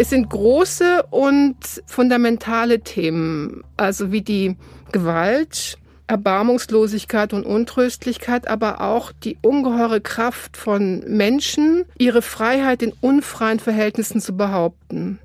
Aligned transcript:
Es 0.00 0.10
sind 0.10 0.30
große 0.30 1.02
und 1.10 1.56
fundamentale 1.86 2.78
Themen, 2.78 3.64
also 3.76 4.12
wie 4.12 4.22
die 4.22 4.56
Gewalt, 4.92 5.76
Erbarmungslosigkeit 6.06 7.32
und 7.32 7.44
Untröstlichkeit, 7.44 8.46
aber 8.46 8.80
auch 8.80 9.10
die 9.10 9.38
ungeheure 9.42 10.00
Kraft 10.00 10.56
von 10.56 11.00
Menschen, 11.00 11.84
ihre 11.98 12.22
Freiheit 12.22 12.84
in 12.84 12.92
unfreien 13.00 13.58
Verhältnissen 13.58 14.20
zu 14.20 14.36
behaupten. 14.36 15.18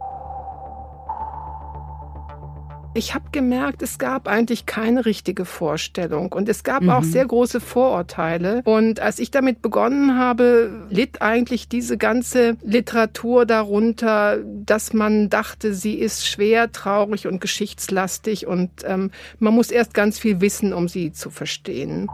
Ich 2.95 3.15
habe 3.15 3.25
gemerkt, 3.31 3.81
es 3.81 3.97
gab 3.97 4.27
eigentlich 4.27 4.67
keine 4.67 5.05
richtige 5.05 5.45
Vorstellung 5.45 6.31
und 6.31 6.47
es 6.47 6.63
gab 6.63 6.83
mhm. 6.83 6.91
auch 6.91 7.03
sehr 7.03 7.25
große 7.25 7.59
Vorurteile. 7.59 8.61
Und 8.65 8.99
als 8.99 9.17
ich 9.17 9.31
damit 9.31 9.63
begonnen 9.63 10.17
habe, 10.17 10.85
litt 10.89 11.21
eigentlich 11.21 11.67
diese 11.67 11.97
ganze 11.97 12.55
Literatur 12.61 13.47
darunter, 13.47 14.37
dass 14.45 14.93
man 14.93 15.29
dachte, 15.29 15.73
sie 15.73 15.95
ist 15.95 16.27
schwer, 16.27 16.71
traurig 16.71 17.25
und 17.25 17.41
geschichtslastig 17.41 18.45
und 18.45 18.69
ähm, 18.85 19.09
man 19.39 19.55
muss 19.55 19.71
erst 19.71 19.95
ganz 19.95 20.19
viel 20.19 20.39
wissen, 20.39 20.71
um 20.71 20.87
sie 20.87 21.11
zu 21.11 21.31
verstehen. 21.31 22.07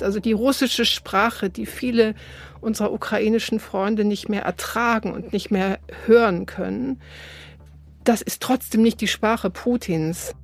Also 0.00 0.18
die 0.18 0.32
russische 0.32 0.84
Sprache, 0.84 1.48
die 1.48 1.66
viele 1.66 2.16
unserer 2.60 2.92
ukrainischen 2.92 3.60
Freunde 3.60 4.04
nicht 4.04 4.28
mehr 4.28 4.42
ertragen 4.42 5.12
und 5.12 5.32
nicht 5.32 5.52
mehr 5.52 5.78
hören 6.06 6.46
können, 6.46 7.00
das 8.04 8.22
ist 8.22 8.42
trotzdem 8.42 8.82
nicht 8.82 9.00
die 9.00 9.08
Sprache 9.08 9.50
Putins. 9.50 10.34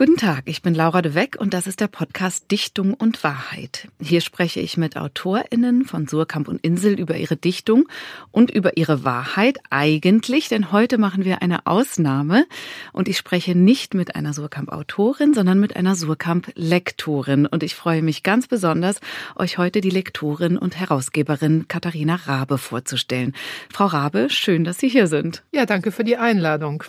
Guten 0.00 0.16
Tag, 0.16 0.44
ich 0.46 0.62
bin 0.62 0.74
Laura 0.74 1.02
de 1.02 1.14
Weck 1.14 1.36
und 1.38 1.52
das 1.52 1.66
ist 1.66 1.78
der 1.78 1.86
Podcast 1.86 2.50
Dichtung 2.50 2.94
und 2.94 3.22
Wahrheit. 3.22 3.86
Hier 4.00 4.22
spreche 4.22 4.58
ich 4.58 4.78
mit 4.78 4.96
AutorInnen 4.96 5.84
von 5.84 6.08
Surkamp 6.08 6.48
und 6.48 6.64
Insel 6.64 6.98
über 6.98 7.18
ihre 7.18 7.36
Dichtung 7.36 7.86
und 8.30 8.50
über 8.50 8.78
ihre 8.78 9.04
Wahrheit 9.04 9.58
eigentlich, 9.68 10.48
denn 10.48 10.72
heute 10.72 10.96
machen 10.96 11.26
wir 11.26 11.42
eine 11.42 11.66
Ausnahme 11.66 12.46
und 12.94 13.08
ich 13.08 13.18
spreche 13.18 13.54
nicht 13.54 13.92
mit 13.92 14.16
einer 14.16 14.32
Surkamp-Autorin, 14.32 15.34
sondern 15.34 15.60
mit 15.60 15.76
einer 15.76 15.94
Surkamp-Lektorin 15.94 17.44
und 17.44 17.62
ich 17.62 17.74
freue 17.74 18.00
mich 18.00 18.22
ganz 18.22 18.48
besonders, 18.48 19.00
euch 19.36 19.58
heute 19.58 19.82
die 19.82 19.90
Lektorin 19.90 20.56
und 20.56 20.80
Herausgeberin 20.80 21.68
Katharina 21.68 22.14
Rabe 22.14 22.56
vorzustellen. 22.56 23.34
Frau 23.70 23.84
Rabe, 23.84 24.30
schön, 24.30 24.64
dass 24.64 24.78
Sie 24.78 24.88
hier 24.88 25.08
sind. 25.08 25.42
Ja, 25.52 25.66
danke 25.66 25.92
für 25.92 26.04
die 26.04 26.16
Einladung. 26.16 26.84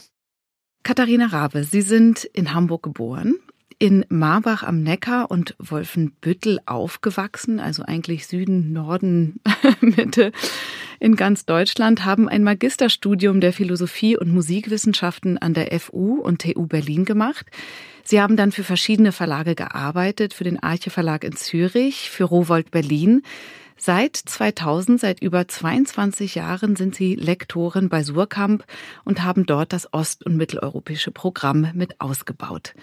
Katharina 0.84 1.28
Rabe, 1.28 1.64
Sie 1.64 1.82
sind 1.82 2.24
in 2.24 2.54
Hamburg 2.54 2.84
geboren, 2.84 3.36
in 3.78 4.06
Marbach 4.10 4.64
am 4.64 4.82
Neckar 4.84 5.30
und 5.30 5.56
Wolfenbüttel 5.60 6.60
aufgewachsen, 6.66 7.60
also 7.60 7.84
eigentlich 7.84 8.28
Süden, 8.28 8.74
Norden, 8.74 9.40
Mitte 9.82 10.32
in 11.00 11.16
ganz 11.16 11.46
Deutschland, 11.46 12.06
haben 12.06 12.30
ein 12.30 12.44
Magisterstudium 12.44 13.42
der 13.42 13.54
Philosophie 13.54 14.18
und 14.18 14.32
Musikwissenschaften 14.32 15.38
an 15.38 15.54
der 15.54 15.80
FU 15.80 16.16
und 16.16 16.42
TU 16.42 16.68
Berlin 16.68 17.06
gemacht. 17.06 17.46
Sie 18.04 18.20
haben 18.20 18.36
dann 18.36 18.52
für 18.52 18.64
verschiedene 18.64 19.12
Verlage 19.12 19.56
gearbeitet, 19.56 20.34
für 20.34 20.44
den 20.44 20.62
Arche 20.62 20.90
Verlag 20.90 21.24
in 21.24 21.36
Zürich, 21.36 22.10
für 22.10 22.26
Rowold 22.26 22.72
Berlin. 22.72 23.24
Seit 23.84 24.16
2000, 24.16 25.00
seit 25.00 25.24
über 25.24 25.48
22 25.48 26.36
Jahren 26.36 26.76
sind 26.76 26.94
Sie 26.94 27.16
Lektorin 27.16 27.90
bei 27.90 28.04
Surkamp 28.04 28.64
und 29.06 29.24
haben 29.24 29.48
dort 29.48 29.74
das 29.74 29.92
ost- 29.92 30.24
und 30.24 30.38
mitteleuropäische 30.38 31.10
Programm 31.10 31.68
mit 31.74 32.00
ausgebaut. 32.00 32.76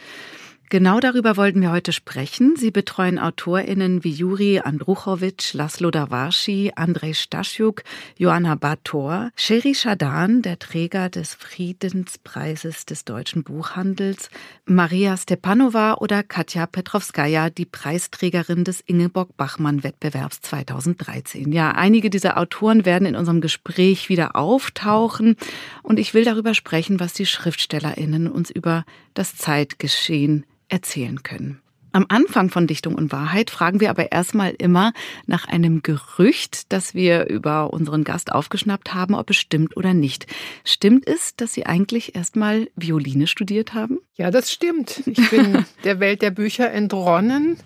Genau 0.70 1.00
darüber 1.00 1.38
wollten 1.38 1.62
wir 1.62 1.70
heute 1.70 1.92
sprechen. 1.92 2.54
Sie 2.54 2.70
betreuen 2.70 3.18
AutorInnen 3.18 4.04
wie 4.04 4.10
Juri 4.10 4.60
Andruchowitsch, 4.60 5.54
Laszlo 5.54 5.90
Dawarschi, 5.90 6.72
Andrei 6.76 7.14
Stasiuk, 7.14 7.82
Joanna 8.18 8.54
Bator, 8.54 9.30
Sherry 9.34 9.74
Shadan, 9.74 10.42
der 10.42 10.58
Träger 10.58 11.08
des 11.08 11.32
Friedenspreises 11.32 12.84
des 12.84 13.06
deutschen 13.06 13.44
Buchhandels, 13.44 14.28
Maria 14.66 15.16
Stepanova 15.16 15.94
oder 15.94 16.22
Katja 16.22 16.66
Petrovskaya, 16.66 17.48
die 17.48 17.64
Preisträgerin 17.64 18.64
des 18.64 18.82
Ingeborg-Bachmann-Wettbewerbs 18.82 20.42
2013. 20.42 21.50
Ja, 21.50 21.70
einige 21.70 22.10
dieser 22.10 22.36
Autoren 22.36 22.84
werden 22.84 23.06
in 23.06 23.16
unserem 23.16 23.40
Gespräch 23.40 24.10
wieder 24.10 24.36
auftauchen 24.36 25.36
und 25.82 25.98
ich 25.98 26.12
will 26.12 26.24
darüber 26.24 26.52
sprechen, 26.52 27.00
was 27.00 27.14
die 27.14 27.24
SchriftstellerInnen 27.24 28.30
uns 28.30 28.50
über 28.50 28.84
das 29.14 29.34
Zeitgeschehen 29.34 30.44
erzählen 30.68 31.22
können. 31.22 31.60
Am 31.92 32.04
Anfang 32.10 32.50
von 32.50 32.66
Dichtung 32.66 32.94
und 32.94 33.12
Wahrheit 33.12 33.50
fragen 33.50 33.80
wir 33.80 33.88
aber 33.88 34.12
erstmal 34.12 34.54
immer 34.58 34.92
nach 35.26 35.48
einem 35.48 35.82
Gerücht, 35.82 36.70
das 36.72 36.94
wir 36.94 37.26
über 37.26 37.72
unseren 37.72 38.04
Gast 38.04 38.30
aufgeschnappt 38.30 38.92
haben, 38.92 39.14
ob 39.14 39.30
es 39.30 39.36
stimmt 39.36 39.76
oder 39.76 39.94
nicht. 39.94 40.26
Stimmt 40.64 41.06
es, 41.06 41.34
dass 41.34 41.54
Sie 41.54 41.64
eigentlich 41.64 42.14
erstmal 42.14 42.68
Violine 42.76 43.26
studiert 43.26 43.72
haben? 43.72 43.98
Ja, 44.16 44.30
das 44.30 44.52
stimmt. 44.52 45.02
Ich 45.06 45.30
bin 45.30 45.64
der 45.84 45.98
Welt 45.98 46.20
der 46.20 46.30
Bücher 46.30 46.70
entronnen 46.70 47.56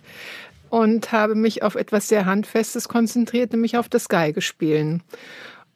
und 0.71 1.11
habe 1.11 1.35
mich 1.35 1.63
auf 1.63 1.75
etwas 1.75 2.09
sehr 2.09 2.25
Handfestes 2.25 2.89
konzentriert, 2.89 3.53
nämlich 3.53 3.77
auf 3.77 3.89
das 3.89 4.09
Geigespielen. 4.09 5.03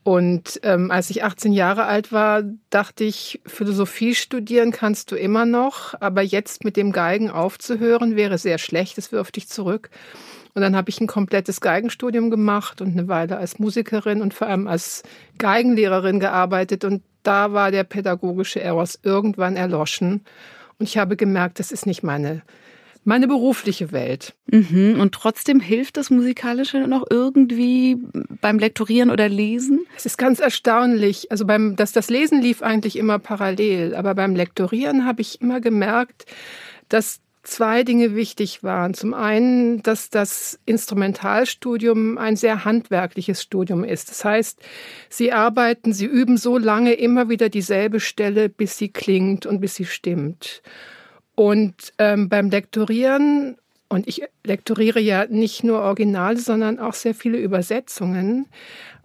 Und 0.06 0.60
ähm, 0.62 0.92
als 0.92 1.10
ich 1.10 1.24
18 1.24 1.52
Jahre 1.52 1.86
alt 1.86 2.12
war, 2.12 2.44
dachte 2.70 3.02
ich, 3.02 3.40
Philosophie 3.44 4.14
studieren 4.14 4.70
kannst 4.70 5.10
du 5.10 5.16
immer 5.16 5.46
noch, 5.46 6.00
aber 6.00 6.22
jetzt 6.22 6.62
mit 6.62 6.76
dem 6.76 6.92
Geigen 6.92 7.28
aufzuhören 7.28 8.14
wäre 8.14 8.38
sehr 8.38 8.58
schlecht, 8.58 8.98
es 8.98 9.10
wirft 9.10 9.34
dich 9.34 9.48
zurück. 9.48 9.90
Und 10.54 10.62
dann 10.62 10.76
habe 10.76 10.90
ich 10.90 11.00
ein 11.00 11.08
komplettes 11.08 11.60
Geigenstudium 11.60 12.30
gemacht 12.30 12.80
und 12.80 12.92
eine 12.92 13.08
Weile 13.08 13.36
als 13.36 13.58
Musikerin 13.58 14.22
und 14.22 14.32
vor 14.32 14.46
allem 14.46 14.68
als 14.68 15.02
Geigenlehrerin 15.38 16.20
gearbeitet. 16.20 16.84
Und 16.84 17.02
da 17.24 17.52
war 17.52 17.72
der 17.72 17.82
pädagogische 17.82 18.60
Eros 18.60 19.00
irgendwann 19.02 19.56
erloschen. 19.56 20.24
Und 20.78 20.88
ich 20.88 20.98
habe 20.98 21.16
gemerkt, 21.16 21.58
das 21.58 21.72
ist 21.72 21.84
nicht 21.84 22.04
meine 22.04 22.42
meine 23.06 23.28
berufliche 23.28 23.92
Welt. 23.92 24.34
Mhm. 24.50 24.98
Und 25.00 25.12
trotzdem 25.12 25.60
hilft 25.60 25.96
das 25.96 26.10
Musikalische 26.10 26.88
noch 26.88 27.06
irgendwie 27.08 27.96
beim 28.40 28.58
Lektorieren 28.58 29.10
oder 29.10 29.28
Lesen? 29.28 29.86
Es 29.96 30.06
ist 30.06 30.18
ganz 30.18 30.40
erstaunlich. 30.40 31.30
Also 31.30 31.46
beim, 31.46 31.76
dass 31.76 31.92
das 31.92 32.10
Lesen 32.10 32.42
lief 32.42 32.62
eigentlich 32.62 32.96
immer 32.96 33.18
parallel, 33.18 33.94
aber 33.94 34.14
beim 34.14 34.34
Lektorieren 34.34 35.04
habe 35.04 35.22
ich 35.22 35.40
immer 35.40 35.60
gemerkt, 35.60 36.26
dass 36.88 37.20
zwei 37.46 37.84
Dinge 37.84 38.16
wichtig 38.16 38.64
waren. 38.64 38.92
Zum 38.92 39.14
einen, 39.14 39.82
dass 39.82 40.10
das 40.10 40.58
Instrumentalstudium 40.66 42.18
ein 42.18 42.34
sehr 42.34 42.64
handwerkliches 42.64 43.40
Studium 43.40 43.84
ist. 43.84 44.10
Das 44.10 44.24
heißt, 44.24 44.58
Sie 45.08 45.32
arbeiten, 45.32 45.92
Sie 45.92 46.06
üben 46.06 46.36
so 46.36 46.58
lange 46.58 46.94
immer 46.94 47.28
wieder 47.28 47.48
dieselbe 47.48 48.00
Stelle, 48.00 48.48
bis 48.48 48.76
sie 48.78 48.88
klingt 48.88 49.46
und 49.46 49.60
bis 49.60 49.76
sie 49.76 49.84
stimmt. 49.84 50.60
Und 51.36 51.92
ähm, 51.98 52.28
beim 52.28 52.50
Lektorieren, 52.50 53.56
und 53.88 54.08
ich 54.08 54.22
lektoriere 54.42 54.98
ja 54.98 55.26
nicht 55.26 55.62
nur 55.62 55.80
Originale, 55.80 56.38
sondern 56.38 56.80
auch 56.80 56.94
sehr 56.94 57.14
viele 57.14 57.38
Übersetzungen, 57.38 58.46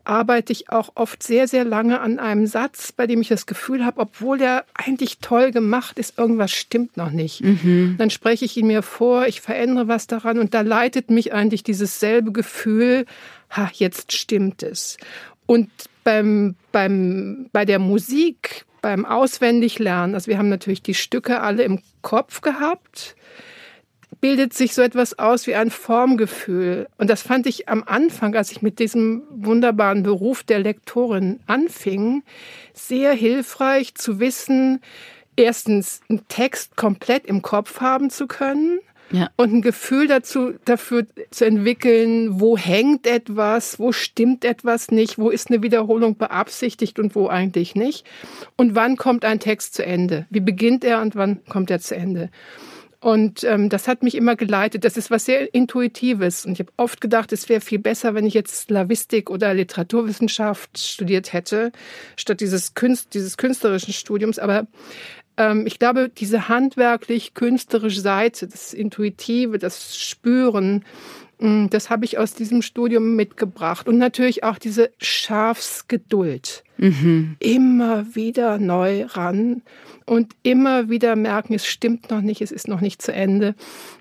arbeite 0.03 0.51
ich 0.51 0.69
auch 0.69 0.91
oft 0.95 1.21
sehr, 1.21 1.47
sehr 1.47 1.63
lange 1.63 1.99
an 1.99 2.17
einem 2.17 2.47
Satz, 2.47 2.91
bei 2.91 3.05
dem 3.05 3.21
ich 3.21 3.27
das 3.27 3.45
Gefühl 3.45 3.85
habe, 3.85 3.99
obwohl 3.99 4.37
der 4.37 4.65
eigentlich 4.73 5.19
toll 5.19 5.51
gemacht 5.51 5.99
ist, 5.99 6.17
irgendwas 6.17 6.51
stimmt 6.51 6.97
noch 6.97 7.11
nicht. 7.11 7.43
Mhm. 7.43 7.95
Dann 7.97 8.09
spreche 8.09 8.45
ich 8.45 8.57
ihn 8.57 8.67
mir 8.67 8.81
vor, 8.81 9.27
ich 9.27 9.41
verändere 9.41 9.87
was 9.87 10.07
daran 10.07 10.39
und 10.39 10.53
da 10.53 10.61
leitet 10.61 11.11
mich 11.11 11.33
eigentlich 11.33 11.63
dieses 11.63 11.99
selbe 11.99 12.31
Gefühl, 12.31 13.05
ha, 13.51 13.69
jetzt 13.73 14.13
stimmt 14.13 14.63
es. 14.63 14.97
Und 15.45 15.69
beim, 16.03 16.55
beim, 16.71 17.49
bei 17.51 17.65
der 17.65 17.77
Musik 17.77 18.65
beim 18.81 19.05
Auswendiglernen, 19.05 20.15
also 20.15 20.27
wir 20.27 20.37
haben 20.37 20.49
natürlich 20.49 20.81
die 20.81 20.93
Stücke 20.93 21.41
alle 21.41 21.63
im 21.63 21.81
Kopf 22.01 22.41
gehabt, 22.41 23.15
bildet 24.19 24.53
sich 24.53 24.73
so 24.73 24.81
etwas 24.81 25.17
aus 25.17 25.47
wie 25.47 25.55
ein 25.55 25.71
Formgefühl. 25.71 26.87
Und 26.97 27.09
das 27.09 27.21
fand 27.21 27.47
ich 27.47 27.69
am 27.69 27.83
Anfang, 27.85 28.35
als 28.35 28.51
ich 28.51 28.61
mit 28.61 28.79
diesem 28.79 29.23
wunderbaren 29.29 30.03
Beruf 30.03 30.43
der 30.43 30.59
Lektorin 30.59 31.39
anfing, 31.47 32.23
sehr 32.73 33.13
hilfreich 33.13 33.95
zu 33.95 34.19
wissen, 34.19 34.81
erstens 35.35 36.01
einen 36.09 36.27
Text 36.27 36.75
komplett 36.75 37.25
im 37.25 37.41
Kopf 37.41 37.81
haben 37.81 38.09
zu 38.09 38.27
können 38.27 38.79
ja. 39.11 39.29
und 39.37 39.53
ein 39.53 39.61
Gefühl 39.61 40.07
dazu, 40.07 40.53
dafür 40.65 41.05
zu 41.29 41.45
entwickeln, 41.45 42.39
wo 42.39 42.57
hängt 42.57 43.07
etwas, 43.07 43.79
wo 43.79 43.91
stimmt 43.91 44.45
etwas 44.45 44.91
nicht, 44.91 45.17
wo 45.17 45.29
ist 45.29 45.49
eine 45.49 45.61
Wiederholung 45.61 46.17
beabsichtigt 46.17 46.99
und 46.99 47.15
wo 47.15 47.27
eigentlich 47.27 47.75
nicht. 47.75 48.05
Und 48.57 48.75
wann 48.75 48.97
kommt 48.97 49.25
ein 49.25 49.39
Text 49.39 49.75
zu 49.75 49.85
Ende? 49.85 50.25
Wie 50.29 50.39
beginnt 50.39 50.83
er 50.83 51.01
und 51.01 51.15
wann 51.15 51.43
kommt 51.45 51.69
er 51.71 51.79
zu 51.79 51.95
Ende? 51.95 52.29
Und 53.03 53.43
ähm, 53.45 53.69
das 53.69 53.87
hat 53.87 54.03
mich 54.03 54.13
immer 54.13 54.35
geleitet. 54.35 54.85
Das 54.85 54.95
ist 54.95 55.09
was 55.09 55.25
sehr 55.25 55.55
Intuitives. 55.55 56.45
Und 56.45 56.53
ich 56.53 56.59
habe 56.59 56.71
oft 56.77 57.01
gedacht, 57.01 57.33
es 57.33 57.49
wäre 57.49 57.59
viel 57.59 57.79
besser, 57.79 58.13
wenn 58.13 58.27
ich 58.27 58.35
jetzt 58.35 58.55
Slavistik 58.55 59.31
oder 59.31 59.55
Literaturwissenschaft 59.55 60.77
studiert 60.77 61.33
hätte, 61.33 61.71
statt 62.15 62.41
dieses, 62.41 62.75
Künst, 62.75 63.15
dieses 63.15 63.37
künstlerischen 63.37 63.91
Studiums. 63.91 64.37
Aber 64.37 64.67
ich 65.65 65.79
glaube, 65.79 66.09
diese 66.09 66.49
handwerklich-künstlerische 66.49 68.01
Seite, 68.01 68.47
das 68.47 68.73
Intuitive, 68.73 69.57
das 69.57 69.97
Spüren, 69.97 70.85
mm, 71.39 71.67
das 71.69 71.89
habe 71.89 72.05
ich 72.05 72.17
aus 72.17 72.33
diesem 72.33 72.61
Studium 72.61 73.15
mitgebracht. 73.15 73.87
Und 73.87 73.97
natürlich 73.97 74.43
auch 74.43 74.59
diese 74.59 74.91
Schafsgeduld. 74.99 76.63
Mhm. 76.77 77.37
Immer 77.39 78.15
wieder 78.15 78.57
neu 78.57 79.05
ran 79.05 79.61
und 80.05 80.33
immer 80.43 80.89
wieder 80.89 81.15
merken, 81.15 81.53
es 81.53 81.65
stimmt 81.65 82.09
noch 82.09 82.21
nicht, 82.21 82.41
es 82.41 82.51
ist 82.51 82.67
noch 82.67 82.81
nicht 82.81 83.01
zu 83.01 83.13
Ende, 83.13 83.55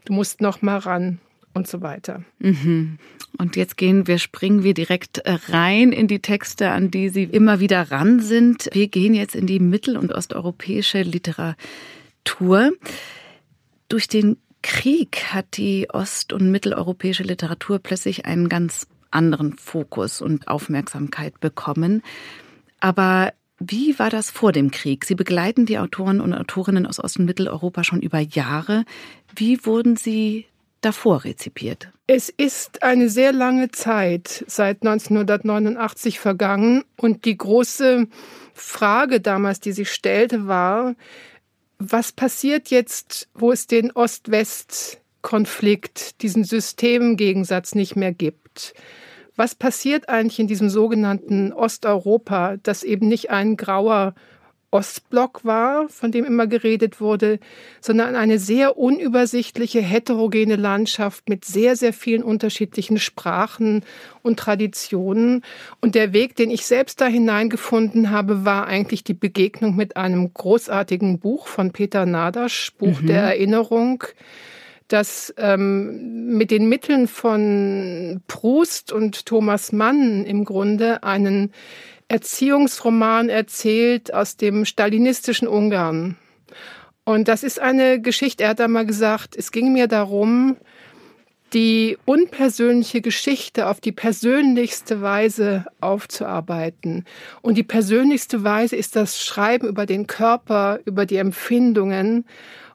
du 0.04 0.12
musst 0.12 0.40
noch 0.40 0.62
mal 0.62 0.78
ran 0.78 1.18
und 1.52 1.66
so 1.66 1.82
weiter. 1.82 2.22
Mhm. 2.38 2.98
Und 3.38 3.56
jetzt 3.56 3.76
gehen 3.76 4.06
wir, 4.06 4.18
springen 4.18 4.62
wir 4.62 4.74
direkt 4.74 5.18
äh, 5.18 5.38
rein 5.48 5.92
in 5.92 6.08
die 6.08 6.20
Texte, 6.20 6.70
an 6.70 6.90
die 6.90 7.08
Sie 7.08 7.24
immer 7.24 7.60
wieder 7.60 7.90
ran 7.90 8.20
sind. 8.20 8.68
Wir 8.72 8.88
gehen 8.88 9.14
jetzt 9.14 9.34
in 9.34 9.46
die 9.46 9.60
mittel- 9.60 9.96
und 9.96 10.12
osteuropäische 10.12 11.02
Literatur. 11.02 12.72
Durch 13.88 14.08
den 14.08 14.36
Krieg 14.62 15.32
hat 15.32 15.56
die 15.56 15.88
ost- 15.90 16.32
und 16.32 16.50
mitteleuropäische 16.50 17.22
Literatur 17.22 17.78
plötzlich 17.78 18.26
einen 18.26 18.48
ganz 18.48 18.86
anderen 19.10 19.56
Fokus 19.56 20.20
und 20.20 20.48
Aufmerksamkeit 20.48 21.40
bekommen. 21.40 22.02
Aber 22.78 23.32
wie 23.58 23.98
war 23.98 24.10
das 24.10 24.30
vor 24.30 24.52
dem 24.52 24.70
Krieg? 24.70 25.04
Sie 25.04 25.14
begleiten 25.14 25.66
die 25.66 25.78
Autoren 25.78 26.20
und 26.20 26.32
Autorinnen 26.32 26.86
aus 26.86 27.02
Ost- 27.02 27.18
und 27.18 27.26
Mitteleuropa 27.26 27.84
schon 27.84 28.00
über 28.00 28.18
Jahre. 28.18 28.84
Wie 29.34 29.64
wurden 29.66 29.96
Sie 29.96 30.46
davor 30.80 31.24
rezipiert? 31.24 31.90
Es 32.06 32.28
ist 32.28 32.82
eine 32.82 33.08
sehr 33.08 33.32
lange 33.32 33.70
Zeit 33.70 34.44
seit 34.46 34.82
1989 34.82 36.18
vergangen 36.18 36.84
und 36.96 37.24
die 37.24 37.36
große 37.36 38.08
Frage 38.54 39.20
damals, 39.20 39.60
die 39.60 39.72
sich 39.72 39.92
stellte, 39.92 40.46
war, 40.46 40.94
was 41.78 42.12
passiert 42.12 42.68
jetzt, 42.68 43.28
wo 43.34 43.52
es 43.52 43.66
den 43.66 43.90
Ost-West-Konflikt, 43.92 46.22
diesen 46.22 46.44
Systemgegensatz 46.44 47.74
nicht 47.74 47.96
mehr 47.96 48.12
gibt? 48.12 48.74
Was 49.36 49.54
passiert 49.54 50.10
eigentlich 50.10 50.38
in 50.38 50.46
diesem 50.46 50.68
sogenannten 50.68 51.54
Osteuropa, 51.54 52.58
das 52.62 52.82
eben 52.82 53.08
nicht 53.08 53.30
ein 53.30 53.56
grauer 53.56 54.14
Ostblock 54.72 55.44
war, 55.44 55.88
von 55.88 56.12
dem 56.12 56.24
immer 56.24 56.46
geredet 56.46 57.00
wurde, 57.00 57.40
sondern 57.80 58.14
eine 58.14 58.38
sehr 58.38 58.78
unübersichtliche, 58.78 59.80
heterogene 59.80 60.56
Landschaft 60.56 61.28
mit 61.28 61.44
sehr, 61.44 61.74
sehr 61.74 61.92
vielen 61.92 62.22
unterschiedlichen 62.22 62.98
Sprachen 62.98 63.84
und 64.22 64.38
Traditionen. 64.38 65.42
Und 65.80 65.96
der 65.96 66.12
Weg, 66.12 66.36
den 66.36 66.50
ich 66.50 66.66
selbst 66.66 67.00
da 67.00 67.06
hineingefunden 67.06 68.10
habe, 68.10 68.44
war 68.44 68.68
eigentlich 68.68 69.02
die 69.02 69.14
Begegnung 69.14 69.74
mit 69.74 69.96
einem 69.96 70.32
großartigen 70.32 71.18
Buch 71.18 71.48
von 71.48 71.72
Peter 71.72 72.06
Nadasch, 72.06 72.72
Buch 72.78 73.00
mhm. 73.00 73.06
der 73.06 73.22
Erinnerung 73.22 74.04
das 74.92 75.32
ähm, 75.36 76.36
mit 76.36 76.50
den 76.50 76.68
Mitteln 76.68 77.06
von 77.06 78.22
Proust 78.26 78.92
und 78.92 79.24
Thomas 79.24 79.70
Mann 79.70 80.24
im 80.24 80.44
Grunde 80.44 81.04
einen 81.04 81.52
Erziehungsroman 82.10 83.28
erzählt 83.28 84.12
aus 84.12 84.36
dem 84.36 84.64
stalinistischen 84.64 85.46
Ungarn. 85.46 86.16
Und 87.04 87.28
das 87.28 87.44
ist 87.44 87.60
eine 87.60 88.00
Geschichte, 88.00 88.42
er 88.42 88.50
hat 88.50 88.60
einmal 88.60 88.84
gesagt, 88.84 89.36
es 89.36 89.52
ging 89.52 89.72
mir 89.72 89.86
darum, 89.86 90.56
die 91.52 91.98
unpersönliche 92.06 93.00
Geschichte 93.00 93.68
auf 93.68 93.80
die 93.80 93.92
persönlichste 93.92 95.02
Weise 95.02 95.66
aufzuarbeiten. 95.80 97.04
Und 97.42 97.56
die 97.56 97.62
persönlichste 97.62 98.42
Weise 98.42 98.74
ist 98.74 98.96
das 98.96 99.22
Schreiben 99.22 99.68
über 99.68 99.86
den 99.86 100.08
Körper, 100.08 100.80
über 100.84 101.06
die 101.06 101.16
Empfindungen 101.16 102.24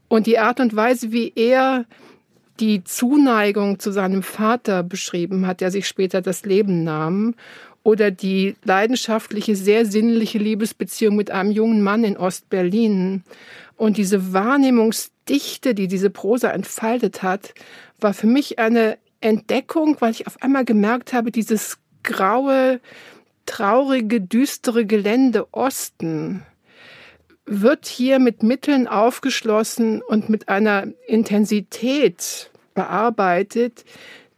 und 0.07 0.27
die 0.27 0.39
Art 0.39 0.61
und 0.61 0.77
Weise, 0.77 1.11
wie 1.11 1.33
er 1.35 1.85
die 2.61 2.85
Zuneigung 2.85 3.79
zu 3.79 3.91
seinem 3.91 4.23
Vater 4.23 4.81
beschrieben 4.81 5.45
hat, 5.45 5.59
der 5.59 5.71
sich 5.71 5.89
später 5.89 6.21
das 6.21 6.45
Leben 6.45 6.85
nahm, 6.85 7.35
oder 7.85 8.09
die 8.09 8.55
leidenschaftliche, 8.63 9.55
sehr 9.55 9.85
sinnliche 9.85 10.39
Liebesbeziehung 10.39 11.15
mit 11.15 11.29
einem 11.29 11.51
jungen 11.51 11.83
Mann 11.83 12.03
in 12.03 12.17
Ostberlin. 12.17 13.23
Und 13.77 13.97
diese 13.97 14.33
Wahrnehmungsdichte, 14.33 15.75
die 15.75 15.87
diese 15.87 16.09
Prosa 16.09 16.49
entfaltet 16.49 17.21
hat, 17.21 17.53
war 17.99 18.15
für 18.15 18.25
mich 18.25 18.57
eine 18.57 18.97
Entdeckung, 19.21 19.97
weil 19.99 20.09
ich 20.09 20.25
auf 20.25 20.41
einmal 20.41 20.65
gemerkt 20.65 21.13
habe, 21.13 21.29
dieses 21.29 21.77
graue, 22.01 22.81
traurige, 23.45 24.19
düstere 24.19 24.87
Gelände 24.87 25.53
Osten, 25.53 26.41
wird 27.45 27.85
hier 27.85 28.17
mit 28.17 28.41
Mitteln 28.41 28.87
aufgeschlossen 28.87 30.01
und 30.01 30.27
mit 30.27 30.49
einer 30.49 30.87
Intensität 31.05 32.49
bearbeitet, 32.73 33.85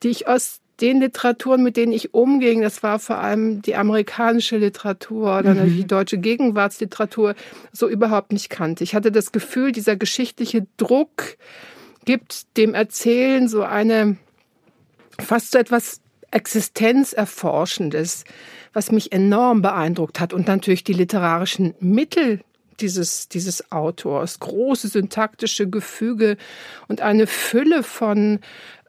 die 0.03 0.09
ich 0.09 0.27
aus 0.27 0.59
den 0.81 1.01
Literaturen, 1.01 1.63
mit 1.63 1.77
denen 1.77 1.91
ich 1.91 2.13
umging, 2.13 2.62
das 2.62 2.83
war 2.83 3.00
vor 3.00 3.18
allem 3.18 3.62
die 3.62 3.75
amerikanische 3.75 4.57
Literatur 4.57 5.39
oder 5.39 5.56
mhm. 5.56 5.75
die 5.75 5.88
deutsche 5.88 6.18
Gegenwartsliteratur, 6.18 7.35
so 7.71 7.88
überhaupt 7.88 8.31
nicht 8.31 8.50
kannte. 8.50 8.83
Ich 8.83 8.94
hatte 8.94 9.12
das 9.12 9.31
Gefühl, 9.31 9.71
dieser 9.71 9.95
geschichtliche 9.95 10.68
Druck 10.77 11.38
gibt 12.06 12.57
dem 12.57 12.74
Erzählen 12.74 13.47
so 13.47 13.63
eine 13.63 14.18
fast 15.19 15.51
so 15.51 15.57
etwas 15.57 16.01
Existenzerforschendes, 16.31 18.23
was 18.73 18.91
mich 18.91 19.12
enorm 19.12 19.62
beeindruckt 19.62 20.19
hat 20.19 20.33
und 20.33 20.47
natürlich 20.47 20.83
die 20.83 20.94
literarischen 20.94 21.73
Mittel, 21.80 22.41
dieses, 22.77 23.27
dieses 23.29 23.71
Autors. 23.71 24.39
Große 24.39 24.88
syntaktische 24.88 25.69
Gefüge 25.69 26.38
und 26.88 27.01
eine 27.01 27.27
Fülle 27.27 27.83
von, 27.83 28.39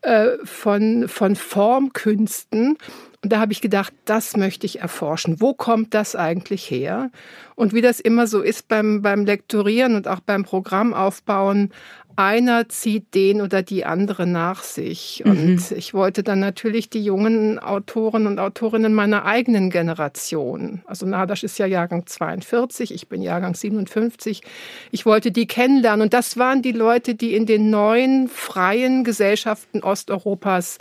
äh, 0.02 0.30
von, 0.44 1.08
von 1.08 1.36
Formkünsten. 1.36 2.78
Und 3.22 3.32
da 3.32 3.40
habe 3.40 3.52
ich 3.52 3.60
gedacht, 3.60 3.92
das 4.04 4.36
möchte 4.36 4.64
ich 4.64 4.80
erforschen. 4.80 5.40
Wo 5.40 5.52
kommt 5.52 5.92
das 5.94 6.14
eigentlich 6.14 6.70
her? 6.70 7.10
Und 7.56 7.74
wie 7.74 7.80
das 7.80 7.98
immer 7.98 8.28
so 8.28 8.40
ist 8.40 8.68
beim, 8.68 9.02
beim 9.02 9.24
Lektorieren 9.24 9.96
und 9.96 10.06
auch 10.06 10.20
beim 10.20 10.44
Programmaufbauen, 10.44 11.72
einer 12.18 12.68
zieht 12.68 13.14
den 13.14 13.40
oder 13.40 13.62
die 13.62 13.84
andere 13.84 14.26
nach 14.26 14.64
sich. 14.64 15.22
Und 15.24 15.46
mhm. 15.46 15.76
ich 15.76 15.94
wollte 15.94 16.24
dann 16.24 16.40
natürlich 16.40 16.90
die 16.90 17.02
jungen 17.02 17.60
Autoren 17.60 18.26
und 18.26 18.40
Autorinnen 18.40 18.92
meiner 18.92 19.24
eigenen 19.24 19.70
Generation, 19.70 20.82
also 20.84 21.06
Nadasch 21.06 21.44
ist 21.44 21.58
ja 21.58 21.66
Jahrgang 21.66 22.06
42, 22.06 22.92
ich 22.92 23.08
bin 23.08 23.22
Jahrgang 23.22 23.54
57, 23.54 24.42
ich 24.90 25.06
wollte 25.06 25.30
die 25.30 25.46
kennenlernen. 25.46 26.02
Und 26.02 26.12
das 26.12 26.36
waren 26.36 26.60
die 26.60 26.72
Leute, 26.72 27.14
die 27.14 27.34
in 27.34 27.46
den 27.46 27.70
neuen 27.70 28.28
freien 28.28 29.04
Gesellschaften 29.04 29.84
Osteuropas 29.84 30.78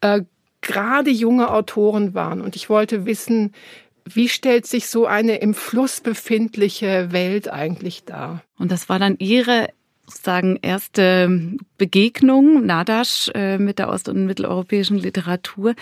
äh, 0.00 0.22
gerade 0.60 1.10
junge 1.10 1.50
Autoren 1.50 2.14
waren. 2.14 2.40
Und 2.40 2.54
ich 2.54 2.70
wollte 2.70 3.04
wissen, 3.04 3.52
wie 4.04 4.28
stellt 4.28 4.66
sich 4.66 4.86
so 4.86 5.06
eine 5.06 5.38
im 5.38 5.54
Fluss 5.54 6.00
befindliche 6.00 7.10
Welt 7.10 7.52
eigentlich 7.52 8.04
dar? 8.04 8.44
Und 8.58 8.70
das 8.70 8.88
war 8.88 9.00
dann 9.00 9.16
Ihre 9.18 9.68
sozusagen 10.06 10.58
erste 10.62 11.56
Begegnung, 11.78 12.66
Nadasch, 12.66 13.30
äh, 13.34 13.58
mit 13.58 13.78
der 13.78 13.88
ost- 13.88 14.08
und 14.08 14.26
mitteleuropäischen 14.26 14.98
Literatur. 14.98 15.74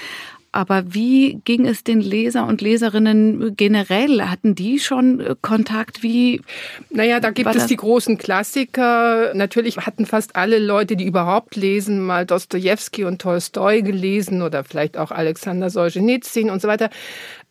Aber 0.52 0.94
wie 0.94 1.40
ging 1.44 1.64
es 1.64 1.84
den 1.84 2.00
Leser 2.00 2.44
und 2.44 2.60
Leserinnen 2.60 3.54
generell? 3.56 4.22
Hatten 4.22 4.56
die 4.56 4.80
schon 4.80 5.20
äh, 5.20 5.36
Kontakt? 5.40 6.02
Wie? 6.02 6.42
Naja, 6.90 7.20
da 7.20 7.30
gibt 7.30 7.54
es 7.54 7.66
die 7.66 7.76
großen 7.76 8.18
Klassiker. 8.18 9.32
Natürlich 9.34 9.76
hatten 9.76 10.06
fast 10.06 10.34
alle 10.34 10.58
Leute, 10.58 10.96
die 10.96 11.06
überhaupt 11.06 11.54
lesen, 11.54 12.04
mal 12.04 12.26
Dostoevsky 12.26 13.04
und 13.04 13.22
Tolstoi 13.22 13.82
gelesen 13.82 14.42
oder 14.42 14.64
vielleicht 14.64 14.98
auch 14.98 15.12
Alexander 15.12 15.70
Solzhenitsyn 15.70 16.50
und 16.50 16.60
so 16.60 16.66
weiter. 16.66 16.90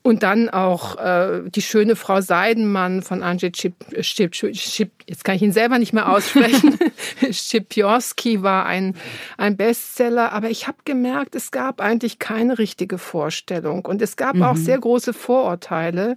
Und 0.01 0.23
dann 0.23 0.49
auch 0.49 0.97
äh, 0.97 1.41
die 1.49 1.61
schöne 1.61 1.97
Frau 1.97 2.21
Seidenmann 2.21 3.01
von 3.01 3.21
Andrzej 3.21 3.51
Chip, 3.51 3.73
Chip, 4.01 4.31
Chip, 4.31 4.91
jetzt 5.07 5.25
kann 5.25 5.35
ich 5.35 5.41
ihn 5.41 5.51
selber 5.51 5.77
nicht 5.77 5.91
mehr 5.91 6.09
aussprechen. 6.09 6.79
Schipjorski 7.31 8.41
war 8.41 8.65
ein, 8.65 8.95
ein 9.37 9.57
Bestseller, 9.57 10.31
aber 10.31 10.49
ich 10.49 10.67
habe 10.67 10.77
gemerkt, 10.85 11.35
es 11.35 11.51
gab 11.51 11.81
eigentlich 11.81 12.17
keine 12.17 12.57
richtige 12.57 12.97
Vorstellung 12.97 13.85
und 13.85 14.01
es 14.01 14.15
gab 14.15 14.35
mhm. 14.35 14.43
auch 14.43 14.55
sehr 14.55 14.79
große 14.79 15.11
Vorurteile. 15.11 16.15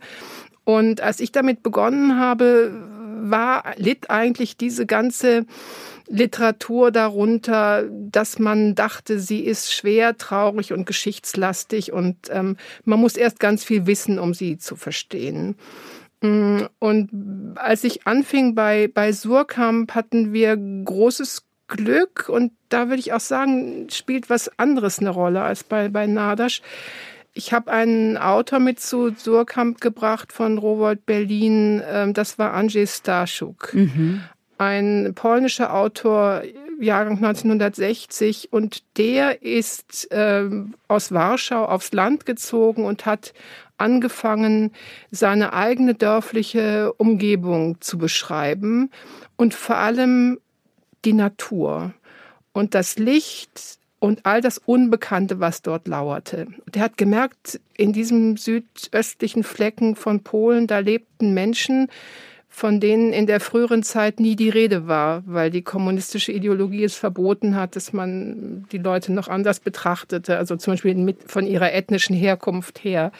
Und 0.64 1.00
als 1.00 1.18
ich 1.18 1.32
damit 1.32 1.64
begonnen 1.64 2.20
habe, 2.20 2.70
war, 3.30 3.74
litt 3.76 4.10
eigentlich 4.10 4.56
diese 4.56 4.86
ganze 4.86 5.46
Literatur 6.08 6.90
darunter, 6.90 7.84
dass 7.90 8.38
man 8.38 8.74
dachte, 8.74 9.18
sie 9.18 9.40
ist 9.40 9.72
schwer, 9.72 10.18
traurig 10.18 10.72
und 10.72 10.84
geschichtslastig 10.84 11.92
und 11.92 12.16
ähm, 12.30 12.56
man 12.84 13.00
muss 13.00 13.16
erst 13.16 13.40
ganz 13.40 13.64
viel 13.64 13.86
wissen, 13.86 14.18
um 14.18 14.34
sie 14.34 14.58
zu 14.58 14.76
verstehen. 14.76 15.56
Mm, 16.20 16.62
und 16.78 17.56
als 17.56 17.84
ich 17.84 18.06
anfing 18.06 18.54
bei, 18.54 18.88
bei 18.92 19.12
Surkamp, 19.12 19.94
hatten 19.94 20.32
wir 20.32 20.56
großes 20.56 21.44
Glück 21.68 22.28
und 22.28 22.52
da 22.68 22.88
würde 22.88 23.00
ich 23.00 23.12
auch 23.12 23.20
sagen, 23.20 23.88
spielt 23.90 24.28
was 24.28 24.58
anderes 24.58 24.98
eine 24.98 25.10
Rolle 25.10 25.42
als 25.42 25.64
bei, 25.64 25.88
bei 25.88 26.06
Nadasch. 26.06 26.60
Ich 27.34 27.52
habe 27.52 27.72
einen 27.72 28.18
Autor 28.18 28.58
mit 28.58 28.78
zu 28.80 29.14
Surkamp 29.16 29.80
gebracht 29.80 30.32
von 30.32 30.58
Rowold 30.58 31.06
Berlin, 31.06 31.82
ähm, 31.86 32.12
das 32.12 32.38
war 32.38 32.52
Andrzej 32.52 32.86
Staszuk. 32.86 33.72
Mhm. 33.72 34.22
Ein 34.58 35.12
polnischer 35.14 35.74
Autor, 35.74 36.42
Jahrgang 36.78 37.16
1960 37.16 38.52
und 38.52 38.82
der 38.98 39.42
ist 39.42 40.08
ähm, 40.10 40.74
aus 40.88 41.12
Warschau 41.12 41.64
aufs 41.64 41.92
Land 41.92 42.26
gezogen 42.26 42.84
und 42.84 43.06
hat 43.06 43.32
angefangen, 43.78 44.72
seine 45.10 45.52
eigene 45.52 45.94
dörfliche 45.94 46.92
Umgebung 46.94 47.80
zu 47.80 47.98
beschreiben 47.98 48.90
und 49.36 49.54
vor 49.54 49.76
allem 49.76 50.38
die 51.04 51.12
Natur 51.12 51.92
und 52.52 52.74
das 52.74 52.98
Licht 52.98 53.78
und 54.02 54.26
all 54.26 54.40
das 54.40 54.58
Unbekannte, 54.58 55.38
was 55.38 55.62
dort 55.62 55.86
lauerte. 55.86 56.48
Der 56.74 56.82
hat 56.82 56.96
gemerkt, 56.96 57.60
in 57.76 57.92
diesem 57.92 58.36
südöstlichen 58.36 59.44
Flecken 59.44 59.94
von 59.94 60.24
Polen, 60.24 60.66
da 60.66 60.80
lebten 60.80 61.34
Menschen, 61.34 61.86
von 62.54 62.80
denen 62.80 63.14
in 63.14 63.26
der 63.26 63.40
früheren 63.40 63.82
Zeit 63.82 64.20
nie 64.20 64.36
die 64.36 64.50
Rede 64.50 64.86
war, 64.86 65.22
weil 65.24 65.50
die 65.50 65.62
kommunistische 65.62 66.32
Ideologie 66.32 66.84
es 66.84 66.94
verboten 66.94 67.56
hat, 67.56 67.76
dass 67.76 67.94
man 67.94 68.66
die 68.70 68.76
Leute 68.76 69.10
noch 69.10 69.28
anders 69.28 69.58
betrachtete, 69.58 70.36
also 70.36 70.56
zum 70.56 70.74
Beispiel 70.74 70.94
mit, 70.94 71.16
von 71.26 71.46
ihrer 71.46 71.72
ethnischen 71.72 72.14
Herkunft 72.14 72.84
her 72.84 73.10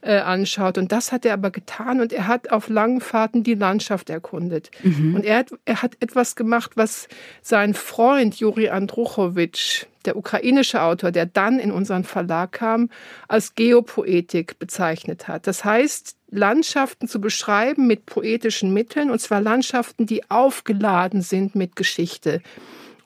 äh, 0.00 0.16
anschaut. 0.18 0.78
Und 0.78 0.90
das 0.90 1.12
hat 1.12 1.24
er 1.24 1.34
aber 1.34 1.52
getan 1.52 2.00
und 2.00 2.12
er 2.12 2.26
hat 2.26 2.50
auf 2.50 2.68
langen 2.68 3.00
Fahrten 3.00 3.44
die 3.44 3.54
Landschaft 3.54 4.10
erkundet. 4.10 4.72
Mhm. 4.82 5.14
Und 5.14 5.24
er 5.24 5.38
hat, 5.38 5.52
er 5.64 5.80
hat 5.80 5.96
etwas 6.00 6.34
gemacht, 6.34 6.72
was 6.74 7.06
sein 7.40 7.74
Freund 7.74 8.34
Juri 8.34 8.68
Andruchowitsch, 8.68 9.86
der 10.06 10.16
ukrainische 10.16 10.82
Autor, 10.82 11.12
der 11.12 11.26
dann 11.26 11.60
in 11.60 11.70
unseren 11.70 12.02
Verlag 12.02 12.50
kam, 12.50 12.90
als 13.28 13.54
Geopoetik 13.54 14.58
bezeichnet 14.58 15.28
hat. 15.28 15.46
Das 15.46 15.64
heißt, 15.64 16.16
Landschaften 16.32 17.08
zu 17.08 17.20
beschreiben 17.20 17.86
mit 17.86 18.06
poetischen 18.06 18.72
Mitteln, 18.72 19.10
und 19.10 19.20
zwar 19.20 19.40
Landschaften, 19.40 20.06
die 20.06 20.28
aufgeladen 20.30 21.20
sind 21.20 21.54
mit 21.54 21.76
Geschichte. 21.76 22.40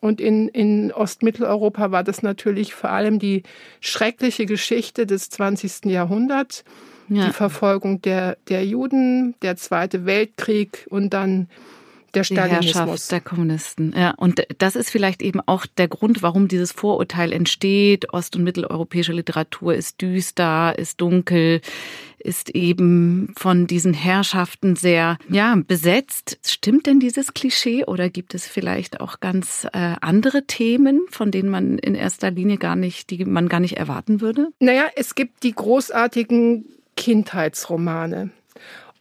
Und 0.01 0.21
in, 0.21 0.49
in 0.49 0.93
Ostmitteleuropa 0.93 1.91
war 1.91 2.05
das 2.05 2.23
natürlich 2.23 2.73
vor 2.75 2.91
allem 2.91 3.19
die 3.19 3.43
schreckliche 3.81 4.47
Geschichte 4.47 5.07
des 5.07 5.29
20. 5.31 5.87
Jahrhunderts, 5.87 6.65
ja. 7.09 7.27
die 7.27 7.33
Verfolgung 7.33 8.01
der, 8.03 8.37
der 8.49 8.65
Juden, 8.65 9.35
der 9.43 9.57
Zweite 9.57 10.07
Weltkrieg 10.07 10.87
und 10.89 11.13
dann 11.13 11.49
der 12.17 12.25
Stalinismus. 12.25 12.73
Die 12.73 12.79
Herrschaft 12.79 13.13
der 13.13 13.21
Kommunisten. 13.21 13.95
Ja, 13.97 14.15
und 14.17 14.43
das 14.59 14.75
ist 14.75 14.91
vielleicht 14.91 15.23
eben 15.23 15.41
auch 15.47 15.67
der 15.67 15.89
Grund, 15.89 16.23
warum 16.23 16.49
dieses 16.49 16.73
Vorurteil 16.73 17.33
entsteht. 17.33 18.13
Ost- 18.13 18.37
und 18.37 18.45
mitteleuropäische 18.45 19.13
Literatur 19.13 19.75
ist 19.75 20.01
düster, 20.01 20.79
ist 20.79 21.01
dunkel, 21.01 21.61
ist 22.19 22.51
eben 22.51 23.33
von 23.37 23.67
diesen 23.67 23.95
Herrschaften 23.95 24.75
sehr, 24.75 25.19
ja, 25.29 25.57
besetzt. 25.67 26.39
Stimmt 26.45 26.87
denn 26.87 26.99
dieses 26.99 27.35
Klischee 27.35 27.85
oder 27.85 28.11
gibt 28.11 28.35
es 28.35 28.47
vielleicht 28.47 29.01
auch 29.01 29.21
ganz 29.21 29.67
äh, 29.73 29.95
andere 30.01 30.45
Themen, 30.47 31.07
von 31.11 31.31
denen 31.31 31.51
man 31.51 31.79
in 31.79 31.95
erster 31.95 32.31
Linie 32.31 32.57
gar 32.57 32.77
nicht, 32.77 33.11
die 33.11 33.25
man 33.25 33.49
gar 33.49 33.61
nicht 33.61 33.77
erwarten 33.77 34.21
würde? 34.21 34.49
Naja, 34.59 34.87
es 34.97 35.15
gibt 35.15 35.43
die 35.43 35.55
großartigen 35.55 36.65
Kindheitsromane. 36.97 38.31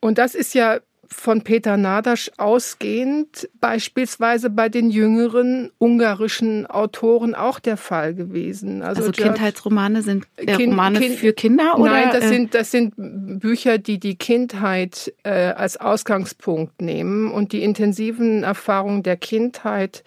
Und 0.02 0.18
das 0.18 0.36
ist 0.36 0.54
ja 0.54 0.80
von 1.10 1.42
Peter 1.42 1.78
Nadasch 1.78 2.32
ausgehend 2.38 3.50
beispielsweise 3.60 4.50
bei 4.50 4.70
den 4.70 4.90
jüngeren 4.90 5.72
ungarischen 5.78 6.66
Autoren 6.66 7.36
auch 7.36 7.60
der 7.60 7.78
Fall 7.78 8.14
gewesen. 8.14 8.82
Also, 8.82 9.02
also 9.02 9.12
Kindheitsromane 9.12 10.02
sind 10.02 10.26
äh, 10.38 10.46
kind, 10.46 10.72
Romane 10.72 11.00
kind, 11.00 11.16
für 11.16 11.34
Kinder 11.34 11.78
oder? 11.78 11.92
Nein, 11.92 12.10
das 12.12 12.26
äh? 12.26 12.28
sind 12.28 12.54
das 12.54 12.72
sind 12.72 12.94
Bücher, 12.98 13.78
die 13.78 14.00
die 14.00 14.16
Kindheit 14.16 15.14
äh, 15.24 15.30
als 15.30 15.78
Ausgangspunkt 15.78 16.82
nehmen 16.82 17.32
und 17.32 17.52
die 17.52 17.64
intensiven 17.64 18.44
Erfahrungen 18.44 19.04
der 19.04 19.18
Kindheit 19.18 20.04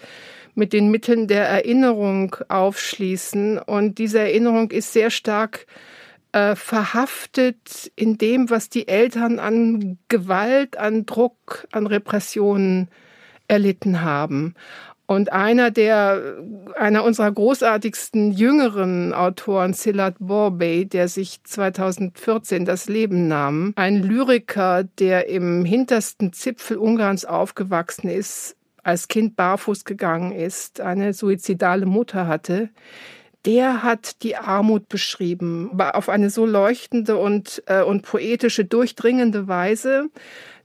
mit 0.55 0.73
den 0.73 0.91
Mitteln 0.91 1.29
der 1.29 1.47
Erinnerung 1.49 2.37
aufschließen 2.49 3.59
und 3.59 3.99
diese 3.99 4.19
Erinnerung 4.19 4.71
ist 4.71 4.93
sehr 4.93 5.11
stark 5.11 5.67
äh, 6.33 6.55
verhaftet 6.55 7.91
in 7.97 8.19
dem, 8.19 8.51
was 8.51 8.69
die 8.69 8.89
Eltern 8.89 9.39
an 9.39 9.99
Gewalt, 10.09 10.77
an 10.77 11.07
Druck, 11.07 11.67
an 11.73 11.87
Repressionen 11.87 12.89
erlitten 13.49 14.03
haben. 14.03 14.55
Und 15.07 15.33
einer 15.33 15.71
der, 15.71 16.37
einer 16.77 17.03
unserer 17.03 17.33
großartigsten 17.33 18.31
jüngeren 18.31 19.15
Autoren, 19.15 19.73
Silat 19.73 20.17
Borbey, 20.19 20.85
der 20.85 21.09
sich 21.09 21.43
2014 21.45 22.67
das 22.67 22.91
Leben 22.91 23.27
nahm, 23.27 23.73
ein 23.77 24.03
Lyriker, 24.03 24.85
der 24.85 25.31
im 25.31 25.65
hintersten 25.65 26.35
Zipfel 26.35 26.77
Ungarns 26.77 27.25
aufgewachsen 27.25 28.11
ist, 28.11 28.55
als 28.83 29.09
Kind 29.09 29.35
barfuß 29.35 29.87
gegangen 29.87 30.33
ist, 30.33 30.83
eine 30.83 31.15
suizidale 31.15 31.87
Mutter 31.87 32.27
hatte, 32.27 32.69
der 33.45 33.83
hat 33.83 34.23
die 34.23 34.37
Armut 34.37 34.89
beschrieben, 34.89 35.71
auf 35.81 36.09
eine 36.09 36.31
so 36.31 36.45
leuchtende 36.45 37.17
und, 37.17 37.63
äh, 37.67 37.83
und 37.83 38.03
poetische, 38.03 38.65
durchdringende 38.65 39.49
Weise, 39.49 40.09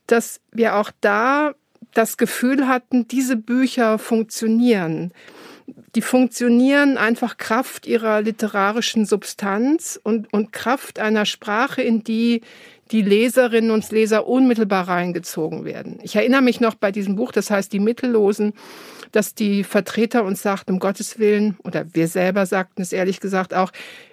dass 0.07 0.41
wir 0.51 0.75
auch 0.75 0.91
da 1.01 1.53
das 1.93 2.17
Gefühl 2.17 2.67
hatten, 2.67 3.07
diese 3.07 3.35
Bücher 3.35 3.99
funktionieren. 3.99 5.13
Die 5.95 6.01
funktionieren 6.01 6.97
einfach 6.97 7.37
Kraft 7.37 7.85
ihrer 7.85 8.21
literarischen 8.21 9.05
Substanz 9.05 9.99
und, 10.03 10.33
und 10.33 10.51
Kraft 10.51 10.99
einer 10.99 11.25
Sprache, 11.25 11.81
in 11.81 12.03
die 12.03 12.41
die 12.91 13.01
Leserinnen 13.01 13.71
und 13.71 13.89
Leser 13.91 14.27
unmittelbar 14.27 14.87
reingezogen 14.87 15.65
werden. 15.65 15.99
Ich 16.03 16.15
erinnere 16.15 16.41
mich 16.41 16.59
noch 16.59 16.75
bei 16.75 16.91
diesem 16.91 17.15
Buch, 17.15 17.31
das 17.31 17.49
heißt 17.49 17.71
Die 17.71 17.79
Mittellosen, 17.79 18.53
dass 19.11 19.35
die 19.35 19.63
Vertreter 19.63 20.25
uns 20.25 20.41
sagten, 20.41 20.73
um 20.73 20.79
Gottes 20.79 21.19
Willen, 21.19 21.57
oder 21.63 21.85
wir 21.93 22.07
selber 22.07 22.45
sagten 22.45 22.81
es 22.81 22.91
ehrlich 22.91 23.19
gesagt 23.19 23.53
auch, 23.53 23.71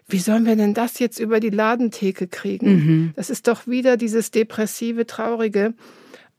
wie 0.09 0.19
sollen 0.19 0.47
wir 0.47 0.57
denn 0.57 0.75
das 0.75 0.99
jetzt 0.99 1.19
über 1.19 1.41
die 1.41 1.51
Ladentheke 1.51 2.27
kriegen? 2.27 2.73
Mhm. 2.73 3.13
Das 3.17 3.31
ist 3.31 3.49
doch 3.49 3.67
wieder 3.67 3.97
dieses 3.97 4.31
depressive, 4.31 5.07
traurige. 5.07 5.75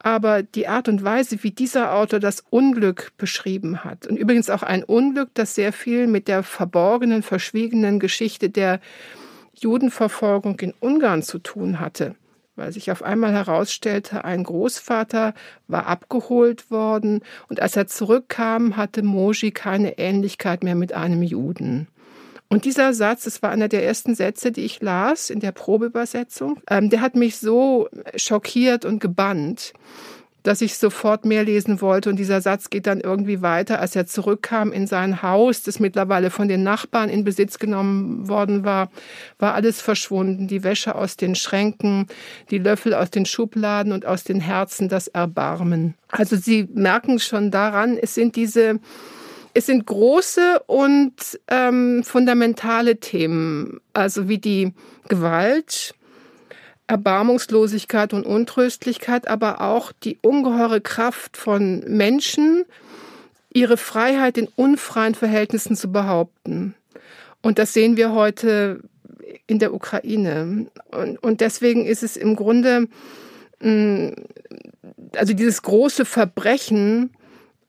Aber 0.04 0.42
die 0.42 0.68
Art 0.68 0.88
und 0.88 1.04
Weise, 1.04 1.44
wie 1.44 1.52
dieser 1.52 1.94
Autor 1.94 2.20
das 2.20 2.44
Unglück 2.50 3.12
beschrieben 3.18 3.84
hat, 3.84 4.08
und 4.08 4.18
übrigens 4.18 4.50
auch 4.50 4.64
ein 4.64 4.84
Unglück, 4.84 5.30
das 5.36 5.54
sehr 5.54 5.72
viel 5.72 6.08
mit 6.08 6.28
der 6.28 6.42
verborgenen, 6.42 7.22
verschwiegenen 7.22 8.00
Geschichte 8.00 8.50
der 8.50 8.80
Judenverfolgung 9.60 10.60
in 10.60 10.74
Ungarn 10.80 11.22
zu 11.22 11.38
tun 11.38 11.80
hatte, 11.80 12.16
weil 12.62 12.72
sich 12.72 12.92
auf 12.92 13.02
einmal 13.02 13.34
herausstellte, 13.34 14.24
ein 14.24 14.44
Großvater 14.44 15.34
war 15.68 15.88
abgeholt 15.88 16.70
worden 16.70 17.22
und 17.50 17.60
als 17.60 17.76
er 17.76 17.88
zurückkam, 17.88 18.78
hatte 18.78 19.02
Moji 19.02 19.52
keine 19.52 19.98
Ähnlichkeit 19.98 20.64
mehr 20.64 20.76
mit 20.76 20.94
einem 20.94 21.24
Juden. 21.24 21.88
Und 22.50 22.66
dieser 22.66 22.94
Satz, 22.94 23.24
das 23.24 23.42
war 23.42 23.50
einer 23.50 23.68
der 23.68 23.84
ersten 23.84 24.14
Sätze, 24.14 24.52
die 24.52 24.62
ich 24.62 24.80
las 24.80 25.32
in 25.32 25.40
der 25.40 25.54
Probeübersetzung, 25.54 26.60
ähm, 26.70 26.92
der 26.92 27.02
hat 27.02 27.16
mich 27.16 27.38
so 27.38 27.90
schockiert 28.16 28.86
und 28.86 29.00
gebannt, 29.00 29.74
dass 30.44 30.62
ich 30.62 30.78
sofort 30.78 31.26
mehr 31.26 31.44
lesen 31.44 31.82
wollte. 31.82 32.10
Und 32.10 32.18
dieser 32.18 32.42
Satz 32.42 32.70
geht 32.70 32.88
dann 32.88 33.00
irgendwie 33.00 33.42
weiter, 33.42 33.80
als 33.80 33.96
er 33.96 34.08
zurückkam 34.08 34.72
in 34.72 34.88
sein 34.88 35.22
Haus, 35.22 35.64
das 35.64 35.80
mittlerweile 35.80 36.30
von 36.30 36.48
den 36.48 36.64
Nachbarn 36.64 37.10
in 37.10 37.24
Besitz 37.24 37.60
genommen 37.60 38.28
worden 38.28 38.64
war, 38.64 38.90
war 39.40 39.54
alles 39.54 39.82
verschwunden. 39.82 40.48
Die 40.48 40.64
Wäsche 40.64 40.96
aus 40.96 41.18
den 41.18 41.36
Schränken, 41.36 42.08
die 42.50 42.58
Löffel 42.58 42.94
aus 42.94 43.12
den 43.12 43.26
Schubladen 43.26 43.92
und 43.92 44.06
aus 44.06 44.24
den 44.24 44.40
Herzen 44.40 44.90
das 44.90 45.08
Erbarmen. 45.08 45.96
Also 46.10 46.36
Sie 46.36 46.68
merken 46.74 47.20
schon 47.20 47.52
daran, 47.52 47.98
es 47.98 48.16
sind 48.16 48.36
diese 48.36 48.80
es 49.54 49.66
sind 49.66 49.86
große 49.86 50.62
und 50.68 51.14
ähm, 51.50 52.04
fundamentale 52.04 53.02
Themen, 53.02 53.82
also 53.94 54.30
wie 54.30 54.38
die 54.38 54.74
Gewalt, 55.10 55.94
Erbarmungslosigkeit 56.92 58.14
und 58.14 58.26
Untröstlichkeit, 58.26 59.30
aber 59.30 59.62
auch 59.62 59.94
die 59.94 60.18
ungeheure 60.22 60.82
Kraft 60.82 61.38
von 61.38 61.80
Menschen, 61.88 62.66
ihre 63.54 63.78
Freiheit 63.78 64.38
in 64.38 64.50
unfreien 64.58 65.16
Verhältnissen 65.16 65.78
zu 65.78 65.90
behaupten. 65.90 66.76
Und 67.42 67.60
das 67.60 67.72
sehen 67.72 67.96
wir 67.96 68.12
heute 68.12 68.82
in 69.48 69.58
der 69.60 69.74
Ukraine. 69.74 70.68
Und, 70.92 71.18
und 71.24 71.40
deswegen 71.40 71.86
ist 71.86 72.04
es 72.04 72.18
im 72.18 72.36
Grunde, 72.36 72.90
mm, 73.62 74.10
also 75.16 75.34
dieses 75.34 75.62
große 75.62 76.04
Verbrechen, 76.04 77.12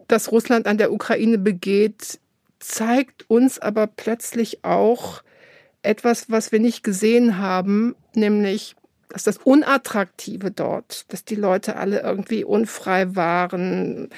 das 0.09 0.33
Russland 0.33 0.67
an 0.67 0.79
der 0.79 0.93
Ukraine 0.93 1.39
begeht, 1.39 2.19
zeigt 2.59 3.31
uns 3.31 3.61
aber 3.61 3.87
plötzlich 3.87 4.65
auch 4.65 5.23
etwas, 5.83 6.29
was 6.29 6.51
wir 6.51 6.59
nicht 6.59 6.83
gesehen 6.83 7.39
haben, 7.39 7.95
nämlich 8.17 8.75
dass 9.13 9.25
das 9.25 9.37
Unattraktive 9.37 10.51
dort, 10.51 11.05
dass 11.13 11.25
die 11.25 11.35
Leute 11.35 11.77
alle 11.77 12.01
irgendwie 12.01 12.45
unfrei 12.45 13.15
waren, 13.15 14.09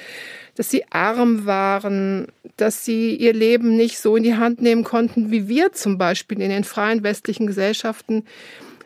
dass 0.55 0.69
sie 0.69 0.85
arm 0.89 1.45
waren, 1.45 2.27
dass 2.55 2.85
sie 2.85 3.13
ihr 3.13 3.33
Leben 3.33 3.75
nicht 3.75 3.99
so 3.99 4.15
in 4.15 4.23
die 4.23 4.37
Hand 4.37 4.61
nehmen 4.61 4.85
konnten 4.85 5.31
wie 5.31 5.49
wir 5.49 5.73
zum 5.73 5.97
Beispiel 5.97 6.39
in 6.41 6.49
den 6.49 6.63
freien 6.63 7.03
westlichen 7.03 7.45
Gesellschaften, 7.45 8.23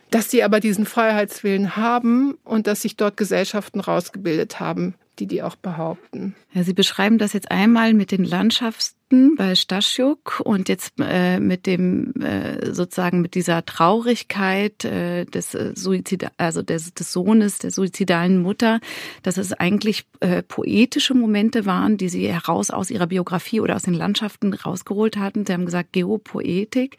dass 0.10 0.32
sie 0.32 0.42
aber 0.42 0.60
diesen 0.60 0.88
Freiheitswillen 0.88 1.76
haben 1.76 2.40
und 2.44 2.66
dass 2.66 2.82
sich 2.82 2.96
dort 2.96 3.16
Gesellschaften 3.16 3.80
rausgebildet 3.80 4.60
haben, 4.60 4.96
die 5.20 5.28
die 5.28 5.44
auch 5.44 5.56
behaupten. 5.56 6.36
Ja, 6.54 6.64
Sie 6.64 6.74
beschreiben 6.74 7.18
das 7.18 7.34
jetzt 7.34 7.52
einmal 7.52 7.94
mit 7.94 8.12
den 8.12 8.24
Landschaften 8.24 9.36
bei 9.36 9.56
Stasiuk 9.56 10.40
und 10.44 10.70
jetzt 10.70 10.94
äh, 11.00 11.40
mit 11.40 11.66
dem 11.66 12.14
äh, 12.22 12.74
sozusagen 12.74 13.22
mit 13.22 13.36
dieser 13.36 13.66
Traurigkeit 13.66 14.86
äh, 14.86 15.26
des 15.26 15.56
äh, 15.56 15.74
Suizid 15.76 16.28
also 16.38 16.62
des, 16.62 16.94
des 16.94 17.12
Sohnes 17.12 17.58
der 17.58 17.72
suizidalen 17.72 18.42
Mutter, 18.42 18.80
dass 19.24 19.38
es 19.38 19.54
eigentlich 19.54 20.06
äh, 20.20 20.44
poetische 20.44 21.16
Momente 21.16 21.66
waren, 21.66 21.98
die 21.98 22.10
Sie 22.10 22.32
heraus 22.32 22.70
aus 22.70 22.92
Ihrer 22.92 23.08
Biografie 23.08 23.60
oder 23.62 23.76
aus 23.76 23.84
den 23.84 23.96
Landschaften 23.96 24.54
rausgeholt 24.54 25.18
hatten. 25.18 25.46
Sie 25.46 25.54
haben 25.54 25.66
gesagt 25.66 25.94
Geopoetik. 25.94 26.98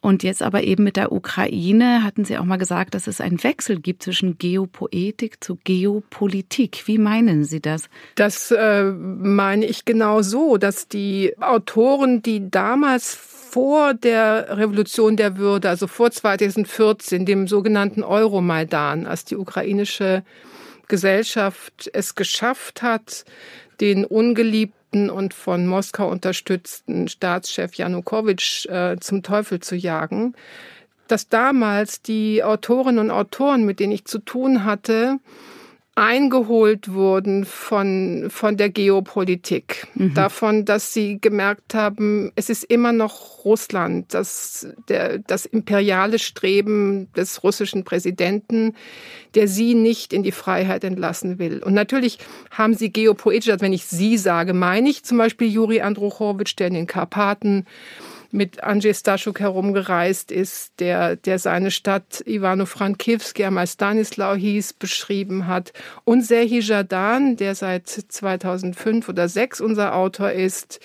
Und 0.00 0.22
jetzt 0.22 0.42
aber 0.42 0.62
eben 0.62 0.84
mit 0.84 0.96
der 0.96 1.12
Ukraine 1.12 2.04
hatten 2.04 2.24
Sie 2.24 2.38
auch 2.38 2.44
mal 2.44 2.56
gesagt, 2.56 2.94
dass 2.94 3.06
es 3.06 3.20
einen 3.20 3.42
Wechsel 3.42 3.80
gibt 3.80 4.02
zwischen 4.02 4.38
Geopoetik 4.38 5.42
zu 5.42 5.58
Geopolitik. 5.64 6.82
Wie 6.86 6.98
meinen 6.98 7.44
Sie 7.44 7.60
das? 7.60 7.88
Das 8.14 8.50
äh, 8.50 8.84
meine 8.84 9.66
ich 9.66 9.84
genau 9.84 10.22
so, 10.22 10.56
dass 10.56 10.88
die 10.88 11.34
Autoren, 11.40 12.22
die 12.22 12.50
damals 12.50 13.14
vor 13.14 13.94
der 13.94 14.56
Revolution 14.58 15.16
der 15.16 15.36
Würde, 15.38 15.68
also 15.68 15.86
vor 15.86 16.10
2014, 16.10 17.26
dem 17.26 17.48
sogenannten 17.48 18.02
Euromaidan, 18.02 19.06
als 19.06 19.24
die 19.24 19.36
ukrainische 19.36 20.22
Gesellschaft 20.86 21.90
es 21.92 22.14
geschafft 22.14 22.82
hat, 22.82 23.24
den 23.80 24.04
ungeliebten 24.04 24.77
korrupten 24.88 25.10
und 25.10 25.34
von 25.34 25.66
Moskau 25.66 26.10
unterstützten 26.10 27.08
Staatschef 27.08 27.74
Janukowitsch 27.74 28.66
äh, 28.66 28.96
zum 29.00 29.22
Teufel 29.22 29.60
zu 29.60 29.76
jagen, 29.76 30.34
dass 31.08 31.28
damals 31.28 32.02
die 32.02 32.42
Autorinnen 32.42 32.98
und 32.98 33.10
Autoren, 33.10 33.64
mit 33.64 33.80
denen 33.80 33.92
ich 33.92 34.04
zu 34.04 34.18
tun 34.18 34.64
hatte, 34.64 35.18
eingeholt 35.98 36.92
wurden 36.92 37.44
von, 37.44 38.28
von 38.30 38.56
der 38.56 38.68
Geopolitik. 38.68 39.88
Mhm. 39.94 40.14
Davon, 40.14 40.64
dass 40.64 40.92
sie 40.92 41.20
gemerkt 41.20 41.74
haben, 41.74 42.30
es 42.36 42.48
ist 42.50 42.62
immer 42.62 42.92
noch 42.92 43.44
Russland, 43.44 44.14
dass 44.14 44.68
der, 44.88 45.18
das 45.18 45.44
imperiale 45.44 46.20
Streben 46.20 47.12
des 47.14 47.42
russischen 47.42 47.82
Präsidenten, 47.82 48.76
der 49.34 49.48
sie 49.48 49.74
nicht 49.74 50.12
in 50.12 50.22
die 50.22 50.32
Freiheit 50.32 50.84
entlassen 50.84 51.40
will. 51.40 51.62
Und 51.64 51.74
natürlich 51.74 52.18
haben 52.52 52.74
sie 52.74 52.92
geopolitisch, 52.92 53.50
also 53.50 53.64
wenn 53.64 53.72
ich 53.72 53.86
sie 53.86 54.18
sage, 54.18 54.54
meine 54.54 54.88
ich 54.88 55.04
zum 55.04 55.18
Beispiel 55.18 55.48
Juri 55.48 55.80
Andruchowitsch, 55.80 56.54
der 56.58 56.68
in 56.68 56.74
den 56.74 56.86
Karpaten 56.86 57.66
mit 58.30 58.62
Andrzej 58.62 58.94
Staszuk 58.94 59.40
herumgereist 59.40 60.30
ist, 60.30 60.80
der, 60.80 61.16
der 61.16 61.38
seine 61.38 61.70
Stadt 61.70 62.22
Ivano-Frankivsk, 62.26 63.38
ja 63.38 63.50
mal 63.50 63.66
Stanislau 63.66 64.34
hieß, 64.34 64.74
beschrieben 64.74 65.46
hat. 65.46 65.72
Und 66.04 66.22
Serhii 66.22 66.60
Jadan, 66.60 67.36
der 67.36 67.54
seit 67.54 67.88
2005 67.88 69.08
oder 69.08 69.28
2006 69.28 69.60
unser 69.60 69.94
Autor 69.94 70.32
ist, 70.32 70.80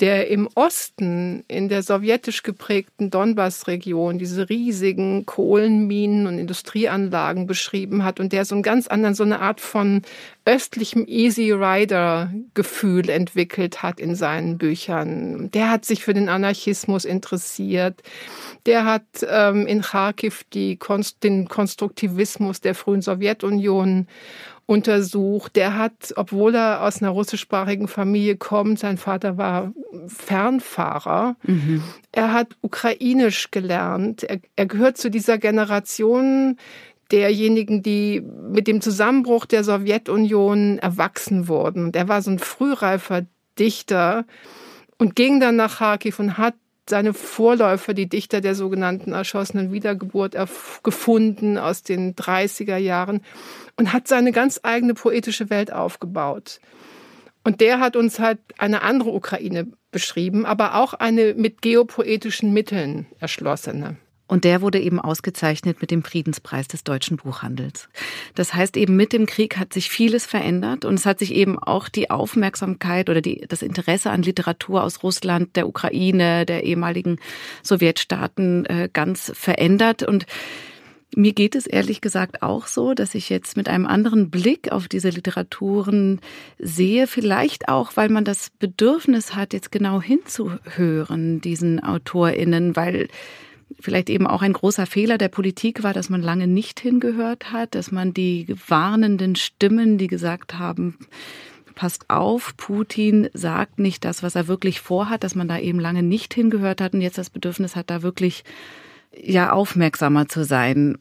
der 0.00 0.28
im 0.28 0.48
Osten 0.54 1.44
in 1.48 1.68
der 1.68 1.82
sowjetisch 1.82 2.44
geprägten 2.44 3.10
Donbass-Region 3.10 4.18
diese 4.18 4.48
riesigen 4.48 5.26
Kohlenminen 5.26 6.28
und 6.28 6.38
Industrieanlagen 6.38 7.48
beschrieben 7.48 8.04
hat 8.04 8.20
und 8.20 8.32
der 8.32 8.44
so 8.44 8.54
einen 8.54 8.62
ganz 8.62 8.86
anderen, 8.86 9.16
so 9.16 9.24
eine 9.24 9.40
Art 9.40 9.60
von 9.60 10.02
östlichem 10.44 11.04
Easy 11.06 11.50
Rider-Gefühl 11.50 13.10
entwickelt 13.10 13.82
hat 13.82 13.98
in 13.98 14.14
seinen 14.14 14.56
Büchern. 14.56 15.50
Der 15.50 15.70
hat 15.70 15.84
sich 15.84 16.04
für 16.04 16.14
den 16.14 16.28
Anarchismus 16.28 17.04
interessiert. 17.04 18.00
Der 18.66 18.84
hat 18.84 19.04
ähm, 19.28 19.66
in 19.66 19.82
Kharkiv 19.82 20.44
die, 20.54 20.78
den 21.24 21.48
Konstruktivismus 21.48 22.60
der 22.60 22.76
frühen 22.76 23.02
Sowjetunion 23.02 24.06
untersucht. 24.68 25.56
Der 25.56 25.78
hat, 25.78 26.12
obwohl 26.16 26.54
er 26.54 26.82
aus 26.82 27.00
einer 27.00 27.10
russischsprachigen 27.10 27.88
Familie 27.88 28.36
kommt, 28.36 28.78
sein 28.78 28.98
Vater 28.98 29.38
war 29.38 29.72
Fernfahrer, 30.06 31.36
mhm. 31.42 31.82
er 32.12 32.34
hat 32.34 32.48
ukrainisch 32.60 33.50
gelernt. 33.50 34.24
Er, 34.24 34.40
er 34.56 34.66
gehört 34.66 34.98
zu 34.98 35.10
dieser 35.10 35.38
Generation 35.38 36.58
derjenigen, 37.10 37.82
die 37.82 38.20
mit 38.20 38.66
dem 38.66 38.82
Zusammenbruch 38.82 39.46
der 39.46 39.64
Sowjetunion 39.64 40.78
erwachsen 40.78 41.48
wurden. 41.48 41.84
Und 41.84 41.96
er 41.96 42.08
war 42.08 42.20
so 42.20 42.30
ein 42.30 42.38
frühreifer 42.38 43.22
Dichter 43.58 44.26
und 44.98 45.16
ging 45.16 45.40
dann 45.40 45.56
nach 45.56 45.78
Kharkiv 45.78 46.18
und 46.18 46.36
hat 46.36 46.54
seine 46.88 47.14
Vorläufer, 47.14 47.94
die 47.94 48.08
Dichter 48.08 48.40
der 48.40 48.54
sogenannten 48.54 49.12
erschossenen 49.12 49.72
Wiedergeburt, 49.72 50.34
gefunden 50.82 51.58
aus 51.58 51.82
den 51.82 52.14
30er 52.14 52.76
Jahren 52.76 53.22
und 53.76 53.92
hat 53.92 54.08
seine 54.08 54.32
ganz 54.32 54.60
eigene 54.62 54.94
poetische 54.94 55.50
Welt 55.50 55.72
aufgebaut. 55.72 56.60
Und 57.44 57.60
der 57.60 57.80
hat 57.80 57.96
uns 57.96 58.18
halt 58.18 58.38
eine 58.58 58.82
andere 58.82 59.10
Ukraine 59.10 59.68
beschrieben, 59.90 60.44
aber 60.44 60.74
auch 60.74 60.94
eine 60.94 61.34
mit 61.34 61.62
geopoetischen 61.62 62.52
Mitteln 62.52 63.06
erschlossene. 63.20 63.96
Und 64.28 64.44
der 64.44 64.60
wurde 64.60 64.78
eben 64.78 65.00
ausgezeichnet 65.00 65.80
mit 65.80 65.90
dem 65.90 66.04
Friedenspreis 66.04 66.68
des 66.68 66.84
deutschen 66.84 67.16
Buchhandels. 67.16 67.88
Das 68.34 68.52
heißt 68.52 68.76
eben, 68.76 68.94
mit 68.94 69.14
dem 69.14 69.24
Krieg 69.24 69.56
hat 69.56 69.72
sich 69.72 69.88
vieles 69.88 70.26
verändert 70.26 70.84
und 70.84 70.94
es 70.94 71.06
hat 71.06 71.18
sich 71.18 71.34
eben 71.34 71.58
auch 71.58 71.88
die 71.88 72.10
Aufmerksamkeit 72.10 73.08
oder 73.08 73.22
die, 73.22 73.46
das 73.48 73.62
Interesse 73.62 74.10
an 74.10 74.22
Literatur 74.22 74.84
aus 74.84 75.02
Russland, 75.02 75.56
der 75.56 75.66
Ukraine, 75.66 76.44
der 76.44 76.64
ehemaligen 76.64 77.18
Sowjetstaaten 77.62 78.66
äh, 78.66 78.90
ganz 78.92 79.32
verändert. 79.34 80.02
Und 80.02 80.26
mir 81.16 81.32
geht 81.32 81.54
es 81.54 81.66
ehrlich 81.66 82.02
gesagt 82.02 82.42
auch 82.42 82.66
so, 82.66 82.92
dass 82.92 83.14
ich 83.14 83.30
jetzt 83.30 83.56
mit 83.56 83.68
einem 83.68 83.86
anderen 83.86 84.30
Blick 84.30 84.70
auf 84.70 84.88
diese 84.88 85.08
Literaturen 85.08 86.20
sehe, 86.58 87.06
vielleicht 87.06 87.68
auch, 87.68 87.92
weil 87.96 88.10
man 88.10 88.24
das 88.24 88.50
Bedürfnis 88.58 89.34
hat, 89.34 89.54
jetzt 89.54 89.72
genau 89.72 90.02
hinzuhören, 90.02 91.40
diesen 91.40 91.82
AutorInnen, 91.82 92.76
weil 92.76 93.08
vielleicht 93.80 94.10
eben 94.10 94.26
auch 94.26 94.42
ein 94.42 94.52
großer 94.52 94.86
Fehler 94.86 95.18
der 95.18 95.28
Politik 95.28 95.82
war, 95.82 95.92
dass 95.92 96.08
man 96.08 96.22
lange 96.22 96.46
nicht 96.46 96.80
hingehört 96.80 97.52
hat, 97.52 97.74
dass 97.74 97.92
man 97.92 98.14
die 98.14 98.46
warnenden 98.66 99.36
Stimmen, 99.36 99.98
die 99.98 100.06
gesagt 100.06 100.58
haben, 100.58 100.98
passt 101.74 102.10
auf, 102.10 102.56
Putin 102.56 103.28
sagt 103.34 103.78
nicht 103.78 104.04
das, 104.04 104.22
was 104.22 104.34
er 104.34 104.48
wirklich 104.48 104.80
vorhat, 104.80 105.22
dass 105.22 105.36
man 105.36 105.46
da 105.46 105.58
eben 105.58 105.78
lange 105.78 106.02
nicht 106.02 106.34
hingehört 106.34 106.80
hat. 106.80 106.92
Und 106.92 107.02
jetzt 107.02 107.18
das 107.18 107.30
Bedürfnis 107.30 107.76
hat, 107.76 107.88
da 107.88 108.02
wirklich 108.02 108.42
ja 109.16 109.52
aufmerksamer 109.52 110.28
zu 110.28 110.44
sein 110.44 110.98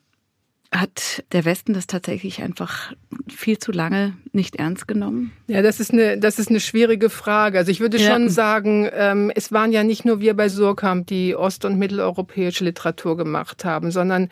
hat 0.71 1.23
der 1.31 1.45
Westen 1.45 1.73
das 1.73 1.87
tatsächlich 1.87 2.41
einfach 2.41 2.93
viel 3.29 3.57
zu 3.57 3.71
lange 3.71 4.17
nicht 4.33 4.57
ernst 4.57 4.87
genommen? 4.87 5.31
Ja, 5.47 5.61
das 5.61 5.79
ist 5.79 5.91
eine, 5.91 6.17
das 6.17 6.39
ist 6.39 6.49
eine 6.49 6.59
schwierige 6.59 7.09
Frage. 7.09 7.57
Also 7.57 7.71
ich 7.71 7.79
würde 7.79 7.97
ja. 7.97 8.11
schon 8.11 8.29
sagen, 8.29 8.89
ähm, 8.93 9.31
es 9.33 9.51
waren 9.53 9.71
ja 9.71 9.83
nicht 9.83 10.03
nur 10.03 10.19
wir 10.19 10.35
bei 10.35 10.49
Surkamp, 10.49 11.07
die 11.07 11.35
ost- 11.35 11.63
und 11.63 11.79
mitteleuropäische 11.79 12.65
Literatur 12.65 13.15
gemacht 13.15 13.63
haben, 13.63 13.91
sondern 13.91 14.29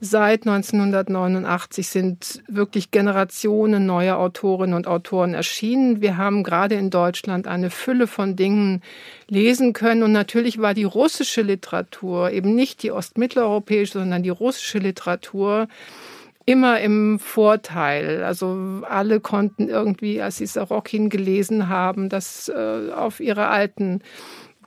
seit 0.00 0.46
1989 0.46 1.86
sind 1.86 2.42
wirklich 2.48 2.90
Generationen 2.90 3.86
neuer 3.86 4.16
Autorinnen 4.16 4.74
und 4.74 4.88
Autoren 4.88 5.34
erschienen. 5.34 6.00
Wir 6.00 6.16
haben 6.16 6.42
gerade 6.42 6.74
in 6.74 6.90
Deutschland 6.90 7.46
eine 7.46 7.70
Fülle 7.70 8.08
von 8.08 8.34
Dingen 8.34 8.82
lesen 9.28 9.72
können. 9.72 10.02
Und 10.02 10.12
natürlich 10.12 10.60
war 10.60 10.74
die 10.74 10.84
russische 10.84 11.42
Literatur, 11.42 12.30
eben 12.30 12.54
nicht 12.54 12.82
die 12.82 12.92
ostmitteleuropäische, 12.92 13.98
sondern 13.98 14.22
die 14.22 14.30
russische 14.30 14.78
Literatur, 14.78 15.68
immer 16.44 16.80
im 16.80 17.18
Vorteil. 17.18 18.22
Also 18.22 18.82
alle 18.88 19.20
konnten 19.20 19.68
irgendwie, 19.68 20.22
als 20.22 20.36
sie 20.36 20.46
Sorokin 20.46 21.10
gelesen 21.10 21.68
haben, 21.68 22.08
das 22.08 22.48
äh, 22.48 22.92
auf 22.92 23.18
ihre 23.18 23.48
alten 23.48 24.00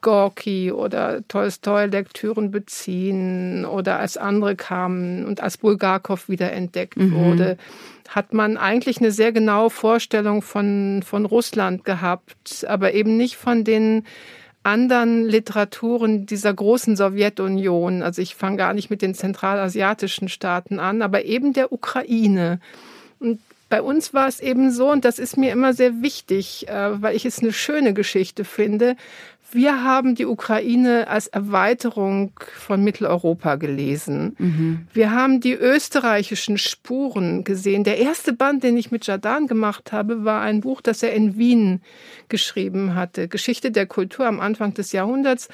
Gorki 0.02 0.72
oder 0.72 1.28
Tolstoi-Lektüren 1.28 2.52
beziehen 2.52 3.66
oder 3.66 4.00
als 4.00 4.18
andere 4.18 4.56
kamen 4.56 5.26
und 5.26 5.42
als 5.42 5.58
Bulgakov 5.58 6.30
wiederentdeckt 6.30 6.98
mhm. 6.98 7.14
wurde, 7.14 7.58
hat 8.08 8.34
man 8.34 8.58
eigentlich 8.58 9.00
eine 9.00 9.12
sehr 9.12 9.32
genaue 9.32 9.70
Vorstellung 9.70 10.42
von, 10.42 11.02
von 11.06 11.26
Russland 11.26 11.84
gehabt, 11.86 12.66
aber 12.68 12.94
eben 12.94 13.18
nicht 13.18 13.36
von 13.36 13.64
den 13.64 14.06
anderen 14.64 15.26
Literaturen 15.26 16.26
dieser 16.26 16.54
großen 16.54 16.96
Sowjetunion. 16.96 18.04
Also 18.04 18.22
ich 18.22 18.36
fange 18.36 18.58
gar 18.58 18.74
nicht 18.74 18.90
mit 18.90 19.02
den 19.02 19.16
zentralasiatischen 19.16 20.30
Staaten 20.30 20.80
an, 20.80 21.02
aber 21.02 21.26
eben 21.26 21.54
der 21.54 21.72
Ukraine. 21.72 22.60
Und 23.20 23.40
bei 23.70 23.82
uns 23.82 24.14
war 24.14 24.28
es 24.28 24.40
eben 24.40 24.72
so, 24.72 24.92
und 24.92 25.06
das 25.06 25.20
ist 25.20 25.38
mir 25.38 25.52
immer 25.52 25.74
sehr 25.74 26.02
wichtig, 26.02 26.68
äh, 26.68 27.02
weil 27.02 27.16
ich 27.16 27.26
es 27.26 27.40
eine 27.40 27.54
schöne 27.54 27.94
Geschichte 27.94 28.44
finde. 28.44 28.96
Wir 29.52 29.84
haben 29.84 30.16
die 30.16 30.26
Ukraine 30.26 31.08
als 31.08 31.28
Erweiterung 31.28 32.32
von 32.58 32.84
Mitteleuropa 32.84 33.56
gelesen. 33.56 34.36
Mhm. 34.38 34.88
Wir 34.94 35.12
haben 35.12 35.40
die 35.42 35.54
österreichischen 35.54 36.58
Spuren 36.58 37.44
gesehen. 37.44 37.84
Der 37.84 37.98
erste 37.98 38.34
Band, 38.34 38.64
den 38.64 38.78
ich 38.78 38.92
mit 38.92 39.08
Jadan 39.08 39.48
gemacht 39.48 39.92
habe, 39.92 40.24
war 40.24 40.42
ein 40.42 40.62
Buch, 40.62 40.82
das 40.82 41.02
er 41.02 41.14
in 41.14 41.38
Wien 41.38 41.82
geschrieben 42.28 42.94
hatte. 42.94 43.28
Geschichte 43.28 43.72
der 43.72 43.88
Kultur 43.88 44.28
am 44.28 44.40
Anfang 44.40 44.74
des 44.74 44.92
Jahrhunderts. 44.92 45.50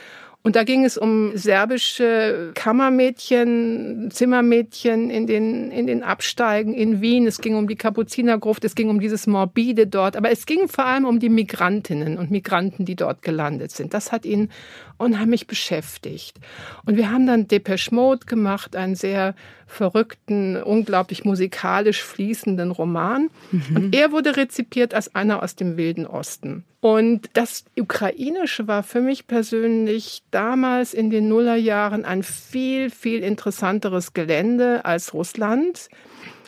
Und 0.45 0.55
da 0.55 0.63
ging 0.63 0.85
es 0.85 0.95
um 0.95 1.35
serbische 1.35 2.51
Kammermädchen, 2.53 4.11
Zimmermädchen 4.11 5.09
in 5.09 5.25
den, 5.25 5.71
in 5.71 5.87
den 5.87 6.03
Absteigen 6.03 6.75
in 6.75 7.01
Wien. 7.01 7.25
Es 7.25 7.41
ging 7.41 7.55
um 7.55 7.67
die 7.67 7.75
Kapuzinergruft, 7.75 8.63
es 8.63 8.75
ging 8.75 8.91
um 8.91 8.99
dieses 8.99 9.25
Morbide 9.25 9.87
dort. 9.87 10.15
Aber 10.15 10.29
es 10.29 10.45
ging 10.45 10.67
vor 10.67 10.85
allem 10.85 11.05
um 11.05 11.19
die 11.19 11.29
Migrantinnen 11.29 12.19
und 12.19 12.29
Migranten, 12.29 12.85
die 12.85 12.95
dort 12.95 13.23
gelandet 13.23 13.71
sind. 13.71 13.95
Das 13.95 14.11
hat 14.11 14.23
ihn 14.23 14.51
unheimlich 14.97 15.47
beschäftigt. 15.47 16.39
Und 16.85 16.97
wir 16.97 17.11
haben 17.11 17.27
dann 17.27 17.47
Depeche 17.47 17.93
Mode 17.93 18.25
gemacht, 18.25 18.75
einen 18.75 18.95
sehr 18.95 19.35
verrückten, 19.67 20.61
unglaublich 20.61 21.25
musikalisch 21.25 22.03
fließenden 22.03 22.71
Roman. 22.71 23.29
Mhm. 23.51 23.75
Und 23.75 23.95
er 23.95 24.11
wurde 24.11 24.37
rezipiert 24.37 24.93
als 24.93 25.15
einer 25.15 25.41
aus 25.43 25.55
dem 25.55 25.77
Wilden 25.77 26.05
Osten. 26.05 26.63
Und 26.81 27.29
das 27.33 27.65
Ukrainische 27.79 28.67
war 28.67 28.83
für 28.83 29.01
mich 29.01 29.25
persönlich 29.25 30.21
damals 30.29 30.93
in 30.93 31.09
den 31.09 31.27
Nullerjahren 31.27 32.05
ein 32.05 32.21
viel, 32.21 32.91
viel 32.91 33.23
interessanteres 33.23 34.13
Gelände 34.13 34.85
als 34.85 35.13
Russland 35.13 35.89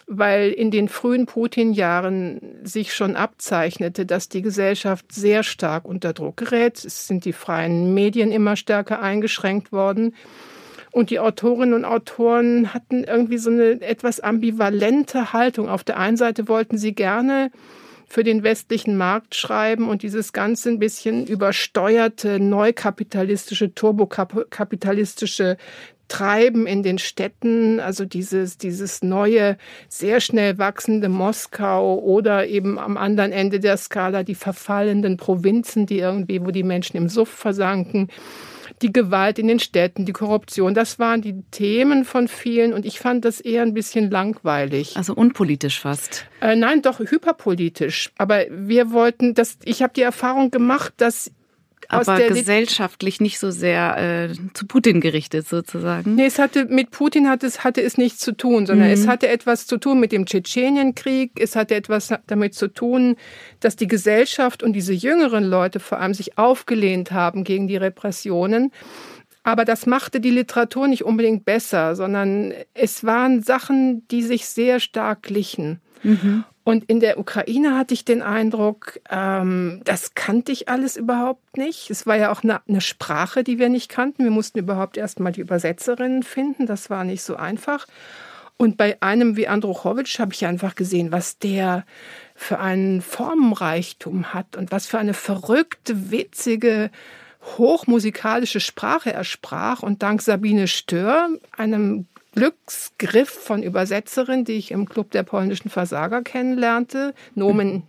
weil 0.08 0.52
in 0.52 0.72
den 0.72 0.88
frühen 0.88 1.26
Putin-Jahren 1.26 2.40
sich 2.64 2.94
schon 2.94 3.18
abzeichnete, 3.18 4.06
dass 4.06 4.30
die 4.30 4.42
Gesellschaft 4.42 5.12
sehr 5.12 5.44
stark 5.44 5.84
unter 5.84 6.14
Druck 6.14 6.38
gerät. 6.38 6.84
Es 6.84 7.08
sind 7.08 7.26
die 7.26 7.34
freien 7.34 7.94
Medien 7.94 8.32
immer 8.32 8.56
stärker 8.56 9.02
eingeschränkt 9.02 9.74
worden. 9.74 10.16
Und 10.92 11.10
die 11.10 11.20
Autorinnen 11.20 11.74
und 11.74 11.86
Autoren 11.86 12.74
hatten 12.74 13.04
irgendwie 13.04 13.38
so 13.38 13.50
eine 13.50 13.82
etwas 13.82 14.22
ambivalente 14.22 15.34
Haltung. 15.34 15.68
Auf 15.68 15.84
der 15.84 16.00
einen 16.00 16.18
Seite 16.18 16.48
wollten 16.48 16.78
sie 16.78 16.96
gerne 16.96 17.52
für 18.08 18.24
den 18.24 18.42
westlichen 18.44 18.96
Markt 18.96 19.36
schreiben 19.36 19.90
und 19.90 20.02
dieses 20.02 20.32
ganze 20.32 20.70
ein 20.70 20.80
bisschen 20.80 21.28
übersteuerte, 21.28 22.40
neukapitalistische, 22.40 23.76
turbokapitalistische 23.76 25.58
Treiben 26.08 26.68
in 26.68 26.84
den 26.84 26.98
Städten, 26.98 27.80
also 27.80 28.06
dieses, 28.06 28.58
dieses 28.58 29.04
neue, 29.04 29.58
sehr 29.90 30.20
schnell 30.22 30.58
wachsende 30.58 31.10
Moskau 31.10 32.00
oder 32.00 32.48
eben 32.48 32.80
am 32.80 32.98
anderen 32.98 33.32
Ende 33.32 33.60
der 33.60 33.78
Skala 33.78 34.24
die 34.24 34.36
verfallenden 34.36 35.18
Provinzen, 35.18 35.86
die 35.86 36.00
irgendwie, 36.00 36.46
wo 36.46 36.52
die 36.52 36.64
Menschen 36.64 36.98
im 36.98 37.10
Suff 37.10 37.30
versanken, 37.30 38.10
die 38.82 38.94
Gewalt 38.94 39.40
in 39.40 39.48
den 39.48 39.60
Städten, 39.60 40.06
die 40.06 40.14
Korruption, 40.14 40.74
das 40.74 41.00
waren 41.00 41.22
die 41.22 41.44
Themen 41.52 42.06
von 42.06 42.28
vielen 42.28 42.74
und 42.74 42.86
ich 42.86 43.00
fand 43.00 43.26
das 43.26 43.40
eher 43.40 43.64
ein 43.64 43.74
bisschen 43.74 44.12
langweilig. 44.12 44.96
Also 44.96 45.14
unpolitisch 45.14 45.80
fast. 45.80 46.26
Äh, 46.42 46.56
nein, 46.56 46.82
doch 46.82 47.00
hyperpolitisch. 47.00 48.12
Aber 48.18 48.46
wir 48.50 48.92
wollten, 48.92 49.34
das, 49.34 49.58
ich 49.64 49.82
habe 49.82 49.94
die 49.96 50.02
Erfahrung 50.02 50.52
gemacht, 50.52 50.94
dass 50.98 51.32
aber 51.90 52.20
gesellschaftlich 52.28 53.22
nicht 53.22 53.40
so 53.40 53.52
sehr 53.52 54.30
äh, 54.30 54.34
zu 54.54 54.68
Putin 54.68 55.02
gerichtet 55.02 55.48
sozusagen. 55.48 56.16
Nee, 56.16 56.26
es 56.26 56.40
hatte 56.40 56.66
mit 56.66 56.92
Putin 56.92 57.30
hatte 57.30 57.48
es 57.48 57.64
hatte 57.64 57.82
es 57.82 57.98
nichts 57.98 58.20
zu 58.20 58.34
tun, 58.34 58.66
sondern 58.66 58.88
mhm. 58.88 58.94
es 58.94 59.08
hatte 59.08 59.28
etwas 59.28 59.68
zu 59.68 59.78
tun 59.78 60.00
mit 60.00 60.12
dem 60.12 60.26
Tschetschenienkrieg, 60.26 61.32
es 61.40 61.56
hatte 61.56 61.76
etwas 61.76 62.14
damit 62.28 62.56
zu 62.56 62.68
tun, 62.68 63.16
dass 63.60 63.76
die 63.76 63.88
Gesellschaft 63.88 64.64
und 64.64 64.74
diese 64.74 64.94
jüngeren 64.94 65.44
Leute 65.44 65.80
vor 65.80 66.00
allem 66.00 66.14
sich 66.14 66.38
aufgelehnt 66.38 67.12
haben 67.12 67.44
gegen 67.44 67.68
die 67.68 67.78
Repressionen. 67.78 68.72
Aber 69.44 69.64
das 69.64 69.86
machte 69.86 70.20
die 70.20 70.30
Literatur 70.30 70.90
nicht 70.90 71.06
unbedingt 71.06 71.46
besser, 71.46 71.96
sondern 71.96 72.54
es 72.74 73.06
waren 73.06 73.42
Sachen, 73.42 74.06
die 74.10 74.22
sich 74.22 74.46
sehr 74.46 74.82
stark 74.82 75.24
glichen. 75.24 75.80
Mhm. 76.04 76.44
Und 76.68 76.84
in 76.90 77.00
der 77.00 77.18
Ukraine 77.18 77.78
hatte 77.78 77.94
ich 77.94 78.04
den 78.04 78.22
Eindruck, 78.22 79.00
ähm, 79.10 79.80
das 79.86 80.16
kannte 80.16 80.52
ich 80.52 80.68
alles 80.68 80.98
überhaupt 80.98 81.56
nicht. 81.56 81.90
Es 81.90 82.06
war 82.06 82.18
ja 82.18 82.30
auch 82.30 82.44
eine, 82.44 82.60
eine 82.68 82.82
Sprache, 82.82 83.46
die 83.46 83.58
wir 83.58 83.70
nicht 83.70 83.88
kannten. 83.88 84.26
Wir 84.26 84.32
mussten 84.32 84.60
überhaupt 84.60 84.98
erst 84.98 85.22
mal 85.22 85.32
die 85.32 85.40
Übersetzerinnen 85.40 86.24
finden. 86.24 86.66
Das 86.66 86.90
war 86.90 87.06
nicht 87.06 87.22
so 87.22 87.38
einfach. 87.38 87.88
Und 88.58 88.76
bei 88.76 89.02
einem 89.02 89.38
wie 89.38 89.48
Andruchowitsch 89.48 90.20
habe 90.20 90.34
ich 90.34 90.46
einfach 90.46 90.76
gesehen, 90.76 91.14
was 91.14 91.40
der 91.40 91.86
für 92.36 92.60
einen 92.60 93.02
Formenreichtum 93.02 94.34
hat 94.34 94.58
und 94.58 94.70
was 94.70 94.88
für 94.88 95.00
eine 95.00 95.14
verrückte, 95.14 96.12
witzige, 96.12 96.92
hochmusikalische 97.58 98.60
Sprache 98.60 99.14
er 99.14 99.24
sprach. 99.24 99.84
Und 99.84 100.04
dank 100.04 100.22
Sabine 100.22 100.68
Stör, 100.68 101.30
einem 101.56 102.08
Glücksgriff 102.38 103.30
von 103.30 103.64
Übersetzerin, 103.64 104.46
die 104.46 104.54
ich 104.54 104.70
im 104.70 104.88
Club 104.88 105.10
der 105.10 105.24
polnischen 105.24 105.72
Versager 105.72 106.22
kennenlernte. 106.22 107.16
Nomen 107.34 107.88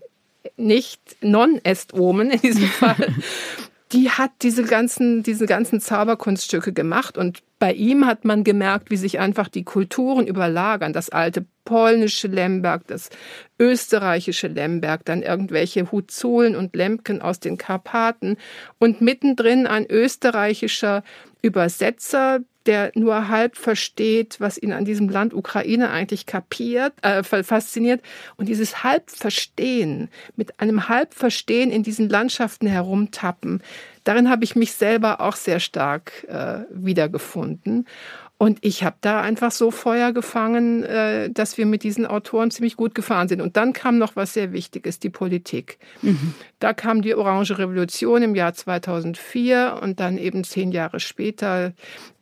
nicht, 0.57 1.01
non 1.21 1.61
est 1.65 1.93
omen 1.93 2.31
in 2.31 2.41
diesem 2.41 2.69
Fall. 2.81 3.15
die 3.93 4.09
hat 4.09 4.31
diese 4.41 4.65
ganzen, 4.65 5.23
diese 5.23 5.45
ganzen 5.45 5.83
Zauberkunststücke 5.83 6.73
gemacht 6.73 7.19
und 7.19 7.43
bei 7.59 7.75
ihm 7.75 8.07
hat 8.07 8.25
man 8.25 8.43
gemerkt, 8.43 8.91
wie 8.91 8.97
sich 8.97 9.19
einfach 9.19 9.49
die 9.49 9.65
Kulturen 9.65 10.27
überlagern. 10.27 10.95
Das 10.95 11.11
alte 11.11 11.45
polnische 11.67 12.29
Lemberg, 12.29 12.87
das 12.87 13.11
österreichische 13.59 14.47
Lemberg, 14.47 15.05
dann 15.05 15.23
irgendwelche 15.23 15.93
Huzolen 15.93 16.57
und 16.57 16.75
Lemken 16.75 17.21
aus 17.21 17.39
den 17.39 17.59
Karpaten 17.59 18.39
und 18.79 19.03
mittendrin 19.03 19.67
ein 19.67 19.85
österreichischer 19.91 21.03
Übersetzer, 21.43 22.41
der 22.69 22.93
nur 22.95 23.29
halb 23.29 23.57
versteht, 23.57 24.37
was 24.39 24.59
ihn 24.59 24.73
an 24.73 24.85
diesem 24.85 25.09
Land 25.09 25.35
Ukraine 25.35 25.91
eigentlich 25.91 26.27
kapiert, 26.27 26.93
äh, 27.03 27.23
fasziniert. 27.25 28.03
Und 28.37 28.49
dieses 28.49 28.85
Halbverstehen, 28.85 30.11
mit 30.37 30.61
einem 30.61 30.89
Halbverstehen 30.89 31.71
in 31.71 31.83
diesen 31.83 32.09
Landschaften 32.09 32.67
herumtappen, 32.67 33.63
darin 34.05 34.29
habe 34.31 34.45
ich 34.45 34.55
mich 34.55 34.73
selber 34.73 35.21
auch 35.21 35.35
sehr 35.35 35.61
stark 35.61 36.25
äh, 36.29 36.61
wiedergefunden. 36.71 37.87
Und 38.41 38.59
ich 38.61 38.85
habe 38.85 38.97
da 39.01 39.21
einfach 39.21 39.51
so 39.51 39.73
Feuer 39.73 40.13
gefangen, 40.13 40.85
äh, 40.85 41.29
dass 41.29 41.59
wir 41.59 41.67
mit 41.67 41.83
diesen 41.83 42.07
Autoren 42.07 42.53
ziemlich 42.53 42.77
gut 42.77 42.95
gefahren 42.95 43.27
sind. 43.27 43.41
Und 43.41 43.57
dann 43.57 43.73
kam 43.73 43.99
noch 43.99 44.15
was 44.15 44.35
sehr 44.35 44.53
Wichtiges, 44.53 45.01
die 45.01 45.11
Politik. 45.11 45.79
Mhm. 46.03 46.35
Da 46.61 46.73
kam 46.73 47.03
die 47.03 47.17
Orange 47.17 47.59
Revolution 47.59 48.23
im 48.23 48.37
Jahr 48.37 48.55
2004 48.55 49.81
und 49.83 49.99
dann 49.99 50.19
eben 50.19 50.45
zehn 50.45 50.71
Jahre 50.71 51.01
später 51.01 51.73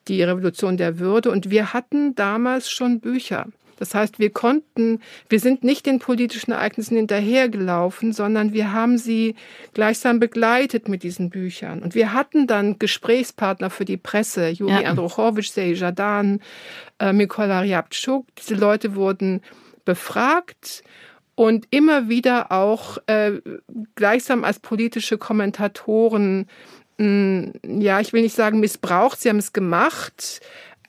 die 0.09 0.23
Revolution 0.23 0.77
der 0.77 0.99
Würde. 0.99 1.31
Und 1.31 1.51
wir 1.51 1.73
hatten 1.73 2.15
damals 2.15 2.71
schon 2.71 3.01
Bücher. 3.01 3.47
Das 3.79 3.95
heißt, 3.95 4.19
wir 4.19 4.31
konnten, 4.31 5.01
wir 5.29 5.39
sind 5.39 5.63
nicht 5.63 5.87
den 5.87 5.99
politischen 5.99 6.53
Ereignissen 6.53 6.97
hinterhergelaufen, 6.97 8.13
sondern 8.13 8.53
wir 8.53 8.73
haben 8.73 8.99
sie 8.99 9.35
gleichsam 9.75 10.19
begleitet 10.19 10.89
mit 10.89 11.03
diesen 11.03 11.31
Büchern. 11.31 11.83
Und 11.83 11.95
wir 11.95 12.13
hatten 12.13 12.47
dann 12.47 12.79
Gesprächspartner 12.79 13.71
für 13.71 13.85
die 13.85 13.99
Presse, 13.99 14.49
Juri 14.49 14.83
ja. 14.83 14.91
Andruchowitsch, 14.91 15.51
Sergei 15.51 15.75
Jadan, 15.75 16.41
äh, 16.99 17.13
Mikola 17.13 17.61
Ryabczuk. 17.61 18.27
Diese 18.39 18.55
Leute 18.55 18.95
wurden 18.95 19.43
befragt 19.85 20.83
und 21.35 21.67
immer 21.71 22.09
wieder 22.09 22.51
auch 22.51 22.97
äh, 23.07 23.33
gleichsam 23.95 24.43
als 24.43 24.59
politische 24.59 25.19
Kommentatoren 25.19 26.47
ja, 26.99 28.01
ich 28.01 28.13
will 28.13 28.23
nicht 28.23 28.35
sagen 28.35 28.61
missbraucht, 28.61 29.21
sie 29.21 29.29
haben 29.29 29.39
es 29.39 29.53
gemacht, 29.53 30.41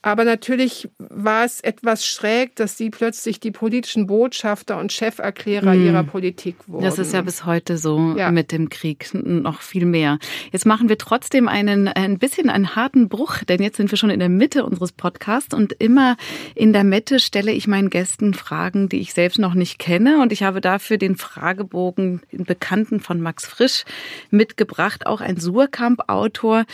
aber 0.02 0.24
natürlich 0.24 0.90
war 0.98 1.46
es 1.46 1.62
etwas 1.62 2.06
schräg, 2.06 2.56
dass 2.56 2.78
sie 2.78 2.90
plötzlich 2.90 3.40
die 3.40 3.52
politischen 3.52 4.08
Botschafter 4.08 4.78
und 4.80 4.92
Cheferklärer 4.92 5.74
mm. 5.74 5.86
ihrer 5.86 6.04
Politik 6.04 6.56
wurden. 6.68 6.84
Das 6.84 7.00
ist 7.00 7.14
ja 7.14 7.22
bis 7.22 7.46
heute 7.46 7.78
so 7.78 8.16
ja. 8.18 8.32
mit 8.32 8.52
dem 8.52 8.70
Krieg 8.70 9.10
noch 9.14 9.62
viel 9.62 9.86
mehr. 9.86 10.20
Jetzt 10.52 10.66
machen 10.66 10.90
wir 10.90 10.98
trotzdem 10.98 11.48
einen 11.48 11.88
ein 11.88 12.20
bisschen 12.20 12.50
einen 12.50 12.76
harten 12.76 13.10
Bruch, 13.10 13.44
denn 13.44 13.62
jetzt 13.62 13.78
sind 13.78 13.92
wir 13.92 13.98
schon 13.98 14.10
in 14.10 14.20
der 14.20 14.30
Mitte 14.30 14.66
unseres 14.66 14.92
Podcasts 14.92 15.54
und 15.54 15.74
immer 15.74 16.18
in 16.56 16.74
der 16.74 16.84
Mitte 16.84 17.20
stelle 17.20 17.52
ich 17.52 17.68
meinen 17.68 17.90
Gästen 17.90 18.34
Fragen, 18.34 18.90
die 18.90 19.00
ich 19.00 19.14
selbst 19.14 19.40
noch 19.40 19.54
nicht 19.54 19.80
kenne 19.80 20.22
und 20.22 20.32
ich 20.32 20.44
habe 20.44 20.62
dafür 20.62 20.98
den 20.98 21.16
Fragebogen, 21.16 22.22
den 22.32 22.46
Bekannten 22.46 23.00
von 23.00 23.22
Max 23.22 23.46
Frisch 23.46 23.86
mitgebracht, 24.30 25.08
auch 25.08 25.22
ein 25.22 25.38
Surkamp-Autor. 25.38 26.66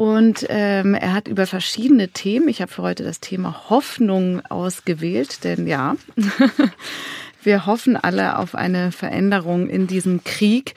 Und 0.00 0.46
ähm, 0.48 0.94
er 0.94 1.12
hat 1.12 1.28
über 1.28 1.46
verschiedene 1.46 2.08
Themen, 2.08 2.48
ich 2.48 2.62
habe 2.62 2.72
für 2.72 2.80
heute 2.80 3.04
das 3.04 3.20
Thema 3.20 3.68
Hoffnung 3.68 4.40
ausgewählt, 4.46 5.44
denn 5.44 5.66
ja, 5.66 5.94
wir 7.42 7.66
hoffen 7.66 7.98
alle 7.98 8.38
auf 8.38 8.54
eine 8.54 8.92
Veränderung 8.92 9.68
in 9.68 9.86
diesem 9.86 10.24
Krieg. 10.24 10.74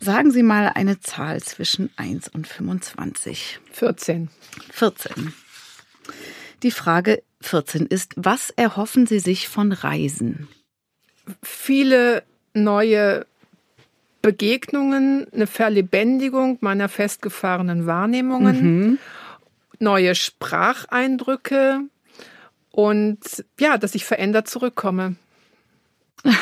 Sagen 0.00 0.32
Sie 0.32 0.42
mal 0.42 0.72
eine 0.74 0.98
Zahl 0.98 1.40
zwischen 1.44 1.90
1 1.94 2.26
und 2.26 2.48
25. 2.48 3.60
14. 3.70 4.30
14. 4.72 5.32
Die 6.64 6.72
Frage 6.72 7.22
14 7.42 7.86
ist, 7.86 8.14
was 8.16 8.50
erhoffen 8.50 9.06
Sie 9.06 9.20
sich 9.20 9.46
von 9.46 9.70
Reisen? 9.70 10.48
viele 11.42 12.24
neue 12.54 13.26
Begegnungen, 14.26 15.28
eine 15.32 15.46
Verlebendigung 15.46 16.58
meiner 16.60 16.88
festgefahrenen 16.88 17.86
Wahrnehmungen, 17.86 18.56
mhm. 18.64 18.98
neue 19.78 20.16
Spracheindrücke 20.16 21.82
und 22.72 23.20
ja, 23.60 23.78
dass 23.78 23.94
ich 23.94 24.04
verändert 24.04 24.48
zurückkomme. 24.48 25.14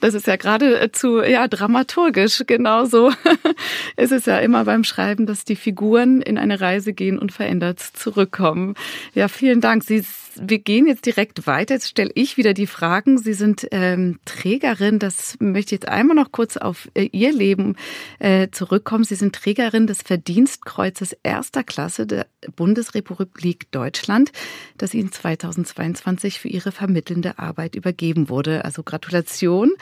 Das 0.00 0.14
ist 0.14 0.26
ja 0.26 0.36
geradezu 0.36 1.20
ja 1.20 1.46
dramaturgisch. 1.46 2.44
Genauso 2.46 3.12
ist 3.96 4.12
es 4.12 4.24
ja 4.24 4.38
immer 4.38 4.64
beim 4.64 4.82
Schreiben, 4.82 5.26
dass 5.26 5.44
die 5.44 5.56
Figuren 5.56 6.22
in 6.22 6.38
eine 6.38 6.60
Reise 6.62 6.94
gehen 6.94 7.18
und 7.18 7.32
verändert 7.32 7.80
zurückkommen. 7.80 8.76
Ja, 9.14 9.28
vielen 9.28 9.60
Dank. 9.60 9.84
Sie 9.84 10.02
wir 10.36 10.58
gehen 10.58 10.86
jetzt 10.86 11.06
direkt 11.06 11.46
weiter. 11.46 11.74
Jetzt 11.74 11.88
stelle 11.88 12.10
ich 12.14 12.36
wieder 12.36 12.54
die 12.54 12.66
Fragen. 12.66 13.18
Sie 13.18 13.32
sind 13.32 13.66
ähm, 13.70 14.18
Trägerin, 14.24 14.98
das 14.98 15.36
möchte 15.40 15.74
ich 15.74 15.82
jetzt 15.82 15.88
einmal 15.88 16.16
noch 16.16 16.32
kurz 16.32 16.56
auf 16.56 16.88
äh, 16.94 17.08
Ihr 17.12 17.32
Leben 17.32 17.76
äh, 18.18 18.48
zurückkommen. 18.50 19.04
Sie 19.04 19.14
sind 19.14 19.34
Trägerin 19.34 19.86
des 19.86 20.02
Verdienstkreuzes 20.02 21.16
erster 21.22 21.64
Klasse 21.64 22.06
der 22.06 22.26
Bundesrepublik 22.56 23.70
Deutschland, 23.70 24.32
das 24.78 24.94
Ihnen 24.94 25.12
2022 25.12 26.40
für 26.40 26.48
Ihre 26.48 26.72
vermittelnde 26.72 27.38
Arbeit 27.38 27.74
übergeben 27.74 28.28
wurde. 28.28 28.64
Also 28.64 28.82
Gratulation. 28.82 29.72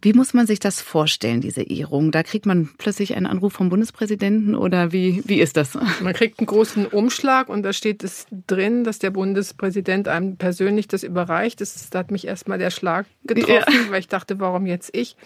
Wie 0.00 0.12
muss 0.12 0.32
man 0.32 0.46
sich 0.46 0.60
das 0.60 0.80
vorstellen, 0.80 1.40
diese 1.40 1.62
Ehrung? 1.62 2.12
Da 2.12 2.22
kriegt 2.22 2.46
man 2.46 2.70
plötzlich 2.78 3.16
einen 3.16 3.26
Anruf 3.26 3.52
vom 3.52 3.68
Bundespräsidenten 3.68 4.54
oder 4.54 4.92
wie, 4.92 5.22
wie 5.26 5.40
ist 5.40 5.56
das? 5.56 5.76
Man 6.00 6.14
kriegt 6.14 6.38
einen 6.38 6.46
großen 6.46 6.86
Umschlag 6.86 7.48
und 7.48 7.64
da 7.64 7.72
steht 7.72 8.04
es 8.04 8.26
drin, 8.46 8.84
dass 8.84 9.00
der 9.00 9.10
Bundespräsident 9.10 10.06
einem 10.06 10.36
persönlich 10.36 10.86
das 10.86 11.02
überreicht. 11.02 11.60
Das, 11.60 11.90
da 11.90 11.98
hat 11.98 12.12
mich 12.12 12.28
erstmal 12.28 12.58
der 12.58 12.70
Schlag 12.70 13.06
getroffen, 13.24 13.74
ja. 13.86 13.90
weil 13.90 14.00
ich 14.00 14.08
dachte, 14.08 14.38
warum 14.38 14.66
jetzt 14.66 14.90
ich? 14.96 15.16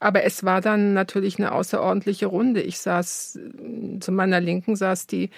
Aber 0.00 0.24
es 0.24 0.44
war 0.44 0.60
dann 0.60 0.94
natürlich 0.94 1.38
eine 1.38 1.52
außerordentliche 1.52 2.26
Runde. 2.26 2.60
Ich 2.60 2.78
saß, 2.78 3.38
zu 4.00 4.12
meiner 4.12 4.40
Linken 4.40 4.74
saß 4.74 5.06
die 5.06 5.30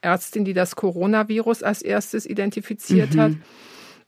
Ärztin, 0.00 0.44
die 0.44 0.52
das 0.52 0.76
Coronavirus 0.76 1.62
als 1.62 1.82
erstes 1.82 2.26
identifiziert 2.26 3.14
mhm. 3.14 3.20
hat. 3.20 3.32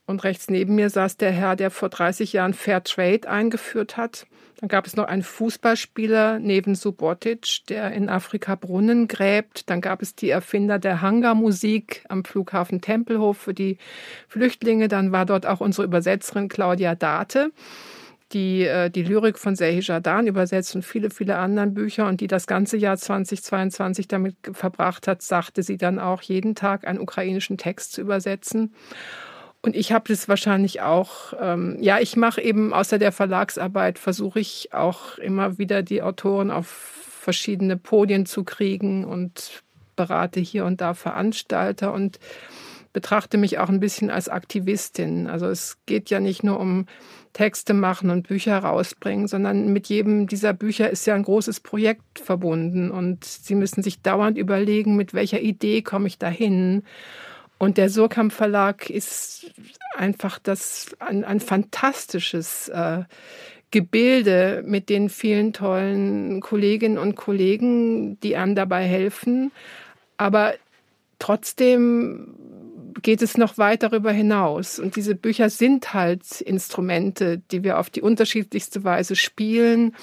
Und 0.09 0.23
rechts 0.23 0.49
neben 0.49 0.73
mir 0.73 0.89
saß 0.89 1.17
der 1.17 1.29
Herr, 1.29 1.55
der 1.55 1.69
vor 1.69 1.87
30 1.87 2.33
Jahren 2.33 2.55
Fair 2.55 2.83
Trade 2.83 3.29
eingeführt 3.29 3.95
hat. 3.95 4.25
Dann 4.59 4.67
gab 4.67 4.87
es 4.87 4.95
noch 4.95 5.05
einen 5.05 5.21
Fußballspieler 5.21 6.39
neben 6.39 6.73
Subotic, 6.73 7.67
der 7.69 7.91
in 7.91 8.09
Afrika 8.09 8.55
Brunnen 8.55 9.07
gräbt. 9.07 9.69
Dann 9.69 9.81
gab 9.81 10.01
es 10.01 10.15
die 10.15 10.31
Erfinder 10.31 10.79
der 10.79 11.03
Hangar-Musik 11.03 12.05
am 12.09 12.25
Flughafen 12.25 12.81
Tempelhof 12.81 13.37
für 13.37 13.53
die 13.53 13.77
Flüchtlinge. 14.27 14.87
Dann 14.87 15.11
war 15.11 15.27
dort 15.27 15.45
auch 15.45 15.59
unsere 15.59 15.85
Übersetzerin 15.85 16.49
Claudia 16.49 16.95
Date, 16.95 17.51
die 18.33 18.63
äh, 18.63 18.89
die 18.89 19.03
Lyrik 19.03 19.37
von 19.37 19.55
Sehi 19.55 19.79
Jadan 19.79 20.25
übersetzt 20.25 20.75
und 20.75 20.83
viele, 20.83 21.11
viele 21.11 21.37
anderen 21.37 21.75
Bücher 21.75 22.07
und 22.07 22.19
die 22.19 22.27
das 22.27 22.47
ganze 22.47 22.77
Jahr 22.77 22.97
2022 22.97 24.07
damit 24.07 24.37
verbracht 24.53 25.07
hat, 25.07 25.21
sagte 25.21 25.61
sie 25.61 25.77
dann 25.77 25.99
auch 25.99 26.23
jeden 26.23 26.55
Tag 26.55 26.87
einen 26.87 26.99
ukrainischen 26.99 27.59
Text 27.59 27.91
zu 27.91 28.01
übersetzen. 28.01 28.73
Und 29.61 29.75
ich 29.75 29.91
habe 29.91 30.05
das 30.07 30.29
wahrscheinlich 30.29 30.81
auch, 30.81 31.33
ähm, 31.39 31.77
ja, 31.81 31.99
ich 31.99 32.15
mache 32.15 32.41
eben 32.41 32.73
außer 32.73 32.97
der 32.97 33.11
Verlagsarbeit, 33.11 33.99
versuche 33.99 34.39
ich 34.39 34.69
auch 34.73 35.17
immer 35.17 35.57
wieder 35.57 35.83
die 35.83 36.01
Autoren 36.01 36.49
auf 36.49 36.67
verschiedene 36.67 37.75
Podien 37.75 38.25
zu 38.25 38.45
kriegen 38.45 39.03
und 39.03 39.61
berate 39.97 40.39
hier 40.39 40.65
und 40.65 40.79
da 40.79 40.93
Veranstalter 40.93 41.91
und 41.91 42.19
betrachte 42.93 43.37
mich 43.37 43.59
auch 43.59 43.69
ein 43.69 43.81
bisschen 43.81 44.09
als 44.09 44.29
Aktivistin. 44.29 45.27
Also 45.27 45.47
es 45.47 45.77
geht 45.85 46.09
ja 46.09 46.19
nicht 46.19 46.43
nur 46.43 46.59
um 46.59 46.85
Texte 47.33 47.73
machen 47.73 48.09
und 48.09 48.27
Bücher 48.27 48.57
rausbringen, 48.57 49.27
sondern 49.27 49.71
mit 49.71 49.87
jedem 49.87 50.27
dieser 50.27 50.53
Bücher 50.53 50.89
ist 50.89 51.05
ja 51.05 51.15
ein 51.15 51.23
großes 51.23 51.59
Projekt 51.59 52.19
verbunden 52.19 52.89
und 52.89 53.25
sie 53.25 53.55
müssen 53.55 53.83
sich 53.83 54.01
dauernd 54.01 54.37
überlegen, 54.37 54.95
mit 54.95 55.13
welcher 55.13 55.41
Idee 55.41 55.81
komme 55.81 56.07
ich 56.07 56.17
dahin. 56.17 56.83
Und 57.59 57.77
der 57.77 57.89
Surkamp 57.89 58.31
Verlag 58.31 58.89
ist 58.89 59.51
einfach 59.95 60.39
das 60.39 60.95
ein, 60.99 61.25
ein 61.25 61.41
fantastisches 61.41 62.69
äh, 62.69 63.03
Gebilde 63.69 64.63
mit 64.65 64.89
den 64.89 65.09
vielen 65.09 65.53
tollen 65.53 66.39
Kolleginnen 66.39 66.97
und 66.97 67.15
Kollegen, 67.15 68.19
die 68.21 68.37
einem 68.37 68.55
dabei 68.55 68.85
helfen. 68.85 69.51
Aber 70.17 70.53
trotzdem 71.19 72.33
geht 73.01 73.21
es 73.21 73.37
noch 73.37 73.57
weit 73.57 73.83
darüber 73.83 74.11
hinaus. 74.11 74.79
Und 74.79 74.95
diese 74.95 75.13
Bücher 75.13 75.49
sind 75.49 75.93
halt 75.93 76.41
Instrumente, 76.41 77.41
die 77.51 77.63
wir 77.63 77.77
auf 77.77 77.89
die 77.89 78.01
unterschiedlichste 78.01 78.83
Weise 78.85 79.15
spielen 79.15 79.93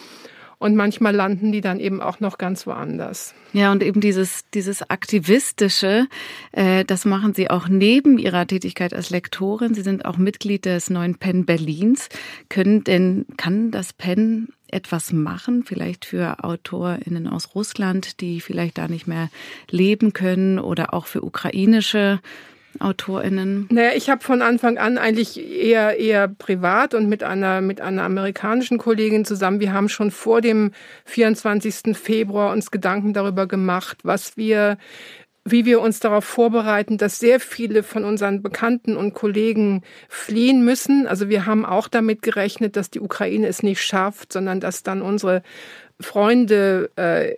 und 0.59 0.75
manchmal 0.75 1.15
landen 1.15 1.53
die 1.53 1.61
dann 1.61 1.81
eben 1.81 2.01
auch 2.01 2.21
noch 2.21 2.39
ganz 2.39 2.67
woanders. 2.67 3.35
Ja, 3.53 3.73
und 3.73 3.83
eben 3.83 4.01
dieses, 4.01 4.49
dieses 4.55 4.89
Aktivistische, 4.89 6.07
äh, 6.53 6.85
das 6.85 7.05
machen 7.05 7.35
Sie 7.35 7.51
auch 7.51 7.69
neben 7.69 8.19
Ihrer 8.19 8.47
Tätigkeit 8.47 8.95
als 8.95 9.11
Lektorin. 9.11 9.75
Sie 9.75 9.83
sind 9.83 10.05
auch 10.05 10.17
Mitglied 10.17 10.65
des 10.65 10.89
neuen 10.89 11.17
PEN 11.17 11.45
Berlins. 11.45 12.09
Können 12.49 12.85
denn, 12.85 13.27
kann 13.37 13.71
das 13.71 13.93
PEN 13.93 14.49
etwas 14.69 15.13
machen, 15.13 15.63
vielleicht 15.65 16.05
für 16.05 16.43
AutorInnen 16.43 17.29
aus 17.29 17.55
Russland, 17.55 18.21
die 18.21 18.41
vielleicht 18.41 18.79
da 18.79 18.89
nicht 18.89 19.07
mehr 19.07 19.31
leben 19.71 20.13
können 20.13 20.59
oder 20.59 20.93
auch 20.93 21.07
für 21.07 21.23
ukrainische 21.23 22.21
AutorInnen? 22.81 23.69
Naja, 23.71 23.91
ich 23.95 24.11
habe 24.11 24.23
von 24.23 24.43
Anfang 24.43 24.79
an 24.79 24.99
eigentlich 24.99 25.39
eher, 25.39 25.99
eher 25.99 26.29
privat 26.29 26.95
und 26.95 27.09
mit 27.09 27.23
einer, 27.23 27.61
mit 27.61 27.81
einer 27.81 28.03
amerikanischen 28.03 28.79
Kollegin 28.79 29.25
zusammen. 29.25 29.61
Wir 29.61 29.73
haben 29.73 29.89
schon 29.89 30.11
vor 30.11 30.41
dem 30.41 30.73
24. 31.05 31.97
Februar 31.97 32.53
uns 32.53 32.71
Gedanken 32.71 33.13
darüber 33.13 33.47
gemacht, 33.47 33.99
was 34.03 34.37
wir 34.37 34.79
wie 35.49 35.65
wir 35.65 35.81
uns 35.81 36.01
darauf 36.01 36.25
vorbereiten, 36.25 36.99
dass 36.99 37.21
sehr 37.21 37.39
viele 37.39 37.85
von 37.85 38.05
unseren 38.05 38.43
Bekannten 38.43 38.97
und 38.97 39.15
Kollegen 39.15 39.83
fliehen 40.09 40.65
müssen. 40.65 41.07
Also 41.07 41.29
wir 41.29 41.47
haben 41.47 41.65
auch 41.65 41.87
damit 41.87 42.23
gerechnet, 42.23 42.75
dass 42.75 42.91
die 42.91 42.99
Ukraine 42.99 43.47
es 43.47 43.63
nicht 43.63 43.81
schafft, 43.81 44.33
sondern 44.33 44.59
dass 44.59 44.83
dann 44.83 45.03
unsere 45.03 45.43
Freunde 45.99 46.91
äh, 46.97 47.37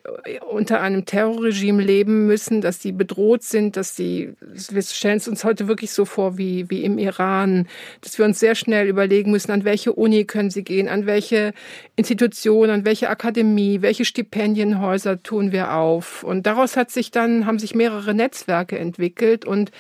unter 0.50 0.80
einem 0.80 1.04
Terrorregime 1.04 1.80
leben 1.80 2.26
müssen, 2.26 2.60
dass 2.60 2.82
sie 2.82 2.90
bedroht 2.90 3.44
sind, 3.44 3.76
dass 3.76 3.94
sie, 3.94 4.32
wir 4.40 4.82
stellen 4.82 5.18
es 5.18 5.28
uns 5.28 5.44
heute 5.44 5.68
wirklich 5.68 5.92
so 5.92 6.04
vor 6.04 6.38
wie, 6.38 6.68
wie 6.68 6.82
im 6.82 6.98
Iran, 6.98 7.68
dass 8.00 8.18
wir 8.18 8.24
uns 8.24 8.40
sehr 8.40 8.56
schnell 8.56 8.88
überlegen 8.88 9.30
müssen, 9.30 9.52
an 9.52 9.64
welche 9.64 9.92
Uni 9.92 10.24
können 10.24 10.50
sie 10.50 10.64
gehen, 10.64 10.88
an 10.88 11.06
welche 11.06 11.52
Institution, 11.94 12.70
an 12.70 12.84
welche 12.84 13.10
Akademie, 13.10 13.80
welche 13.80 14.04
Stipendienhäuser 14.04 15.22
tun 15.22 15.52
wir 15.52 15.74
auf. 15.74 16.24
Und 16.24 16.44
daraus 16.44 16.76
hat 16.76 16.90
sich 16.90 17.12
dann, 17.12 17.46
haben 17.46 17.60
sich 17.60 17.76
mehrere 17.76 18.12
Netzwerke 18.12 18.76
entwickelt. 18.76 19.44
Und 19.44 19.70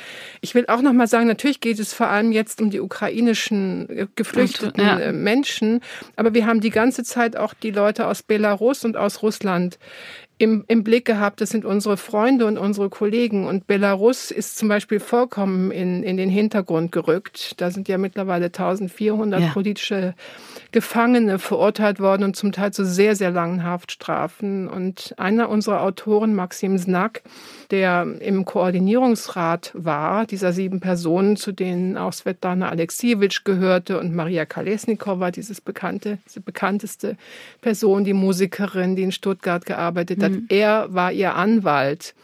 ich 0.40 0.54
will 0.54 0.66
auch 0.68 0.82
nochmal 0.82 1.08
sagen, 1.08 1.26
natürlich 1.26 1.60
geht 1.60 1.80
es 1.80 1.92
vor 1.92 2.10
allem 2.10 2.30
jetzt 2.30 2.62
um 2.62 2.70
die 2.70 2.80
ukrainischen 2.80 3.88
äh, 3.90 4.06
geflüchteten 4.14 4.84
ja. 4.84 5.00
Äh, 5.00 5.12
Menschen, 5.12 5.80
aber 6.14 6.32
wir 6.32 6.46
haben 6.46 6.60
die 6.60 6.70
ganze 6.70 7.02
Zeit 7.02 7.36
auch 7.36 7.54
die 7.54 7.72
Leute 7.72 8.06
aus 8.06 8.22
Belarus 8.22 8.67
Belarus 8.68 8.84
und 8.84 8.96
aus 8.96 9.22
Russland 9.22 9.78
im, 10.38 10.64
im 10.68 10.84
Blick 10.84 11.04
gehabt. 11.04 11.40
Das 11.40 11.50
sind 11.50 11.64
unsere 11.64 11.96
Freunde 11.96 12.46
und 12.46 12.58
unsere 12.58 12.88
Kollegen. 12.88 13.46
Und 13.46 13.66
Belarus 13.66 14.30
ist 14.30 14.56
zum 14.56 14.68
Beispiel 14.68 15.00
vollkommen 15.00 15.72
in, 15.72 16.04
in 16.04 16.16
den 16.16 16.30
Hintergrund 16.30 16.92
gerückt. 16.92 17.60
Da 17.60 17.70
sind 17.70 17.88
ja 17.88 17.98
mittlerweile 17.98 18.46
1400 18.46 19.40
ja. 19.40 19.48
politische 19.48 20.14
Gefangene 20.70 21.38
verurteilt 21.38 21.98
worden 21.98 22.22
und 22.22 22.36
zum 22.36 22.52
Teil 22.52 22.72
zu 22.72 22.84
sehr, 22.84 23.16
sehr 23.16 23.30
langen 23.30 23.64
Haftstrafen. 23.64 24.68
Und 24.68 25.12
einer 25.16 25.48
unserer 25.48 25.82
Autoren, 25.82 26.34
Maxim 26.34 26.78
Znak, 26.78 27.22
der 27.72 28.06
im 28.20 28.44
Koordinierungsrat 28.44 29.72
war, 29.74 30.24
dieser 30.24 30.52
sieben 30.52 30.78
Personen, 30.78 31.36
zu 31.36 31.50
denen 31.50 31.96
auch 31.96 32.12
Svetlana 32.12 32.68
Alexievich 32.68 33.42
gehörte 33.42 33.98
und 33.98 34.14
Maria 34.14 34.46
Kalesnikova, 34.46 35.32
dieses 35.32 35.60
bekannte, 35.60 36.18
diese 36.26 36.40
bekannteste 36.40 37.16
Person, 37.60 38.04
die 38.04 38.12
Musikerin, 38.12 38.94
die 38.94 39.02
in 39.02 39.12
Stuttgart 39.12 39.66
gearbeitet 39.66 40.22
hat. 40.22 40.27
Mhm. 40.30 40.46
Er 40.48 40.94
war 40.94 41.12
ihr 41.12 41.34
Anwalt. 41.34 42.14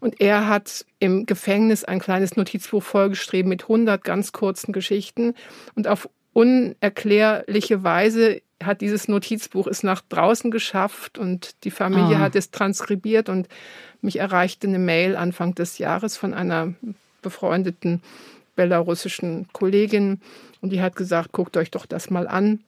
Und 0.00 0.20
er 0.20 0.48
hat 0.48 0.86
im 0.98 1.26
Gefängnis 1.26 1.84
ein 1.84 1.98
kleines 1.98 2.36
Notizbuch 2.36 2.82
vollgeschrieben 2.82 3.50
mit 3.50 3.62
100 3.62 4.02
ganz 4.02 4.32
kurzen 4.32 4.72
Geschichten. 4.72 5.34
Und 5.74 5.88
auf 5.88 6.08
unerklärliche 6.32 7.82
Weise 7.82 8.40
hat 8.62 8.80
dieses 8.80 9.08
Notizbuch 9.08 9.66
es 9.66 9.82
nach 9.82 10.02
draußen 10.08 10.50
geschafft 10.50 11.18
und 11.18 11.64
die 11.64 11.70
Familie 11.70 12.16
ah. 12.16 12.20
hat 12.20 12.36
es 12.36 12.50
transkribiert 12.50 13.28
und 13.28 13.48
mich 14.02 14.18
erreichte 14.18 14.66
eine 14.66 14.78
Mail 14.78 15.16
Anfang 15.16 15.54
des 15.54 15.78
Jahres 15.78 16.16
von 16.16 16.34
einer 16.34 16.74
befreundeten 17.22 18.02
belarussischen 18.56 19.48
Kollegin 19.52 20.20
und 20.60 20.70
die 20.70 20.82
hat 20.82 20.96
gesagt, 20.96 21.32
guckt 21.32 21.56
euch 21.56 21.70
doch 21.70 21.86
das 21.86 22.10
mal 22.10 22.28
an. 22.28 22.60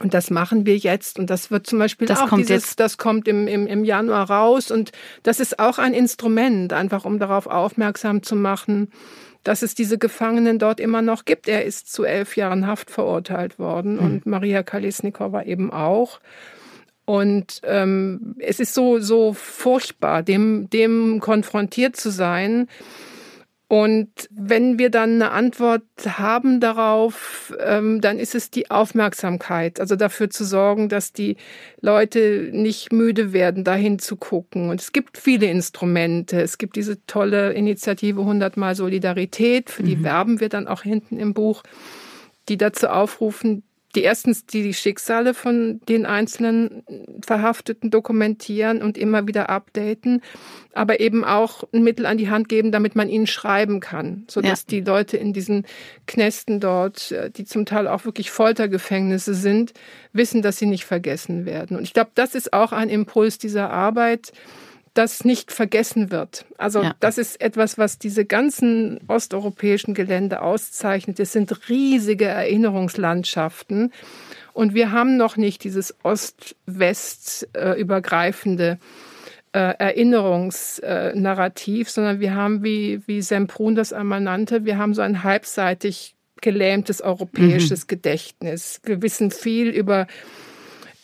Und 0.00 0.14
das 0.14 0.30
machen 0.30 0.66
wir 0.66 0.76
jetzt. 0.76 1.18
Und 1.18 1.30
das 1.30 1.50
wird 1.50 1.66
zum 1.66 1.78
Beispiel 1.78 2.06
das 2.06 2.20
auch 2.20 2.28
kommt 2.28 2.48
dieses, 2.48 2.64
jetzt. 2.64 2.80
das 2.80 2.98
kommt 2.98 3.28
im, 3.28 3.48
im, 3.48 3.66
im 3.66 3.84
Januar 3.84 4.30
raus. 4.30 4.70
Und 4.70 4.92
das 5.22 5.40
ist 5.40 5.58
auch 5.58 5.78
ein 5.78 5.94
Instrument, 5.94 6.72
einfach 6.72 7.04
um 7.04 7.18
darauf 7.18 7.46
aufmerksam 7.46 8.22
zu 8.22 8.36
machen, 8.36 8.90
dass 9.44 9.62
es 9.62 9.74
diese 9.74 9.98
Gefangenen 9.98 10.58
dort 10.58 10.80
immer 10.80 11.02
noch 11.02 11.24
gibt. 11.24 11.48
Er 11.48 11.64
ist 11.64 11.92
zu 11.92 12.04
elf 12.04 12.36
Jahren 12.36 12.66
Haft 12.66 12.90
verurteilt 12.90 13.58
worden 13.58 13.94
mhm. 13.94 14.00
und 14.00 14.26
Maria 14.26 14.62
Kalisnikova 14.62 15.42
eben 15.42 15.72
auch. 15.72 16.20
Und 17.04 17.62
ähm, 17.64 18.34
es 18.38 18.60
ist 18.60 18.74
so, 18.74 18.98
so 18.98 19.32
furchtbar, 19.32 20.22
dem, 20.22 20.68
dem 20.68 21.20
konfrontiert 21.20 21.96
zu 21.96 22.10
sein. 22.10 22.68
Und 23.68 24.08
wenn 24.30 24.78
wir 24.78 24.88
dann 24.88 25.16
eine 25.16 25.30
Antwort 25.30 25.82
haben 26.06 26.58
darauf, 26.58 27.54
ähm, 27.60 28.00
dann 28.00 28.18
ist 28.18 28.34
es 28.34 28.50
die 28.50 28.70
Aufmerksamkeit, 28.70 29.78
also 29.78 29.94
dafür 29.94 30.30
zu 30.30 30.46
sorgen, 30.46 30.88
dass 30.88 31.12
die 31.12 31.36
Leute 31.82 32.48
nicht 32.50 32.92
müde 32.92 33.34
werden, 33.34 33.64
dahin 33.64 33.98
zu 33.98 34.16
gucken. 34.16 34.70
Und 34.70 34.80
es 34.80 34.92
gibt 34.92 35.18
viele 35.18 35.50
Instrumente. 35.50 36.40
Es 36.40 36.56
gibt 36.56 36.76
diese 36.76 37.04
tolle 37.04 37.52
Initiative 37.52 38.22
100 38.22 38.56
Mal 38.56 38.74
Solidarität, 38.74 39.68
für 39.68 39.82
die 39.82 39.96
mhm. 39.96 40.04
werben 40.04 40.40
wir 40.40 40.48
dann 40.48 40.66
auch 40.66 40.82
hinten 40.82 41.18
im 41.18 41.34
Buch, 41.34 41.62
die 42.48 42.56
dazu 42.56 42.88
aufrufen, 42.88 43.64
die 43.98 44.04
erstens 44.04 44.46
die 44.46 44.72
Schicksale 44.72 45.34
von 45.34 45.80
den 45.88 46.06
einzelnen 46.06 46.84
Verhafteten 47.24 47.90
dokumentieren 47.90 48.80
und 48.80 48.96
immer 48.96 49.26
wieder 49.26 49.50
updaten, 49.50 50.22
aber 50.72 51.00
eben 51.00 51.24
auch 51.24 51.64
ein 51.72 51.82
Mittel 51.82 52.06
an 52.06 52.16
die 52.16 52.30
Hand 52.30 52.48
geben, 52.48 52.70
damit 52.70 52.94
man 52.94 53.08
ihnen 53.08 53.26
schreiben 53.26 53.80
kann, 53.80 54.24
sodass 54.28 54.60
ja. 54.60 54.66
die 54.70 54.80
Leute 54.82 55.16
in 55.16 55.32
diesen 55.32 55.66
Knästen 56.06 56.60
dort, 56.60 57.10
äh, 57.10 57.30
die 57.30 57.44
zum 57.44 57.66
Teil 57.66 57.88
auch 57.88 58.04
wirklich 58.04 58.30
Foltergefängnisse 58.30 59.34
sind, 59.34 59.72
wissen, 60.12 60.42
dass 60.42 60.58
sie 60.58 60.66
nicht 60.66 60.84
vergessen 60.84 61.44
werden. 61.44 61.76
Und 61.76 61.82
ich 61.82 61.92
glaube, 61.92 62.10
das 62.14 62.36
ist 62.36 62.52
auch 62.52 62.70
ein 62.70 62.88
Impuls 62.88 63.38
dieser 63.38 63.70
Arbeit, 63.70 64.32
das 64.98 65.24
nicht 65.24 65.52
vergessen 65.52 66.10
wird. 66.10 66.44
Also 66.56 66.82
ja. 66.82 66.92
das 66.98 67.18
ist 67.18 67.40
etwas, 67.40 67.78
was 67.78 67.98
diese 67.98 68.24
ganzen 68.24 68.98
osteuropäischen 69.06 69.94
Gelände 69.94 70.42
auszeichnet. 70.42 71.20
Es 71.20 71.30
sind 71.32 71.68
riesige 71.68 72.24
Erinnerungslandschaften 72.24 73.92
und 74.52 74.74
wir 74.74 74.90
haben 74.90 75.16
noch 75.16 75.36
nicht 75.36 75.62
dieses 75.62 75.94
Ost-West 76.02 77.46
übergreifende 77.76 78.80
äh, 79.52 79.74
Erinnerungsnarrativ, 79.78 81.90
sondern 81.90 82.18
wir 82.18 82.34
haben, 82.34 82.64
wie, 82.64 83.00
wie 83.06 83.22
Semprun 83.22 83.76
das 83.76 83.92
einmal 83.92 84.20
nannte, 84.20 84.64
wir 84.64 84.78
haben 84.78 84.94
so 84.94 85.02
ein 85.02 85.22
halbseitig 85.22 86.16
gelähmtes 86.40 87.00
europäisches 87.00 87.84
mhm. 87.84 87.86
Gedächtnis. 87.86 88.80
Wir 88.84 89.00
wissen 89.00 89.30
viel 89.30 89.68
über 89.68 90.08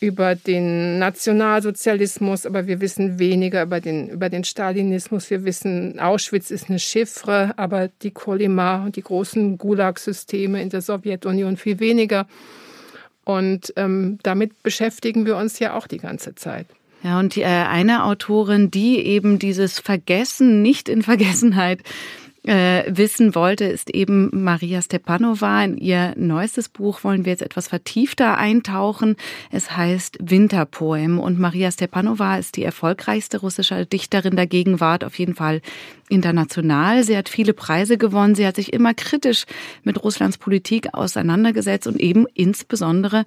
über 0.05 0.35
den 0.35 0.99
Nationalsozialismus, 0.99 2.45
aber 2.45 2.67
wir 2.67 2.79
wissen 2.79 3.19
weniger 3.19 3.63
über 3.63 3.81
den, 3.81 4.07
über 4.09 4.29
den 4.29 4.43
Stalinismus. 4.43 5.29
Wir 5.29 5.43
wissen, 5.43 5.99
Auschwitz 5.99 6.51
ist 6.51 6.69
eine 6.69 6.79
Chiffre, 6.79 7.53
aber 7.57 7.89
die 8.03 8.11
Kolima 8.11 8.85
und 8.85 8.95
die 8.95 9.01
großen 9.01 9.57
Gulag-Systeme 9.57 10.61
in 10.61 10.69
der 10.69 10.81
Sowjetunion 10.81 11.57
viel 11.57 11.79
weniger. 11.79 12.27
Und 13.23 13.73
ähm, 13.75 14.19
damit 14.21 14.61
beschäftigen 14.61 15.25
wir 15.25 15.35
uns 15.35 15.57
ja 15.57 15.75
auch 15.75 15.87
die 15.87 15.97
ganze 15.97 16.35
Zeit. 16.35 16.67
Ja, 17.01 17.19
und 17.19 17.35
die, 17.35 17.41
äh, 17.41 17.45
eine 17.45 18.03
Autorin, 18.03 18.71
die 18.71 18.99
eben 18.99 19.39
dieses 19.39 19.79
Vergessen 19.79 20.61
nicht 20.61 20.87
in 20.87 21.01
Vergessenheit 21.01 21.81
äh, 22.45 22.83
wissen 22.87 23.35
wollte, 23.35 23.65
ist 23.65 23.89
eben 23.89 24.29
Maria 24.31 24.81
Stepanova. 24.81 25.63
In 25.63 25.77
ihr 25.77 26.13
neuestes 26.17 26.69
Buch 26.69 27.03
wollen 27.03 27.25
wir 27.25 27.31
jetzt 27.31 27.41
etwas 27.41 27.67
vertiefter 27.67 28.37
eintauchen. 28.37 29.15
Es 29.51 29.75
heißt 29.75 30.17
Winterpoem 30.21 31.19
und 31.19 31.39
Maria 31.39 31.71
Stepanova 31.71 32.37
ist 32.37 32.55
die 32.55 32.63
erfolgreichste 32.63 33.39
russische 33.39 33.85
Dichterin 33.85 34.35
der 34.35 34.47
Gegenwart, 34.47 35.03
auf 35.03 35.17
jeden 35.17 35.35
Fall 35.35 35.61
international. 36.09 37.03
Sie 37.03 37.17
hat 37.17 37.29
viele 37.29 37.53
Preise 37.53 37.97
gewonnen. 37.97 38.35
Sie 38.35 38.45
hat 38.45 38.55
sich 38.55 38.73
immer 38.73 38.93
kritisch 38.93 39.45
mit 39.83 40.03
Russlands 40.03 40.37
Politik 40.37 40.93
auseinandergesetzt 40.93 41.87
und 41.87 41.99
eben 41.99 42.25
insbesondere 42.33 43.25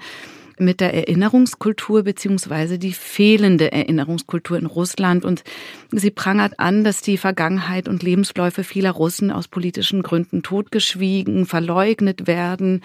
mit 0.61 0.81
der 0.81 0.94
Erinnerungskultur 0.94 2.03
beziehungsweise 2.03 2.79
die 2.79 2.92
fehlende 2.92 3.73
Erinnerungskultur 3.73 4.59
in 4.59 4.66
Russland. 4.66 5.25
Und 5.25 5.44
sie 5.92 6.11
prangert 6.11 6.59
an, 6.59 6.85
dass 6.85 7.03
die 7.03 7.18
Vergangenheit 7.18 7.88
und 7.88 8.03
Lebensläufe 8.03 8.64
vieler 8.64 8.92
Russen 8.92 9.31
aus 9.31 9.49
politischen 9.49 10.03
Gründen 10.03 10.42
totgeschwiegen, 10.42 11.47
verleugnet 11.47 12.27
werden. 12.27 12.83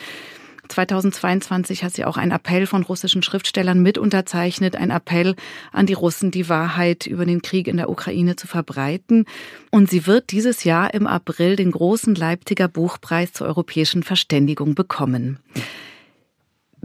2022 0.70 1.84
hat 1.84 1.94
sie 1.94 2.06
auch 2.06 2.18
einen 2.18 2.32
Appell 2.32 2.66
von 2.66 2.84
russischen 2.84 3.22
Schriftstellern 3.22 3.82
mit 3.82 3.98
unterzeichnet, 3.98 4.76
ein 4.76 4.92
Appell 4.92 5.36
an 5.72 5.86
die 5.86 5.94
Russen, 5.94 6.32
die 6.32 6.50
Wahrheit 6.50 7.06
über 7.06 7.26
den 7.26 7.42
Krieg 7.42 7.68
in 7.68 7.78
der 7.78 7.90
Ukraine 7.90 8.36
zu 8.36 8.48
verbreiten. 8.48 9.26
Und 9.72 9.90
sie 9.90 10.08
wird 10.08 10.32
dieses 10.32 10.64
Jahr 10.64 10.94
im 10.94 11.06
April 11.06 11.56
den 11.56 11.72
großen 11.72 12.16
Leipziger 12.16 12.68
Buchpreis 12.68 13.34
zur 13.34 13.48
europäischen 13.48 14.04
Verständigung 14.04 14.76
bekommen. 14.76 15.40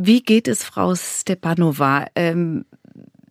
Wie 0.00 0.22
geht 0.22 0.46
es 0.46 0.62
Frau 0.62 0.94
Stepanova? 0.94 2.06
Ähm, 2.14 2.64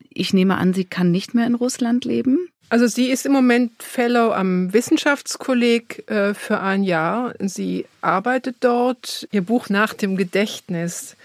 ich 0.09 0.33
nehme 0.33 0.57
an, 0.57 0.73
sie 0.73 0.83
kann 0.83 1.11
nicht 1.11 1.33
mehr 1.33 1.47
in 1.47 1.55
Russland 1.55 2.03
leben. 2.03 2.49
Also 2.67 2.87
sie 2.87 3.07
ist 3.07 3.25
im 3.25 3.31
Moment 3.31 3.71
Fellow 3.81 4.33
am 4.33 4.73
Wissenschaftskolleg 4.73 6.11
äh, 6.11 6.33
für 6.33 6.59
ein 6.59 6.83
Jahr. 6.83 7.33
Sie 7.39 7.85
arbeitet 8.01 8.57
dort. 8.59 9.29
Ihr 9.31 9.43
Buch 9.43 9.69
Nach 9.69 9.93
dem 9.93 10.17
Gedächtnis 10.17 11.15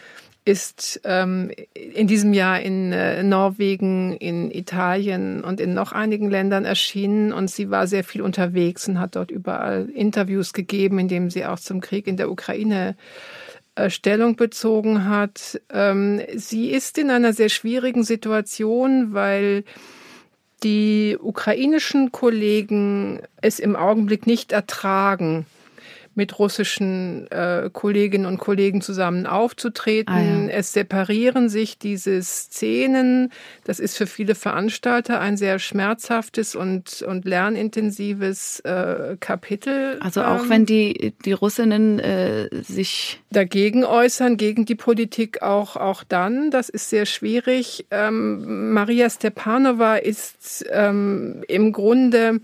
ist 0.44 1.00
ähm, 1.02 1.50
in 1.74 2.07
diesem 2.07 2.35
Jahr 2.35 2.61
in 2.61 2.92
äh, 2.92 3.24
Norwegen, 3.24 4.16
in 4.18 4.48
Italien 4.52 5.42
und 5.42 5.61
in 5.61 5.74
noch 5.74 5.90
einigen 5.90 6.31
Ländern 6.31 6.64
erschienen. 6.64 7.33
Und 7.33 7.50
sie 7.50 7.68
war 7.68 7.88
sehr 7.88 8.05
viel 8.05 8.22
unterwegs 8.22 8.87
und 8.87 9.00
hat 9.00 9.16
dort 9.16 9.33
überall 9.33 9.88
Interviews 9.92 10.52
gegeben, 10.52 11.00
in 11.00 11.09
denen 11.09 11.31
sie 11.31 11.44
auch 11.44 11.59
zum 11.59 11.81
Krieg 11.81 12.07
in 12.07 12.16
der 12.16 12.31
Ukraine 12.31 12.90
äh, 12.90 13.41
Stellung 13.88 14.37
bezogen 14.37 15.08
hat. 15.08 15.61
Ähm, 15.70 16.20
sie 16.35 16.70
ist 16.70 16.98
in 16.98 17.11
einer 17.11 17.32
sehr 17.32 17.48
schwierigen 17.48 18.04
Situation, 18.04 19.12
weil 19.12 19.64
die 20.62 21.16
ukrainischen 21.20 22.12
Kollegen 22.12 23.20
es 23.40 23.58
im 23.58 23.74
Augenblick 23.74 24.26
nicht 24.26 24.52
ertragen, 24.52 25.46
mit 26.14 26.38
russischen 26.38 27.31
äh, 27.31 27.70
Kolleginnen 27.72 28.27
und 28.27 28.38
Kollegen 28.38 28.81
zusammen 28.81 29.27
aufzutreten. 29.27 30.14
Ah, 30.14 30.20
ja. 30.20 30.48
Es 30.48 30.72
separieren 30.72 31.48
sich 31.48 31.79
diese 31.79 32.22
Szenen. 32.22 33.33
Das 33.64 33.81
ist 33.81 33.96
für 33.96 34.07
viele 34.07 34.35
Veranstalter 34.35 35.20
ein 35.20 35.37
sehr 35.37 35.59
schmerzhaftes 35.59 36.55
und, 36.55 37.03
und 37.03 37.25
lernintensives 37.25 38.61
äh, 38.61 39.16
Kapitel. 39.20 39.98
Also 40.01 40.22
auch 40.22 40.44
ähm, 40.44 40.51
wenn 40.51 40.66
die, 40.66 41.14
die 41.25 41.33
Russinnen 41.33 41.98
äh, 41.98 42.48
sich 42.62 43.20
dagegen 43.31 43.85
äußern, 43.85 44.37
gegen 44.37 44.66
die 44.66 44.75
Politik 44.75 45.42
auch, 45.42 45.77
auch 45.77 46.05
dann. 46.05 46.51
Das 46.51 46.68
ist 46.68 46.90
sehr 46.90 47.07
schwierig. 47.07 47.87
Ähm, 47.90 48.72
Maria 48.72 49.09
Stepanova 49.09 49.96
ist 49.96 50.64
ähm, 50.70 51.42
im 51.48 51.72
Grunde 51.72 52.40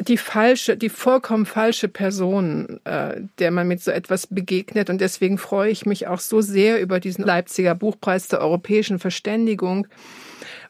die 0.00 0.16
falsche, 0.16 0.76
die 0.76 0.88
vollkommen 0.88 1.46
falsche 1.46 1.88
Person, 1.88 2.80
äh, 2.84 3.20
der 3.38 3.50
man 3.50 3.68
mit 3.68 3.82
so 3.82 3.90
etwas 3.90 4.26
begegnet. 4.26 4.90
Und 4.90 5.00
deswegen 5.00 5.38
freue 5.38 5.70
ich 5.70 5.86
mich 5.86 6.06
auch 6.06 6.20
so 6.20 6.40
sehr 6.40 6.80
über 6.80 7.00
diesen 7.00 7.24
Leipziger 7.24 7.74
Buchpreis 7.74 8.28
der 8.28 8.40
europäischen 8.40 8.98
Verständigung, 8.98 9.86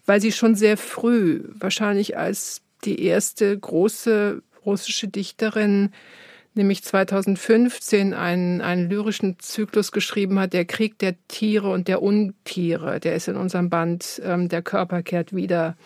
weil 0.07 0.20
sie 0.20 0.33
schon 0.33 0.55
sehr 0.55 0.77
früh, 0.77 1.42
wahrscheinlich 1.55 2.16
als 2.16 2.62
die 2.85 3.05
erste 3.05 3.59
große 3.59 4.42
russische 4.64 5.09
Dichterin, 5.09 5.90
nämlich 6.55 6.83
2015 6.83 8.14
einen, 8.14 8.61
einen 8.61 8.90
lyrischen 8.90 9.38
Zyklus 9.38 9.92
geschrieben 9.92 10.38
hat, 10.38 10.53
der 10.53 10.64
Krieg 10.64 10.99
der 10.99 11.14
Tiere 11.29 11.70
und 11.70 11.88
der 11.88 12.03
Untiere. 12.03 13.01
Der 13.01 13.14
ist 13.14 13.29
in 13.29 13.37
unserem 13.37 13.70
Band 13.70 14.20
ähm, 14.25 14.49
Der 14.49 14.62
Körper 14.62 15.03
kehrt 15.03 15.35
wieder 15.35 15.77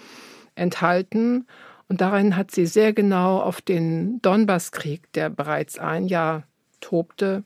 enthalten. 0.55 1.47
Und 1.89 2.01
darin 2.01 2.37
hat 2.37 2.51
sie 2.51 2.67
sehr 2.67 2.93
genau 2.93 3.41
auf 3.41 3.61
den 3.61 4.21
Donbasskrieg, 4.23 5.13
der 5.13 5.31
bereits 5.31 5.79
ein 5.79 6.07
Jahr 6.07 6.45
tobte, 6.81 7.45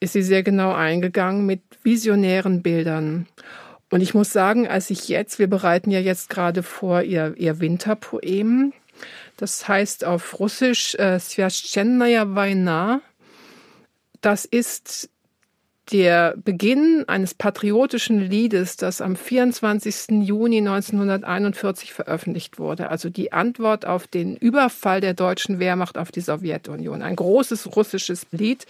ist 0.00 0.14
sie 0.14 0.22
sehr 0.22 0.42
genau 0.42 0.72
eingegangen 0.72 1.46
mit 1.46 1.62
visionären 1.82 2.62
Bildern. 2.62 3.26
Und 3.90 4.00
ich 4.00 4.14
muss 4.14 4.32
sagen, 4.32 4.66
als 4.66 4.90
ich 4.90 5.08
jetzt, 5.08 5.38
wir 5.38 5.48
bereiten 5.48 5.90
ja 5.90 6.00
jetzt 6.00 6.30
gerade 6.30 6.62
vor 6.62 7.02
ihr, 7.02 7.34
ihr 7.36 7.60
Winterpoem, 7.60 8.72
das 9.36 9.68
heißt 9.68 10.04
auf 10.04 10.38
Russisch 10.40 10.94
äh, 10.96 11.18
Svyaschennaya 11.18 12.34
Vaina. 12.34 13.00
Das 14.20 14.44
ist 14.44 15.10
der 15.92 16.34
Beginn 16.42 17.04
eines 17.06 17.34
patriotischen 17.34 18.18
Liedes, 18.18 18.76
das 18.76 19.02
am 19.02 19.14
24. 19.14 20.22
Juni 20.22 20.58
1941 20.58 21.92
veröffentlicht 21.92 22.58
wurde. 22.58 22.88
Also 22.90 23.10
die 23.10 23.32
Antwort 23.32 23.84
auf 23.84 24.06
den 24.06 24.36
Überfall 24.36 25.02
der 25.02 25.12
deutschen 25.12 25.58
Wehrmacht 25.58 25.98
auf 25.98 26.10
die 26.10 26.22
Sowjetunion. 26.22 27.02
Ein 27.02 27.16
großes 27.16 27.76
russisches 27.76 28.26
Lied. 28.30 28.66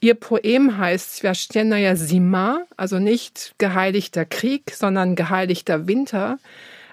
Ihr 0.00 0.14
Poem 0.14 0.78
heißt 0.78 1.16
Svyaschtenaya 1.16 1.96
Sima, 1.96 2.60
also 2.76 3.00
nicht 3.00 3.54
geheiligter 3.58 4.24
Krieg, 4.24 4.70
sondern 4.72 5.16
geheiligter 5.16 5.88
Winter. 5.88 6.38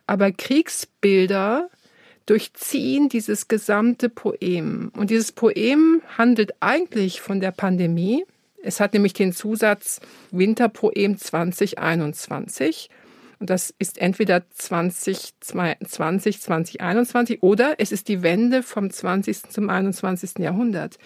Aber 0.07 0.31
Kriegsbilder 0.31 1.69
durchziehen 2.25 3.09
dieses 3.09 3.47
gesamte 3.47 4.09
Poem. 4.09 4.91
Und 4.97 5.11
dieses 5.11 5.31
Poem 5.31 6.01
handelt 6.17 6.53
eigentlich 6.59 7.21
von 7.21 7.39
der 7.39 7.51
Pandemie. 7.51 8.25
Es 8.63 8.79
hat 8.79 8.93
nämlich 8.93 9.13
den 9.13 9.33
Zusatz 9.33 9.99
Winterpoem 10.31 11.17
2021. 11.17 12.89
Und 13.43 13.49
das 13.49 13.73
ist 13.77 13.97
entweder 13.97 14.49
2020, 14.51 16.39
2021 16.39 17.43
oder 17.43 17.73
es 17.77 17.91
ist 17.91 18.07
die 18.07 18.23
Wende 18.23 18.63
vom 18.63 18.89
20. 18.89 19.49
zum 19.49 19.69
21. 19.69 20.39
Jahrhundert. 20.39 20.97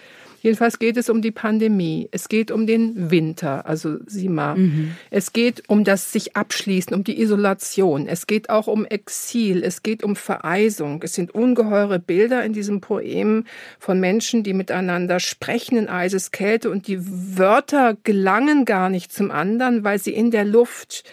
Jedenfalls 0.44 0.78
geht 0.78 0.98
es 0.98 1.10
um 1.10 1.24
die 1.24 1.32
Pandemie. 1.32 2.10
Es 2.12 2.30
geht 2.30 2.52
um 2.52 2.68
den 2.68 3.10
Winter, 3.10 3.66
also 3.66 3.98
Sima. 4.06 4.54
Mhm. 4.54 4.96
Es 5.10 5.34
geht 5.34 5.68
um 5.68 5.84
das 5.84 6.12
sich 6.12 6.36
abschließen, 6.36 6.94
um 6.94 7.04
die 7.04 7.20
Isolation. 7.20 8.08
Es 8.08 8.28
geht 8.28 8.52
auch 8.52 8.68
um 8.68 8.86
Exil. 8.86 9.64
Es 9.64 9.82
geht 9.82 10.04
um 10.04 10.16
Vereisung. 10.16 11.02
Es 11.02 11.16
sind 11.16 11.34
ungeheure 11.34 11.98
Bilder 11.98 12.46
in 12.46 12.54
diesem 12.54 12.82
Poem 12.82 13.46
von 13.80 14.00
Menschen, 14.00 14.44
die 14.44 14.54
miteinander 14.54 15.20
sprechen 15.20 15.76
in 15.76 15.90
Eiseskälte 15.90 16.70
und 16.70 16.86
die 16.86 17.00
Wörter 17.02 17.98
gelangen 18.04 18.66
gar 18.66 18.90
nicht 18.90 19.12
zum 19.12 19.32
anderen, 19.32 19.84
weil 19.84 19.98
sie 19.98 20.14
in 20.14 20.30
der 20.30 20.46
Luft 20.46 21.04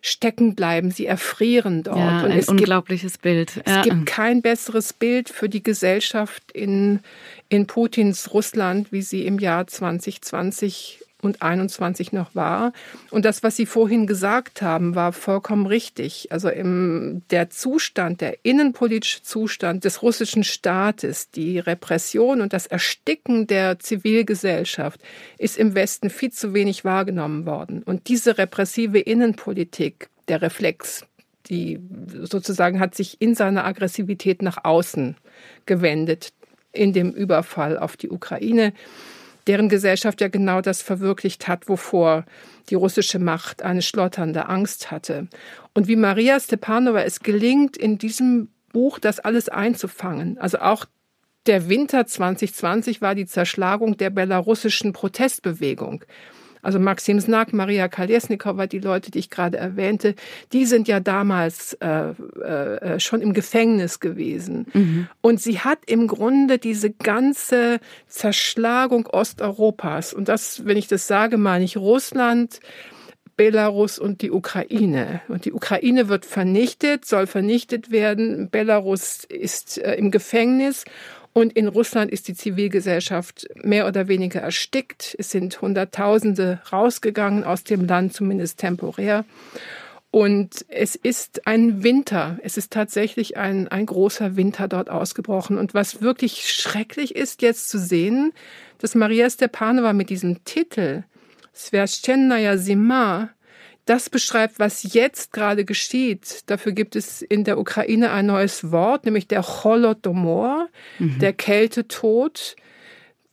stecken 0.00 0.54
bleiben, 0.54 0.90
sie 0.90 1.06
erfrieren 1.06 1.82
dort. 1.82 1.98
Ja, 1.98 2.24
und 2.24 2.32
ein 2.32 2.44
unglaubliches 2.44 3.12
gibt, 3.14 3.22
Bild. 3.22 3.62
Ja. 3.66 3.78
Es 3.78 3.84
gibt 3.84 4.06
kein 4.06 4.42
besseres 4.42 4.92
Bild 4.92 5.28
für 5.28 5.48
die 5.48 5.62
Gesellschaft 5.62 6.50
in, 6.52 7.00
in 7.48 7.66
Putins 7.66 8.32
Russland, 8.32 8.92
wie 8.92 9.02
sie 9.02 9.26
im 9.26 9.38
Jahr 9.38 9.66
2020 9.66 10.99
und 11.22 11.42
21 11.42 12.12
noch 12.12 12.34
war. 12.34 12.72
Und 13.10 13.24
das, 13.24 13.42
was 13.42 13.56
Sie 13.56 13.66
vorhin 13.66 14.06
gesagt 14.06 14.62
haben, 14.62 14.94
war 14.94 15.12
vollkommen 15.12 15.66
richtig. 15.66 16.32
Also 16.32 16.48
im, 16.48 17.22
der 17.30 17.50
Zustand, 17.50 18.20
der 18.20 18.44
innenpolitische 18.44 19.22
Zustand 19.22 19.84
des 19.84 20.02
russischen 20.02 20.44
Staates, 20.44 21.30
die 21.30 21.58
Repression 21.58 22.40
und 22.40 22.52
das 22.52 22.66
Ersticken 22.66 23.46
der 23.46 23.78
Zivilgesellschaft 23.78 25.00
ist 25.38 25.58
im 25.58 25.74
Westen 25.74 26.10
viel 26.10 26.32
zu 26.32 26.54
wenig 26.54 26.84
wahrgenommen 26.84 27.46
worden. 27.46 27.82
Und 27.82 28.08
diese 28.08 28.38
repressive 28.38 28.98
Innenpolitik, 28.98 30.08
der 30.28 30.42
Reflex, 30.42 31.04
die 31.46 31.80
sozusagen 32.22 32.80
hat 32.80 32.94
sich 32.94 33.20
in 33.20 33.34
seiner 33.34 33.64
Aggressivität 33.64 34.42
nach 34.42 34.64
außen 34.64 35.16
gewendet 35.66 36.32
in 36.72 36.92
dem 36.92 37.10
Überfall 37.10 37.78
auf 37.78 37.96
die 37.96 38.10
Ukraine 38.10 38.72
deren 39.46 39.68
Gesellschaft 39.68 40.20
ja 40.20 40.28
genau 40.28 40.60
das 40.60 40.82
verwirklicht 40.82 41.48
hat, 41.48 41.68
wovor 41.68 42.24
die 42.68 42.74
russische 42.74 43.18
Macht 43.18 43.62
eine 43.62 43.82
schlotternde 43.82 44.48
Angst 44.48 44.90
hatte. 44.90 45.28
Und 45.74 45.88
wie 45.88 45.96
Maria 45.96 46.38
Stepanova 46.38 47.02
es 47.02 47.20
gelingt, 47.20 47.76
in 47.76 47.98
diesem 47.98 48.48
Buch 48.72 48.98
das 48.98 49.18
alles 49.18 49.48
einzufangen, 49.48 50.38
also 50.38 50.58
auch 50.58 50.86
der 51.46 51.68
Winter 51.68 52.06
2020 52.06 53.00
war 53.00 53.14
die 53.14 53.26
Zerschlagung 53.26 53.96
der 53.96 54.10
belarussischen 54.10 54.92
Protestbewegung. 54.92 56.04
Also 56.62 56.78
Maxim 56.78 57.20
Znak, 57.20 57.52
Maria 57.52 57.88
Kalesnikova, 57.88 58.66
die 58.66 58.78
Leute, 58.78 59.10
die 59.10 59.18
ich 59.18 59.30
gerade 59.30 59.58
erwähnte, 59.58 60.14
die 60.52 60.66
sind 60.66 60.88
ja 60.88 61.00
damals 61.00 61.74
äh, 61.74 62.10
äh, 62.10 63.00
schon 63.00 63.20
im 63.20 63.32
Gefängnis 63.32 64.00
gewesen. 64.00 64.66
Mhm. 64.72 65.08
Und 65.20 65.40
sie 65.40 65.60
hat 65.60 65.78
im 65.86 66.06
Grunde 66.06 66.58
diese 66.58 66.90
ganze 66.90 67.80
Zerschlagung 68.06 69.06
Osteuropas, 69.06 70.12
und 70.12 70.28
das, 70.28 70.64
wenn 70.64 70.76
ich 70.76 70.88
das 70.88 71.06
sage, 71.06 71.36
meine 71.36 71.64
ich 71.64 71.76
Russland, 71.76 72.60
Belarus 73.40 73.98
und 73.98 74.20
die 74.20 74.30
Ukraine. 74.30 75.22
Und 75.28 75.46
die 75.46 75.54
Ukraine 75.54 76.10
wird 76.10 76.26
vernichtet, 76.26 77.06
soll 77.06 77.26
vernichtet 77.26 77.90
werden. 77.90 78.50
Belarus 78.50 79.24
ist 79.24 79.78
äh, 79.78 79.94
im 79.94 80.10
Gefängnis 80.10 80.84
und 81.32 81.52
in 81.52 81.68
Russland 81.68 82.10
ist 82.10 82.28
die 82.28 82.34
Zivilgesellschaft 82.34 83.48
mehr 83.62 83.86
oder 83.86 84.08
weniger 84.08 84.40
erstickt. 84.40 85.14
Es 85.18 85.30
sind 85.30 85.60
Hunderttausende 85.60 86.60
rausgegangen 86.72 87.44
aus 87.44 87.62
dem 87.62 87.86
Land, 87.86 88.14
zumindest 88.14 88.58
temporär. 88.58 89.24
Und 90.10 90.64
es 90.68 90.96
ist 90.96 91.46
ein 91.46 91.84
Winter. 91.84 92.38
Es 92.42 92.56
ist 92.56 92.72
tatsächlich 92.72 93.36
ein, 93.36 93.68
ein 93.68 93.86
großer 93.86 94.34
Winter 94.34 94.66
dort 94.66 94.90
ausgebrochen. 94.90 95.56
Und 95.56 95.72
was 95.72 96.02
wirklich 96.02 96.52
schrecklich 96.52 97.14
ist, 97.14 97.42
jetzt 97.42 97.70
zu 97.70 97.78
sehen, 97.78 98.32
dass 98.78 98.96
Maria 98.96 99.30
Stepanova 99.30 99.92
mit 99.92 100.10
diesem 100.10 100.42
Titel 100.44 101.04
Sverschennaya 101.54 102.58
Zima 102.58 103.30
das 103.90 104.08
beschreibt, 104.08 104.60
was 104.60 104.94
jetzt 104.94 105.32
gerade 105.32 105.64
geschieht. 105.64 106.48
Dafür 106.48 106.70
gibt 106.70 106.94
es 106.94 107.22
in 107.22 107.42
der 107.42 107.58
Ukraine 107.58 108.12
ein 108.12 108.26
neues 108.26 108.70
Wort, 108.70 109.04
nämlich 109.04 109.26
der 109.26 109.42
Holodomor, 109.42 110.68
mhm. 111.00 111.18
der 111.18 111.32
Kältetod, 111.32 112.54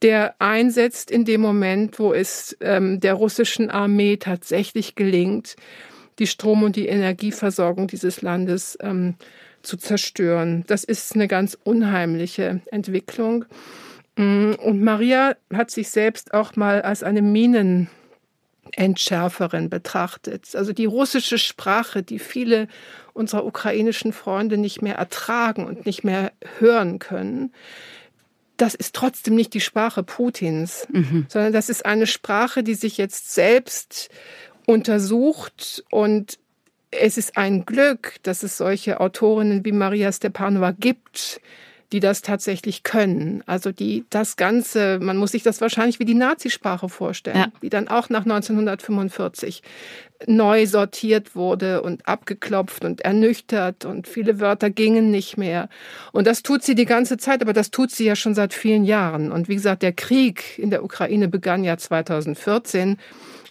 der 0.02 0.34
einsetzt 0.40 1.12
in 1.12 1.26
dem 1.26 1.42
Moment, 1.42 2.00
wo 2.00 2.12
es 2.12 2.58
ähm, 2.60 3.00
der 3.00 3.14
russischen 3.14 3.70
Armee 3.70 4.18
tatsächlich 4.18 4.96
gelingt, 4.96 5.58
die 6.18 6.26
Strom- 6.26 6.64
und 6.64 6.76
die 6.76 6.88
Energieversorgung 6.88 7.86
dieses 7.86 8.24
Landes 8.24 8.80
ähm, 8.82 9.14
zu 9.62 9.78
zerstören. 9.78 10.64
Das 10.66 10.84
ist 10.84 11.14
eine 11.14 11.28
ganz 11.28 11.56
unheimliche 11.66 12.62
Entwicklung. 12.72 13.46
Mm, 14.16 14.54
und 14.54 14.82
Maria 14.82 15.36
hat 15.54 15.70
sich 15.70 15.90
selbst 15.90 16.34
auch 16.34 16.56
mal 16.56 16.82
als 16.82 17.04
eine 17.04 17.22
Minen 17.22 17.92
Entschärferin 18.74 19.70
betrachtet. 19.70 20.56
Also 20.56 20.74
die 20.74 20.86
russische 20.86 21.38
Sprache, 21.38 22.04
die 22.04 22.20
viele 22.20 22.68
unserer 23.14 23.46
ukrainischen 23.46 24.14
Freunde 24.14 24.58
nicht 24.58 24.82
mehr 24.82 24.96
ertragen 24.96 25.66
und 25.66 25.86
nicht 25.86 26.04
mehr 26.04 26.32
hören 26.60 27.00
können, 27.00 27.54
das 28.58 28.74
ist 28.74 28.96
trotzdem 28.96 29.36
nicht 29.36 29.54
die 29.54 29.62
Sprache 29.62 30.04
Putins, 30.04 30.88
mhm. 30.92 31.28
sondern 31.30 31.54
das 31.54 31.70
ist 31.70 31.86
eine 31.86 32.08
Sprache, 32.08 32.64
die 32.64 32.74
sich 32.74 32.98
jetzt 32.98 33.34
selbst 33.34 34.10
untersucht 34.66 35.84
und 35.92 36.40
es 36.90 37.18
ist 37.18 37.38
ein 37.38 37.66
Glück, 37.66 38.16
dass 38.24 38.44
es 38.44 38.58
solche 38.58 39.00
Autorinnen 39.00 39.64
wie 39.66 39.72
Maria 39.72 40.12
Stepanova 40.12 40.72
gibt, 40.72 41.42
die 41.92 42.00
das 42.00 42.22
tatsächlich 42.22 42.84
können. 42.84 43.44
Also 43.46 43.72
die 43.72 44.06
das 44.10 44.36
Ganze, 44.36 45.00
man 45.00 45.18
muss 45.18 45.32
sich 45.32 45.44
das 45.44 45.62
wahrscheinlich 45.62 46.00
wie 46.00 46.06
die 46.06 46.16
Nazisprache 46.16 46.90
vorstellen, 46.90 47.38
ja. 47.38 47.52
die 47.62 47.70
dann 47.70 47.88
auch 47.88 48.10
nach 48.10 48.24
1945 48.24 49.62
neu 50.26 50.66
sortiert 50.66 51.36
wurde 51.36 51.82
und 51.84 52.08
abgeklopft 52.08 52.84
und 52.84 53.02
ernüchtert 53.02 53.86
und 53.86 54.08
viele 54.08 54.40
Wörter 54.40 54.70
gingen 54.70 55.12
nicht 55.12 55.38
mehr. 55.38 55.70
Und 56.12 56.28
das 56.28 56.44
tut 56.44 56.64
sie 56.64 56.76
die 56.76 56.86
ganze 56.86 57.18
Zeit, 57.18 57.42
aber 57.42 57.54
das 57.54 57.72
tut 57.72 57.92
sie 57.92 58.06
ja 58.06 58.16
schon 58.16 58.34
seit 58.34 58.54
vielen 58.54 58.84
Jahren. 58.84 59.32
Und 59.32 59.48
wie 59.48 59.56
gesagt, 59.56 59.84
der 59.84 59.94
Krieg 59.94 60.58
in 60.58 60.72
der 60.72 60.84
Ukraine 60.84 61.28
begann 61.28 61.64
ja 61.64 61.78
2014 61.78 62.98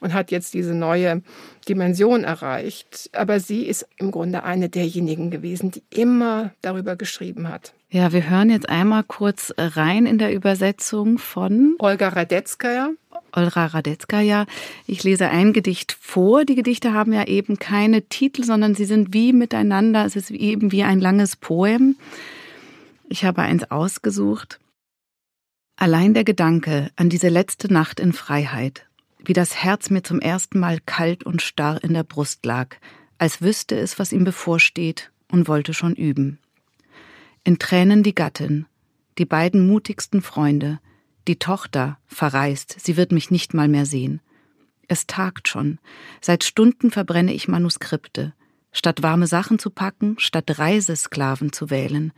und 0.00 0.12
hat 0.12 0.30
jetzt 0.30 0.54
diese 0.54 0.74
neue 0.74 1.22
Dimension 1.68 2.24
erreicht. 2.24 3.10
Aber 3.12 3.40
sie 3.40 3.62
ist 3.62 3.86
im 3.98 4.10
Grunde 4.10 4.42
eine 4.42 4.68
derjenigen 4.68 5.30
gewesen, 5.30 5.70
die 5.70 5.82
immer 5.90 6.52
darüber 6.62 6.96
geschrieben 6.96 7.48
hat. 7.48 7.72
Ja, 7.96 8.12
wir 8.12 8.28
hören 8.28 8.50
jetzt 8.50 8.68
einmal 8.68 9.04
kurz 9.04 9.54
rein 9.56 10.04
in 10.04 10.18
der 10.18 10.34
Übersetzung 10.34 11.16
von 11.16 11.76
Olga 11.78 12.08
Radetzkaya. 12.08 12.90
Olga 13.32 13.64
Radetzkaya. 13.64 14.44
Ich 14.86 15.02
lese 15.02 15.30
ein 15.30 15.54
Gedicht 15.54 15.96
vor. 15.98 16.44
Die 16.44 16.56
Gedichte 16.56 16.92
haben 16.92 17.14
ja 17.14 17.26
eben 17.26 17.58
keine 17.58 18.02
Titel, 18.02 18.44
sondern 18.44 18.74
sie 18.74 18.84
sind 18.84 19.14
wie 19.14 19.32
miteinander. 19.32 20.04
Es 20.04 20.14
ist 20.14 20.30
eben 20.30 20.72
wie 20.72 20.82
ein 20.82 21.00
langes 21.00 21.36
Poem. 21.36 21.96
Ich 23.08 23.24
habe 23.24 23.40
eins 23.40 23.70
ausgesucht. 23.70 24.60
Allein 25.76 26.12
der 26.12 26.24
Gedanke 26.24 26.90
an 26.96 27.08
diese 27.08 27.30
letzte 27.30 27.72
Nacht 27.72 27.98
in 27.98 28.12
Freiheit, 28.12 28.84
wie 29.24 29.32
das 29.32 29.64
Herz 29.64 29.88
mir 29.88 30.02
zum 30.02 30.20
ersten 30.20 30.60
Mal 30.60 30.80
kalt 30.84 31.24
und 31.24 31.40
starr 31.40 31.82
in 31.82 31.94
der 31.94 32.04
Brust 32.04 32.44
lag, 32.44 32.76
als 33.16 33.40
wüsste 33.40 33.74
es, 33.78 33.98
was 33.98 34.12
ihm 34.12 34.24
bevorsteht 34.24 35.10
und 35.32 35.48
wollte 35.48 35.72
schon 35.72 35.94
üben. 35.94 36.38
In 37.46 37.60
Tränen 37.60 38.02
die 38.02 38.12
Gattin, 38.12 38.66
die 39.18 39.24
beiden 39.24 39.68
mutigsten 39.68 40.20
Freunde, 40.20 40.80
die 41.28 41.38
Tochter 41.38 41.96
verreist, 42.08 42.74
sie 42.80 42.96
wird 42.96 43.12
mich 43.12 43.30
nicht 43.30 43.54
mal 43.54 43.68
mehr 43.68 43.86
sehen. 43.86 44.20
Es 44.88 45.06
tagt 45.06 45.46
schon. 45.46 45.78
Seit 46.20 46.42
Stunden 46.42 46.90
verbrenne 46.90 47.32
ich 47.32 47.46
Manuskripte. 47.46 48.34
Statt 48.72 49.04
warme 49.04 49.28
Sachen 49.28 49.60
zu 49.60 49.70
packen, 49.70 50.16
statt 50.18 50.58
Reisesklaven 50.58 51.52
zu 51.52 51.70
wählen. 51.70 52.12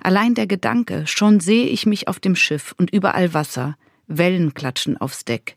Allein 0.00 0.34
der 0.34 0.46
Gedanke, 0.46 1.06
schon 1.06 1.40
sehe 1.40 1.64
ich 1.68 1.86
mich 1.86 2.06
auf 2.06 2.20
dem 2.20 2.36
Schiff 2.36 2.74
und 2.76 2.92
überall 2.92 3.32
Wasser, 3.32 3.78
Wellen 4.06 4.52
klatschen 4.52 4.98
aufs 4.98 5.24
Deck. 5.24 5.56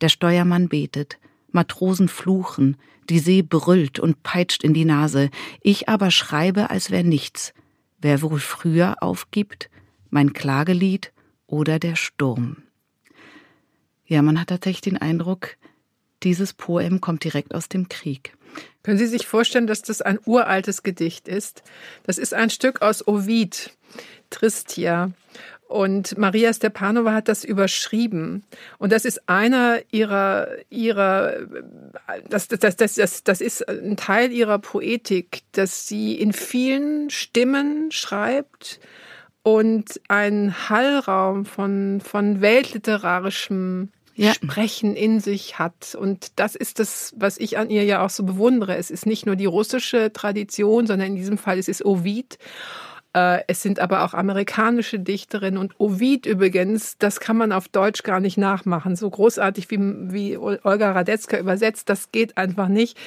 Der 0.00 0.08
Steuermann 0.08 0.68
betet, 0.68 1.20
Matrosen 1.52 2.08
fluchen, 2.08 2.78
die 3.10 3.20
See 3.20 3.42
brüllt 3.42 4.00
und 4.00 4.24
peitscht 4.24 4.64
in 4.64 4.74
die 4.74 4.84
Nase, 4.84 5.30
ich 5.60 5.88
aber 5.88 6.10
schreibe, 6.10 6.68
als 6.68 6.90
wär 6.90 7.04
nichts, 7.04 7.54
Wer 8.06 8.22
wohl 8.22 8.38
früher 8.38 9.02
aufgibt, 9.02 9.68
mein 10.10 10.32
Klagelied 10.32 11.12
oder 11.48 11.80
der 11.80 11.96
Sturm. 11.96 12.58
Ja, 14.06 14.22
man 14.22 14.40
hat 14.40 14.46
tatsächlich 14.46 14.82
den 14.82 14.96
Eindruck, 14.96 15.56
dieses 16.22 16.54
Poem 16.54 17.00
kommt 17.00 17.24
direkt 17.24 17.52
aus 17.52 17.68
dem 17.68 17.88
Krieg. 17.88 18.36
Können 18.84 18.96
Sie 18.96 19.08
sich 19.08 19.26
vorstellen, 19.26 19.66
dass 19.66 19.82
das 19.82 20.02
ein 20.02 20.20
uraltes 20.24 20.84
Gedicht 20.84 21.26
ist? 21.26 21.64
Das 22.04 22.18
ist 22.18 22.32
ein 22.32 22.48
Stück 22.48 22.80
aus 22.80 23.04
Ovid, 23.08 23.76
Tristia. 24.30 25.10
Und 25.68 26.16
Maria 26.16 26.52
Stepanova 26.52 27.12
hat 27.12 27.28
das 27.28 27.42
überschrieben. 27.42 28.44
Und 28.78 28.92
das 28.92 29.04
ist 29.04 29.28
einer 29.28 29.80
ihrer, 29.90 30.48
ihrer, 30.70 31.34
das, 32.28 32.46
das, 32.48 32.76
das, 32.76 32.94
das, 32.94 33.24
das 33.24 33.40
ist 33.40 33.68
ein 33.68 33.96
Teil 33.96 34.30
ihrer 34.30 34.58
Poetik, 34.58 35.42
dass 35.52 35.88
sie 35.88 36.14
in 36.14 36.32
vielen 36.32 37.10
Stimmen 37.10 37.90
schreibt 37.90 38.78
und 39.42 40.00
einen 40.08 40.68
Hallraum 40.68 41.44
von, 41.44 42.00
von 42.00 42.40
weltliterarischem 42.40 43.90
ja. 44.16 44.34
Sprechen 44.34 44.96
in 44.96 45.20
sich 45.20 45.58
hat. 45.58 45.94
Und 45.94 46.32
das 46.36 46.54
ist 46.54 46.78
das, 46.78 47.12
was 47.16 47.38
ich 47.38 47.58
an 47.58 47.70
ihr 47.70 47.84
ja 47.84 48.04
auch 48.04 48.10
so 48.10 48.24
bewundere. 48.24 48.76
Es 48.76 48.90
ist 48.90 49.04
nicht 49.04 49.26
nur 49.26 49.36
die 49.36 49.46
russische 49.46 50.12
Tradition, 50.12 50.86
sondern 50.86 51.08
in 51.08 51.16
diesem 51.16 51.38
Fall 51.38 51.58
es 51.58 51.68
ist 51.68 51.84
Ovid. 51.84 52.38
Äh, 53.16 53.44
es 53.46 53.62
sind 53.62 53.80
aber 53.80 54.04
auch 54.04 54.12
amerikanische 54.12 54.98
Dichterinnen 54.98 55.58
und 55.58 55.80
Ovid 55.80 56.26
übrigens, 56.26 56.98
das 56.98 57.18
kann 57.18 57.38
man 57.38 57.50
auf 57.50 57.66
Deutsch 57.66 58.02
gar 58.02 58.20
nicht 58.20 58.36
nachmachen. 58.36 58.94
So 58.94 59.08
großartig 59.08 59.70
wie, 59.70 59.78
wie 59.80 60.36
Olga 60.36 60.92
Radetzka 60.92 61.38
übersetzt, 61.38 61.88
das 61.88 62.12
geht 62.12 62.36
einfach 62.36 62.68
nicht. 62.68 62.98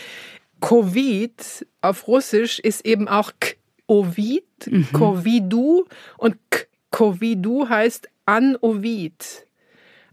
Covid 0.62 1.68
auf 1.82 2.08
Russisch 2.08 2.58
ist 2.58 2.86
eben 2.88 3.08
auch 3.08 3.32
K 3.40 3.56
Ovid, 3.86 4.44
mhm. 4.66 4.88
Kovidu 4.92 5.86
und 6.18 6.38
K 6.50 6.66
Kovidu 6.90 7.70
heißt 7.70 8.10
an 8.26 8.58
Ovid. 8.62 9.46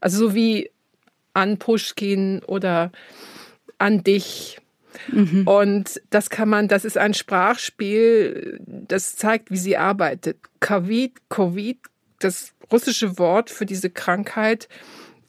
Also 0.00 0.28
so 0.28 0.34
wie 0.34 0.70
an 1.32 1.56
Pushkin 1.58 2.42
oder 2.46 2.92
an 3.78 4.04
dich 4.04 4.58
Mhm. 5.08 5.46
Und 5.46 6.00
das 6.10 6.30
kann 6.30 6.48
man, 6.48 6.68
das 6.68 6.84
ist 6.84 6.98
ein 6.98 7.14
Sprachspiel, 7.14 8.60
das 8.66 9.16
zeigt, 9.16 9.50
wie 9.50 9.56
sie 9.56 9.76
arbeitet. 9.76 10.38
Covid, 10.60 11.12
Covid, 11.28 11.78
das 12.18 12.52
russische 12.70 13.18
Wort 13.18 13.50
für 13.50 13.66
diese 13.66 13.90
Krankheit 13.90 14.68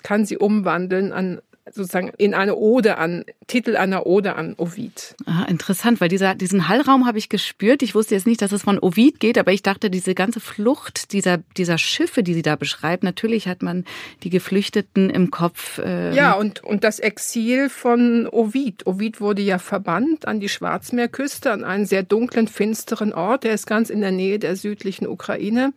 kann 0.03 0.25
sie 0.25 0.37
umwandeln 0.37 1.11
an 1.11 1.41
sozusagen 1.71 2.11
in 2.17 2.33
eine 2.33 2.55
Ode 2.55 2.97
an, 2.97 3.23
Titel 3.47 3.75
einer 3.75 4.05
Ode 4.05 4.35
an 4.35 4.55
Ovid. 4.57 5.15
Ah, 5.25 5.45
interessant, 5.45 6.01
weil 6.01 6.09
dieser, 6.09 6.35
diesen 6.35 6.67
Hallraum 6.67 7.05
habe 7.05 7.17
ich 7.17 7.29
gespürt. 7.29 7.81
Ich 7.81 7.95
wusste 7.95 8.15
jetzt 8.15 8.27
nicht, 8.27 8.41
dass 8.41 8.51
es 8.51 8.63
von 8.63 8.79
Ovid 8.79 9.19
geht, 9.19 9.37
aber 9.37 9.51
ich 9.51 9.63
dachte, 9.63 9.89
diese 9.89 10.15
ganze 10.15 10.39
Flucht 10.39 11.11
dieser, 11.13 11.37
dieser 11.57 11.77
Schiffe, 11.77 12.23
die 12.23 12.33
sie 12.33 12.41
da 12.41 12.55
beschreibt, 12.55 13.03
natürlich 13.03 13.47
hat 13.47 13.61
man 13.61 13.85
die 14.23 14.29
Geflüchteten 14.29 15.09
im 15.09 15.31
Kopf. 15.31 15.79
Äh 15.79 16.13
ja, 16.15 16.33
und, 16.33 16.63
und 16.63 16.83
das 16.83 16.99
Exil 16.99 17.69
von 17.69 18.27
Ovid. 18.27 18.85
Ovid 18.87 19.21
wurde 19.21 19.41
ja 19.41 19.59
verbannt 19.59 20.27
an 20.27 20.39
die 20.39 20.49
Schwarzmeerküste, 20.49 21.51
an 21.51 21.63
einen 21.63 21.85
sehr 21.85 22.03
dunklen, 22.03 22.47
finsteren 22.47 23.13
Ort. 23.13 23.43
Der 23.43 23.53
ist 23.53 23.67
ganz 23.67 23.89
in 23.89 24.01
der 24.01 24.11
Nähe 24.11 24.39
der 24.39 24.55
südlichen 24.55 25.07
Ukraine. 25.07 25.73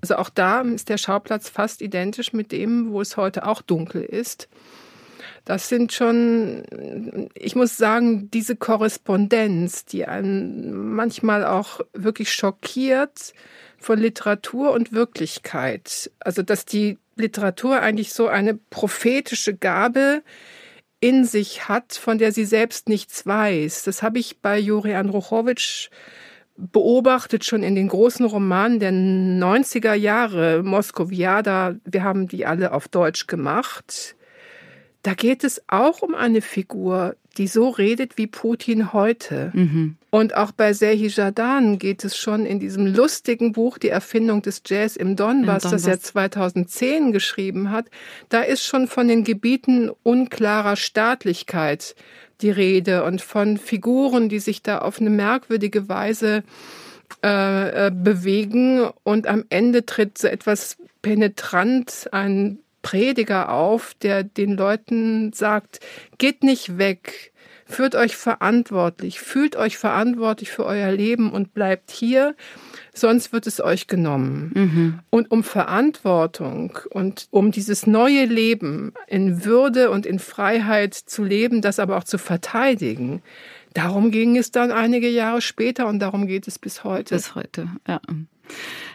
Also 0.00 0.16
auch 0.16 0.30
da 0.30 0.62
ist 0.62 0.88
der 0.88 0.98
Schauplatz 0.98 1.48
fast 1.48 1.82
identisch 1.82 2.32
mit 2.32 2.52
dem, 2.52 2.90
wo 2.90 3.00
es 3.00 3.16
heute 3.16 3.46
auch 3.46 3.60
dunkel 3.62 4.02
ist. 4.02 4.48
Das 5.44 5.68
sind 5.68 5.92
schon, 5.92 7.28
ich 7.34 7.56
muss 7.56 7.76
sagen, 7.76 8.30
diese 8.30 8.56
Korrespondenz, 8.56 9.84
die 9.84 10.06
einen 10.06 10.94
manchmal 10.94 11.44
auch 11.44 11.80
wirklich 11.92 12.32
schockiert 12.32 13.32
von 13.78 13.98
Literatur 13.98 14.72
und 14.72 14.92
Wirklichkeit. 14.92 16.10
Also, 16.20 16.42
dass 16.42 16.66
die 16.66 16.98
Literatur 17.16 17.80
eigentlich 17.80 18.12
so 18.12 18.28
eine 18.28 18.54
prophetische 18.54 19.54
Gabe 19.54 20.22
in 21.00 21.24
sich 21.24 21.68
hat, 21.68 21.94
von 21.94 22.18
der 22.18 22.32
sie 22.32 22.44
selbst 22.44 22.88
nichts 22.88 23.26
weiß. 23.26 23.84
Das 23.84 24.02
habe 24.02 24.18
ich 24.18 24.40
bei 24.40 24.58
Juri 24.58 24.94
Andruchowitsch 24.94 25.88
beobachtet 26.60 27.44
schon 27.44 27.62
in 27.62 27.74
den 27.74 27.88
großen 27.88 28.26
Romanen 28.26 28.80
der 28.80 28.92
90er 28.92 29.94
Jahre, 29.94 30.62
Moskowiada, 30.62 31.76
wir 31.84 32.04
haben 32.04 32.28
die 32.28 32.44
alle 32.44 32.72
auf 32.72 32.86
Deutsch 32.88 33.26
gemacht. 33.26 34.14
Da 35.02 35.14
geht 35.14 35.44
es 35.44 35.62
auch 35.66 36.02
um 36.02 36.14
eine 36.14 36.42
Figur, 36.42 37.16
die 37.38 37.46
so 37.46 37.68
redet 37.70 38.18
wie 38.18 38.26
Putin 38.26 38.92
heute. 38.92 39.50
Mhm. 39.54 39.96
Und 40.10 40.36
auch 40.36 40.52
bei 40.52 40.72
Serhi 40.72 41.06
Jadan 41.06 41.78
geht 41.78 42.04
es 42.04 42.16
schon 42.16 42.44
in 42.44 42.58
diesem 42.58 42.86
lustigen 42.86 43.52
Buch 43.52 43.78
Die 43.78 43.88
Erfindung 43.88 44.42
des 44.42 44.62
Jazz 44.66 44.96
im 44.96 45.16
Donbass, 45.16 45.62
das 45.62 45.86
er 45.86 46.00
2010 46.00 47.12
geschrieben 47.12 47.70
hat. 47.70 47.86
Da 48.28 48.40
ist 48.42 48.64
schon 48.64 48.88
von 48.88 49.08
den 49.08 49.24
Gebieten 49.24 49.90
unklarer 50.02 50.76
Staatlichkeit 50.76 51.94
die 52.42 52.50
Rede 52.50 53.04
und 53.04 53.22
von 53.22 53.56
Figuren, 53.58 54.28
die 54.28 54.40
sich 54.40 54.62
da 54.62 54.78
auf 54.78 55.00
eine 55.00 55.10
merkwürdige 55.10 55.88
Weise 55.88 56.42
äh, 57.22 57.86
äh 57.86 57.90
bewegen 57.90 58.88
und 59.02 59.26
am 59.26 59.44
Ende 59.50 59.86
tritt 59.86 60.18
so 60.18 60.26
etwas 60.26 60.78
penetrant 61.02 62.08
ein 62.12 62.58
Prediger 62.82 63.50
auf, 63.52 63.94
der 63.94 64.24
den 64.24 64.56
Leuten 64.56 65.32
sagt, 65.32 65.80
geht 66.18 66.42
nicht 66.42 66.78
weg, 66.78 67.32
führt 67.70 67.94
euch 67.94 68.16
verantwortlich, 68.16 69.20
fühlt 69.20 69.56
euch 69.56 69.78
verantwortlich 69.78 70.50
für 70.50 70.66
euer 70.66 70.90
Leben 70.90 71.30
und 71.30 71.54
bleibt 71.54 71.90
hier, 71.90 72.34
sonst 72.92 73.32
wird 73.32 73.46
es 73.46 73.60
euch 73.60 73.86
genommen. 73.86 74.52
Mhm. 74.54 74.98
Und 75.10 75.30
um 75.30 75.44
Verantwortung 75.44 76.78
und 76.90 77.28
um 77.30 77.52
dieses 77.52 77.86
neue 77.86 78.24
Leben 78.24 78.92
in 79.06 79.44
Würde 79.44 79.90
und 79.90 80.04
in 80.04 80.18
Freiheit 80.18 80.94
zu 80.94 81.24
leben, 81.24 81.62
das 81.62 81.78
aber 81.78 81.96
auch 81.96 82.04
zu 82.04 82.18
verteidigen, 82.18 83.22
darum 83.72 84.10
ging 84.10 84.36
es 84.36 84.50
dann 84.50 84.72
einige 84.72 85.08
Jahre 85.08 85.40
später 85.40 85.86
und 85.86 86.00
darum 86.00 86.26
geht 86.26 86.48
es 86.48 86.58
bis 86.58 86.84
heute. 86.84 87.14
Bis 87.14 87.34
heute, 87.34 87.68
ja. 87.86 88.00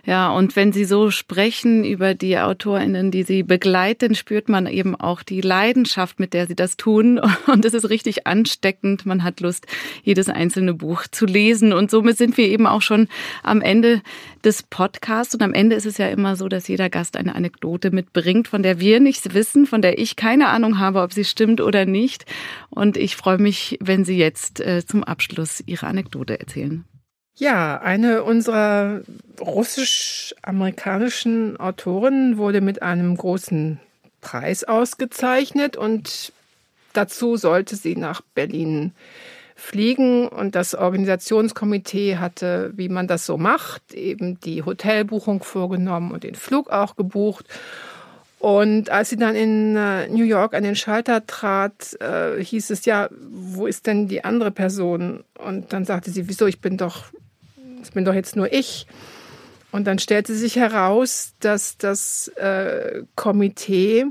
Ja, 0.05 0.29
und 0.29 0.55
wenn 0.55 0.71
Sie 0.71 0.85
so 0.85 1.09
sprechen 1.09 1.83
über 1.83 2.13
die 2.13 2.37
AutorInnen, 2.37 3.09
die 3.09 3.23
Sie 3.23 3.41
begleiten, 3.41 4.13
spürt 4.13 4.49
man 4.49 4.67
eben 4.67 4.95
auch 4.95 5.23
die 5.23 5.41
Leidenschaft, 5.41 6.19
mit 6.19 6.35
der 6.35 6.45
Sie 6.45 6.55
das 6.55 6.77
tun. 6.77 7.19
Und 7.47 7.65
es 7.65 7.73
ist 7.73 7.89
richtig 7.89 8.27
ansteckend. 8.27 9.07
Man 9.07 9.23
hat 9.23 9.39
Lust, 9.39 9.65
jedes 10.03 10.29
einzelne 10.29 10.75
Buch 10.75 11.07
zu 11.09 11.25
lesen. 11.25 11.73
Und 11.73 11.89
somit 11.89 12.17
sind 12.17 12.37
wir 12.37 12.47
eben 12.47 12.67
auch 12.67 12.83
schon 12.83 13.07
am 13.41 13.61
Ende 13.61 14.03
des 14.43 14.61
Podcasts. 14.61 15.33
Und 15.33 15.41
am 15.41 15.55
Ende 15.55 15.75
ist 15.75 15.87
es 15.87 15.97
ja 15.97 16.07
immer 16.09 16.35
so, 16.35 16.49
dass 16.49 16.67
jeder 16.67 16.91
Gast 16.91 17.17
eine 17.17 17.33
Anekdote 17.33 17.89
mitbringt, 17.89 18.47
von 18.47 18.61
der 18.61 18.79
wir 18.79 18.99
nichts 18.99 19.33
wissen, 19.33 19.65
von 19.65 19.81
der 19.81 19.97
ich 19.97 20.15
keine 20.15 20.49
Ahnung 20.49 20.77
habe, 20.77 21.01
ob 21.01 21.13
sie 21.13 21.25
stimmt 21.25 21.61
oder 21.61 21.87
nicht. 21.87 22.25
Und 22.69 22.95
ich 22.95 23.15
freue 23.15 23.39
mich, 23.39 23.79
wenn 23.81 24.05
Sie 24.05 24.17
jetzt 24.17 24.59
äh, 24.59 24.85
zum 24.85 25.03
Abschluss 25.03 25.63
Ihre 25.65 25.87
Anekdote 25.87 26.39
erzählen. 26.39 26.85
Ja, 27.37 27.81
eine 27.81 28.23
unserer 28.23 29.01
russisch-amerikanischen 29.41 31.59
Autoren 31.59 32.37
wurde 32.37 32.61
mit 32.61 32.81
einem 32.81 33.17
großen 33.17 33.81
Preis 34.21 34.63
ausgezeichnet 34.63 35.75
und 35.75 36.31
dazu 36.93 37.35
sollte 37.35 37.75
sie 37.75 37.97
nach 37.97 38.21
Berlin 38.21 38.93
fliegen 39.55 40.29
und 40.29 40.55
das 40.55 40.75
Organisationskomitee 40.75 42.15
hatte, 42.17 42.71
wie 42.75 42.87
man 42.87 43.07
das 43.07 43.25
so 43.25 43.37
macht, 43.37 43.93
eben 43.93 44.39
die 44.39 44.63
Hotelbuchung 44.63 45.43
vorgenommen 45.43 46.11
und 46.11 46.23
den 46.23 46.35
Flug 46.35 46.69
auch 46.69 46.95
gebucht. 46.95 47.45
Und 48.39 48.89
als 48.89 49.09
sie 49.09 49.17
dann 49.17 49.35
in 49.35 49.75
äh, 49.75 50.07
New 50.07 50.23
York 50.23 50.53
an 50.53 50.63
den 50.63 50.75
Schalter 50.75 51.25
trat, 51.25 51.99
äh, 51.99 52.41
hieß 52.41 52.69
es 52.69 52.85
ja, 52.85 53.09
wo 53.11 53.65
ist 53.65 53.87
denn 53.87 54.07
die 54.07 54.23
andere 54.23 54.51
Person? 54.51 55.25
Und 55.37 55.73
dann 55.73 55.83
sagte 55.83 56.11
sie, 56.11 56.29
wieso, 56.29 56.45
ich 56.45 56.61
bin 56.61 56.77
doch 56.77 57.05
das 57.85 57.91
bin 57.91 58.03
doch 58.03 58.15
jetzt 58.15 58.35
nur 58.35 58.51
ich. 58.51 58.87
Und 59.71 59.85
dann 59.85 59.99
stellte 59.99 60.33
sich 60.33 60.55
heraus, 60.55 61.33
dass 61.39 61.77
das 61.77 62.29
äh, 62.29 63.03
Komitee 63.15 64.05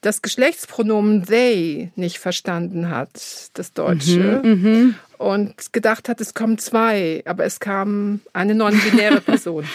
das 0.00 0.22
Geschlechtspronomen 0.22 1.26
they 1.26 1.92
nicht 1.94 2.20
verstanden 2.20 2.88
hat, 2.88 3.50
das 3.52 3.74
Deutsche, 3.74 4.40
mhm, 4.42 4.50
mhm. 4.50 4.94
und 5.18 5.74
gedacht 5.74 6.08
hat, 6.08 6.22
es 6.22 6.32
kommen 6.32 6.56
zwei, 6.56 7.22
aber 7.26 7.44
es 7.44 7.60
kam 7.60 8.20
eine 8.32 8.54
non-binäre 8.54 9.20
Person. 9.20 9.66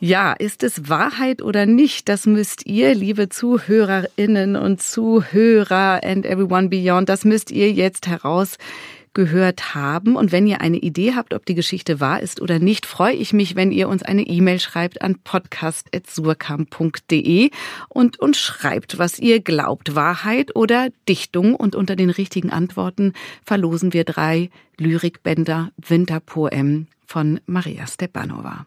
Ja, 0.00 0.32
ist 0.32 0.62
es 0.62 0.88
Wahrheit 0.88 1.42
oder 1.42 1.66
nicht? 1.66 2.08
Das 2.08 2.24
müsst 2.24 2.64
ihr, 2.66 2.94
liebe 2.94 3.30
Zuhörerinnen 3.30 4.54
und 4.54 4.80
Zuhörer 4.80 6.04
and 6.04 6.24
everyone 6.24 6.68
beyond, 6.68 7.08
das 7.08 7.24
müsst 7.24 7.50
ihr 7.50 7.72
jetzt 7.72 8.06
herausgehört 8.06 9.74
haben. 9.74 10.14
Und 10.14 10.30
wenn 10.30 10.46
ihr 10.46 10.60
eine 10.60 10.76
Idee 10.76 11.14
habt, 11.16 11.34
ob 11.34 11.44
die 11.46 11.56
Geschichte 11.56 11.98
wahr 11.98 12.20
ist 12.20 12.40
oder 12.40 12.60
nicht, 12.60 12.86
freue 12.86 13.14
ich 13.14 13.32
mich, 13.32 13.56
wenn 13.56 13.72
ihr 13.72 13.88
uns 13.88 14.04
eine 14.04 14.22
E-Mail 14.22 14.60
schreibt 14.60 15.02
an 15.02 15.18
podcast.surkamp.de 15.18 17.50
und 17.88 18.20
uns 18.20 18.38
schreibt, 18.38 19.00
was 19.00 19.18
ihr 19.18 19.40
glaubt, 19.40 19.96
Wahrheit 19.96 20.54
oder 20.54 20.90
Dichtung. 21.08 21.56
Und 21.56 21.74
unter 21.74 21.96
den 21.96 22.10
richtigen 22.10 22.50
Antworten 22.50 23.14
verlosen 23.44 23.92
wir 23.92 24.04
drei 24.04 24.50
Lyrikbänder 24.76 25.72
Winterpoem 25.76 26.86
von 27.04 27.40
Maria 27.46 27.88
Stepanova. 27.88 28.64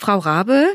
Frau 0.00 0.18
Rabe, 0.18 0.68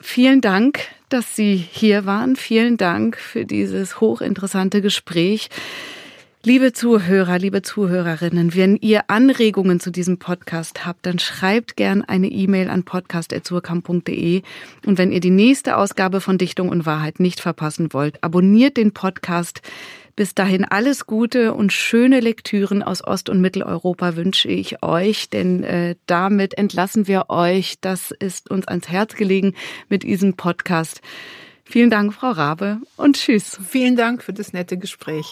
vielen 0.00 0.40
Dank, 0.40 0.78
dass 1.08 1.34
Sie 1.34 1.56
hier 1.56 2.06
waren. 2.06 2.36
Vielen 2.36 2.76
Dank 2.76 3.16
für 3.16 3.44
dieses 3.44 4.00
hochinteressante 4.00 4.80
Gespräch. 4.80 5.50
Liebe 6.44 6.72
Zuhörer, 6.72 7.40
liebe 7.40 7.62
Zuhörerinnen, 7.62 8.54
wenn 8.54 8.76
ihr 8.76 9.10
Anregungen 9.10 9.80
zu 9.80 9.90
diesem 9.90 10.18
Podcast 10.18 10.86
habt, 10.86 11.04
dann 11.04 11.18
schreibt 11.18 11.76
gern 11.76 12.02
eine 12.02 12.28
E-Mail 12.28 12.70
an 12.70 12.84
podcast.surkamp.de. 12.84 14.42
Und 14.86 14.98
wenn 14.98 15.10
ihr 15.10 15.20
die 15.20 15.30
nächste 15.30 15.76
Ausgabe 15.76 16.20
von 16.20 16.38
Dichtung 16.38 16.68
und 16.68 16.86
Wahrheit 16.86 17.18
nicht 17.18 17.40
verpassen 17.40 17.92
wollt, 17.92 18.22
abonniert 18.22 18.76
den 18.76 18.92
Podcast. 18.92 19.62
Bis 20.20 20.34
dahin 20.34 20.66
alles 20.66 21.06
Gute 21.06 21.54
und 21.54 21.72
schöne 21.72 22.20
Lektüren 22.20 22.82
aus 22.82 23.02
Ost- 23.02 23.30
und 23.30 23.40
Mitteleuropa 23.40 24.16
wünsche 24.16 24.48
ich 24.48 24.82
euch, 24.82 25.30
denn 25.30 25.64
äh, 25.64 25.96
damit 26.04 26.58
entlassen 26.58 27.08
wir 27.08 27.30
euch. 27.30 27.80
Das 27.80 28.10
ist 28.10 28.50
uns 28.50 28.68
ans 28.68 28.90
Herz 28.90 29.14
gelegen 29.14 29.54
mit 29.88 30.02
diesem 30.02 30.34
Podcast. 30.34 31.00
Vielen 31.64 31.88
Dank, 31.88 32.12
Frau 32.12 32.32
Rabe, 32.32 32.80
und 32.98 33.16
tschüss. 33.16 33.58
Vielen 33.66 33.96
Dank 33.96 34.22
für 34.22 34.34
das 34.34 34.52
nette 34.52 34.76
Gespräch. 34.76 35.24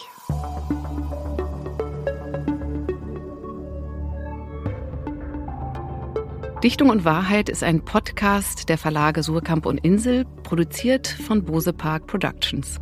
Dichtung 6.63 6.89
und 6.89 7.05
Wahrheit 7.05 7.49
ist 7.49 7.63
ein 7.63 7.85
Podcast 7.85 8.69
der 8.69 8.79
Verlage 8.79 9.21
Surkamp 9.21 9.67
und 9.67 9.77
Insel, 9.77 10.25
produziert 10.41 11.07
von 11.07 11.45
Bose 11.45 11.73
Park 11.73 12.07
Productions. 12.07 12.79